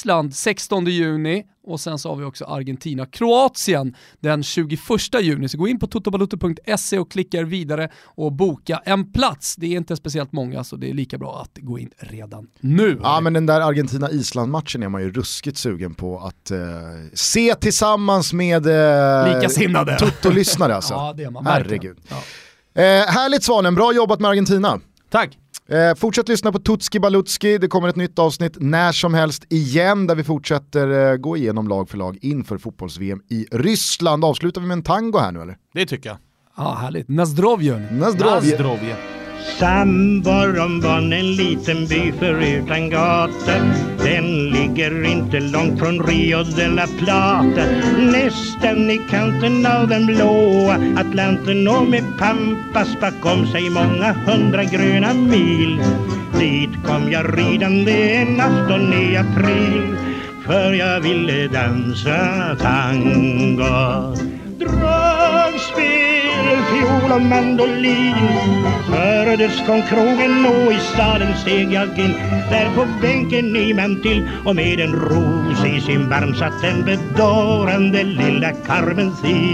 Argentina-Island 0.00 0.34
16 0.34 0.84
juni 0.86 1.44
och 1.66 1.80
sen 1.80 1.98
så 1.98 2.08
har 2.08 2.16
vi 2.16 2.24
också 2.24 2.44
Argentina-Kroatien 2.44 3.94
den 4.20 4.42
21 4.42 4.78
juni. 5.20 5.48
Så 5.48 5.58
gå 5.58 5.68
in 5.68 5.78
på 5.78 5.86
totobalutto.se 5.86 6.98
och 6.98 7.10
klicka 7.10 7.38
er 7.38 7.44
vidare 7.44 7.88
och 8.04 8.32
boka 8.32 8.82
en 8.84 9.12
plats. 9.12 9.56
Det 9.56 9.66
är 9.66 9.76
inte 9.76 9.96
speciellt 9.96 10.32
många 10.32 10.64
så 10.64 10.76
det 10.76 10.90
är 10.90 10.94
lika 10.94 11.18
bra 11.18 11.42
att 11.42 11.58
gå 11.60 11.78
in 11.78 11.90
redan 11.98 12.46
nu. 12.60 12.98
Ja 13.02 13.20
men 13.20 13.32
den 13.32 13.46
där 13.46 13.60
Argentina-Island-matchen 13.60 14.82
är 14.82 14.88
man 14.88 15.02
ju 15.02 15.12
ruskigt 15.12 15.58
sugen 15.58 15.94
på 15.94 16.18
att 16.18 16.50
eh, 16.50 16.58
se 17.14 17.54
tillsammans 17.54 18.32
med 18.32 18.66
eh, 18.66 19.34
Likasinnade. 19.34 19.96
Toto-lyssnare 20.00 20.74
alltså. 20.74 20.94
Ja, 20.94 21.14
det 21.16 21.24
är 21.24 21.30
man. 21.30 21.46
Herregud. 21.46 21.98
Ja. 22.08 22.16
Eh, 22.82 23.06
härligt 23.06 23.42
Svanen, 23.42 23.74
bra 23.74 23.92
jobbat 23.92 24.20
med 24.20 24.30
Argentina. 24.30 24.80
Tack! 25.10 25.38
Eh, 25.70 25.94
fortsätt 25.94 26.28
lyssna 26.28 26.52
på 26.52 26.58
Tutski 26.58 27.00
Balutski, 27.00 27.58
det 27.58 27.68
kommer 27.68 27.88
ett 27.88 27.96
nytt 27.96 28.18
avsnitt 28.18 28.56
när 28.60 28.92
som 28.92 29.14
helst 29.14 29.44
igen 29.48 30.06
där 30.06 30.14
vi 30.14 30.24
fortsätter 30.24 31.10
eh, 31.12 31.16
gå 31.16 31.36
igenom 31.36 31.68
lag 31.68 31.88
för 31.88 31.98
lag 31.98 32.18
inför 32.20 32.58
fotbolls-VM 32.58 33.20
i 33.28 33.46
Ryssland. 33.52 34.24
Avslutar 34.24 34.60
vi 34.60 34.66
med 34.66 34.74
en 34.74 34.82
tango 34.82 35.18
här 35.18 35.32
nu 35.32 35.40
eller? 35.42 35.56
Det 35.74 35.86
tycker 35.86 36.08
jag. 36.08 36.18
Ja, 36.56 36.74
härligt. 36.74 37.08
Nazdrovjen. 37.08 37.86
Nazdrovje. 37.98 38.50
Nazdrovje. 38.50 38.96
Samborom 39.40 40.80
var 40.80 40.98
en 40.98 41.36
liten 41.36 41.86
by 41.86 42.12
förutan 42.12 42.90
gata 42.90 43.54
Den 44.04 44.50
ligger 44.50 45.04
inte 45.04 45.40
långt 45.40 45.78
från 45.78 46.06
Rio 46.06 46.42
de 46.42 46.68
la 46.68 46.86
Plata. 46.98 47.64
Nästan 47.98 48.90
i 48.90 48.98
kanten 49.10 49.66
av 49.66 49.88
den 49.88 50.06
blåa 50.06 50.74
Atlanten 50.96 51.68
och 51.68 51.86
med 51.86 52.18
Pampas 52.18 53.00
bakom 53.00 53.46
sig 53.46 53.70
många 53.70 54.12
hundra 54.12 54.64
gröna 54.64 55.14
mil. 55.14 55.80
Dit 56.38 56.86
kom 56.86 57.10
jag 57.12 57.38
ridande 57.38 58.16
en 58.16 58.40
afton 58.40 58.92
i 58.92 59.16
april 59.16 59.96
För 60.46 60.72
jag 60.72 61.00
ville 61.00 61.48
dansa 61.48 62.56
tango. 62.60 64.39
Dragspel, 64.60 66.46
fiol 66.70 67.12
och 67.12 67.22
mandolin. 67.22 68.14
Hördes 68.88 69.60
från 69.66 69.82
krogen 69.82 70.46
och 70.46 70.72
i 70.72 70.78
staden 70.78 71.36
steg 71.36 71.72
jag 71.72 71.98
in. 71.98 72.14
Där 72.50 72.74
på 72.74 72.86
bänken 73.02 73.56
i 73.56 73.74
man 73.74 74.02
till 74.02 74.28
och 74.44 74.56
med 74.56 74.80
en 74.80 74.92
ros 74.92 75.64
i 75.64 75.80
sin 75.80 76.08
barm 76.08 76.34
satt 76.34 76.62
den 76.62 76.84
bedårande 76.84 78.04
lilla 78.04 78.52
Carmencita 78.52 79.50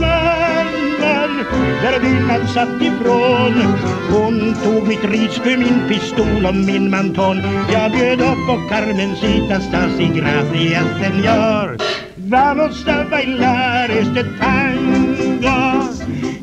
Mannen 0.00 0.72
där 1.82 2.00
vinnan 2.00 2.48
satt 2.48 2.82
ifrån 2.82 3.54
Hon 4.10 4.54
tog 4.64 4.88
mitt 4.88 5.04
ridspö, 5.04 5.56
min 5.56 5.88
pistol 5.88 6.46
och 6.46 6.54
min 6.54 6.90
manton. 6.90 7.36
Jag 7.72 7.92
bjöd 7.92 8.20
upp 8.20 8.46
på 8.48 8.68
Carmencitas 8.68 9.64
Stasi 9.64 10.06
gracias 10.06 10.86
senor 11.00 11.76
Vamos 12.32 12.88
a 12.88 13.04
bailar 13.10 13.90
este 13.90 14.24
tango 14.40 15.90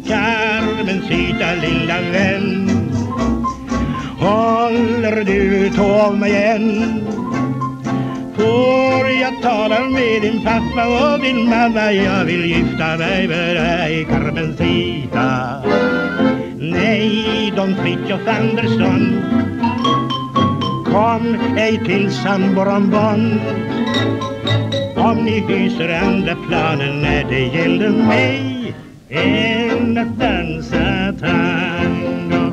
Carmencita 0.08 1.56
lilla 1.56 2.00
vän. 2.12 2.46
Håller 4.20 5.24
du 5.26 5.70
tå 5.70 6.12
mig 6.12 6.36
än? 6.36 7.02
Får 8.36 9.10
jag 9.22 9.42
tala 9.42 9.80
med 9.80 10.22
din 10.22 10.44
pappa 10.44 10.84
och 10.88 11.20
din 11.20 11.50
mamma? 11.50 11.92
Jag 11.92 12.26
vill 12.26 12.46
gifta 12.46 12.98
mig 12.98 13.28
med 13.28 13.56
dig 13.56 14.06
Carmencita 14.06 15.62
Nej, 16.60 17.54
Don 17.56 17.76
Fritiof 17.76 18.28
Andersson. 18.28 19.22
Kom 20.86 21.38
ej 21.58 21.82
till 21.86 22.12
San 22.12 22.56
Borambon 22.56 23.40
om 25.00 25.26
ni 25.26 25.40
hyser 25.40 25.90
andra 26.04 26.36
planer 26.48 26.94
när 26.94 27.24
det 27.24 27.40
gäller 27.40 27.90
mig 27.90 28.74
än 29.10 29.98
att 29.98 30.20
dansa 30.20 31.14
tango. 31.20 32.52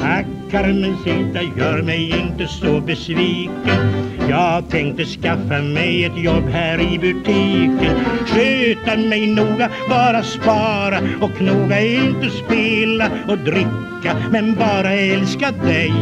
Ack, 0.00 0.26
Carmencita, 0.50 1.42
gör 1.56 1.82
mig 1.82 2.14
inte 2.20 2.46
så 2.46 2.80
besviken. 2.80 4.10
Jag 4.28 4.70
tänkte 4.70 5.04
skaffa 5.04 5.62
mig 5.62 6.04
ett 6.04 6.18
jobb 6.18 6.48
här 6.52 6.80
i 6.80 6.98
butiken. 6.98 7.96
Sköta 8.26 8.96
mig 8.96 9.26
noga, 9.26 9.70
bara 9.88 10.22
spara 10.22 10.98
och 11.20 11.36
knoga. 11.36 11.80
Inte 11.80 12.30
spela 12.30 13.10
och 13.28 13.38
dricka, 13.38 14.16
men 14.30 14.54
bara 14.54 14.92
älska 14.92 15.50
dig. 15.50 15.92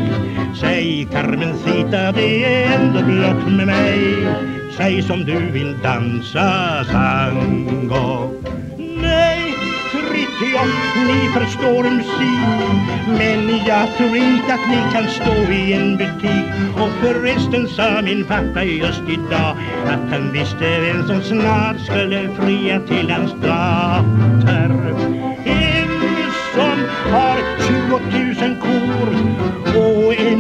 Säg 0.60 1.08
Carmencita, 1.12 2.12
det 2.12 2.44
är 2.44 2.80
ändå 2.80 3.02
blott 3.02 3.52
med 3.56 3.66
mig. 3.66 4.57
Säg 4.78 5.02
som 5.02 5.24
du 5.24 5.50
vill 5.50 5.76
dansa 5.82 6.84
tango 6.92 8.30
Nej, 8.76 9.54
Fritiof, 9.90 10.96
ni 11.06 11.40
förstår 11.40 11.82
musik 11.90 12.78
Men 13.18 13.66
jag 13.66 13.96
tror 13.96 14.16
inte 14.16 14.54
att 14.54 14.68
ni 14.70 14.92
kan 14.92 15.08
stå 15.08 15.52
i 15.52 15.72
en 15.72 15.96
butik. 15.96 16.44
Och 16.74 16.90
förresten 17.00 17.68
sa 17.68 18.02
min 18.02 18.24
pappa 18.24 18.62
just 18.62 19.02
idag 19.08 19.56
Att 19.86 20.10
han 20.10 20.32
visste 20.32 20.80
vem 20.80 21.06
som 21.06 21.22
snart 21.22 21.80
skulle 21.80 22.28
fria 22.36 22.80
till 22.80 23.10
hans 23.10 23.32
dotter 23.32 24.97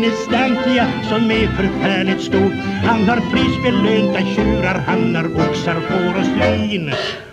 Distantia 0.08 0.86
som 1.02 1.30
är 1.30 1.46
förfärligt 1.46 2.22
stor. 2.22 2.50
Han 2.84 3.08
har 3.08 3.20
prisbelönta 3.30 4.20
tjurar, 4.20 4.82
han 4.86 5.16
har 5.16 5.24
oxar, 5.24 5.74
får 5.74 6.20
och 6.20 6.26
svin. 6.26 6.92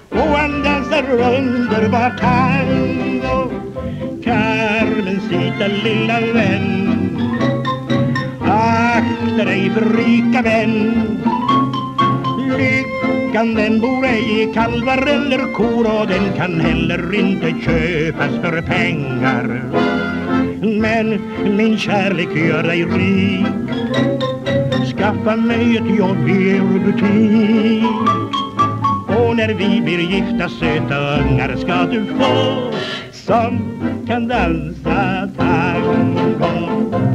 Och 0.10 0.38
han 0.38 0.64
dansar 0.64 1.04
underbar 1.12 2.10
tango. 2.20 3.52
Carmencita 4.24 5.68
lilla 5.68 6.20
vän. 6.20 7.20
Akta 8.42 9.46
dig 9.46 9.70
för 9.70 9.86
rika 9.98 10.42
vän. 10.42 11.18
Lyckan 12.58 13.56
den 13.56 13.80
bor 13.80 14.06
ej 14.06 14.42
i 14.42 14.54
kalvar 14.54 15.08
eller 15.08 15.54
kor 15.54 16.02
och 16.02 16.08
den 16.08 16.34
kan 16.38 16.60
heller 16.60 17.20
inte 17.20 17.54
köpas 17.62 18.32
för 18.42 18.62
pengar. 18.62 19.95
Men 20.82 21.22
min 21.58 21.78
kärlek 21.78 22.36
gör 22.36 22.64
dig 22.64 22.86
rik. 22.86 23.46
Skaffa 24.98 25.36
mig 25.36 25.78
ett 25.78 25.98
jobb 25.98 26.30
i 26.30 26.50
er 26.50 26.62
butik. 26.86 27.86
Och 29.08 29.36
när 29.36 29.54
vi 29.54 29.82
blir 29.82 30.00
gifta 30.00 30.50
söta 30.50 31.20
ungar 31.20 31.56
ska 31.56 31.86
du 31.86 32.06
få 32.06 32.72
som 33.12 33.60
kan 34.08 34.28
dansa 34.28 35.30
tango. 35.38 37.15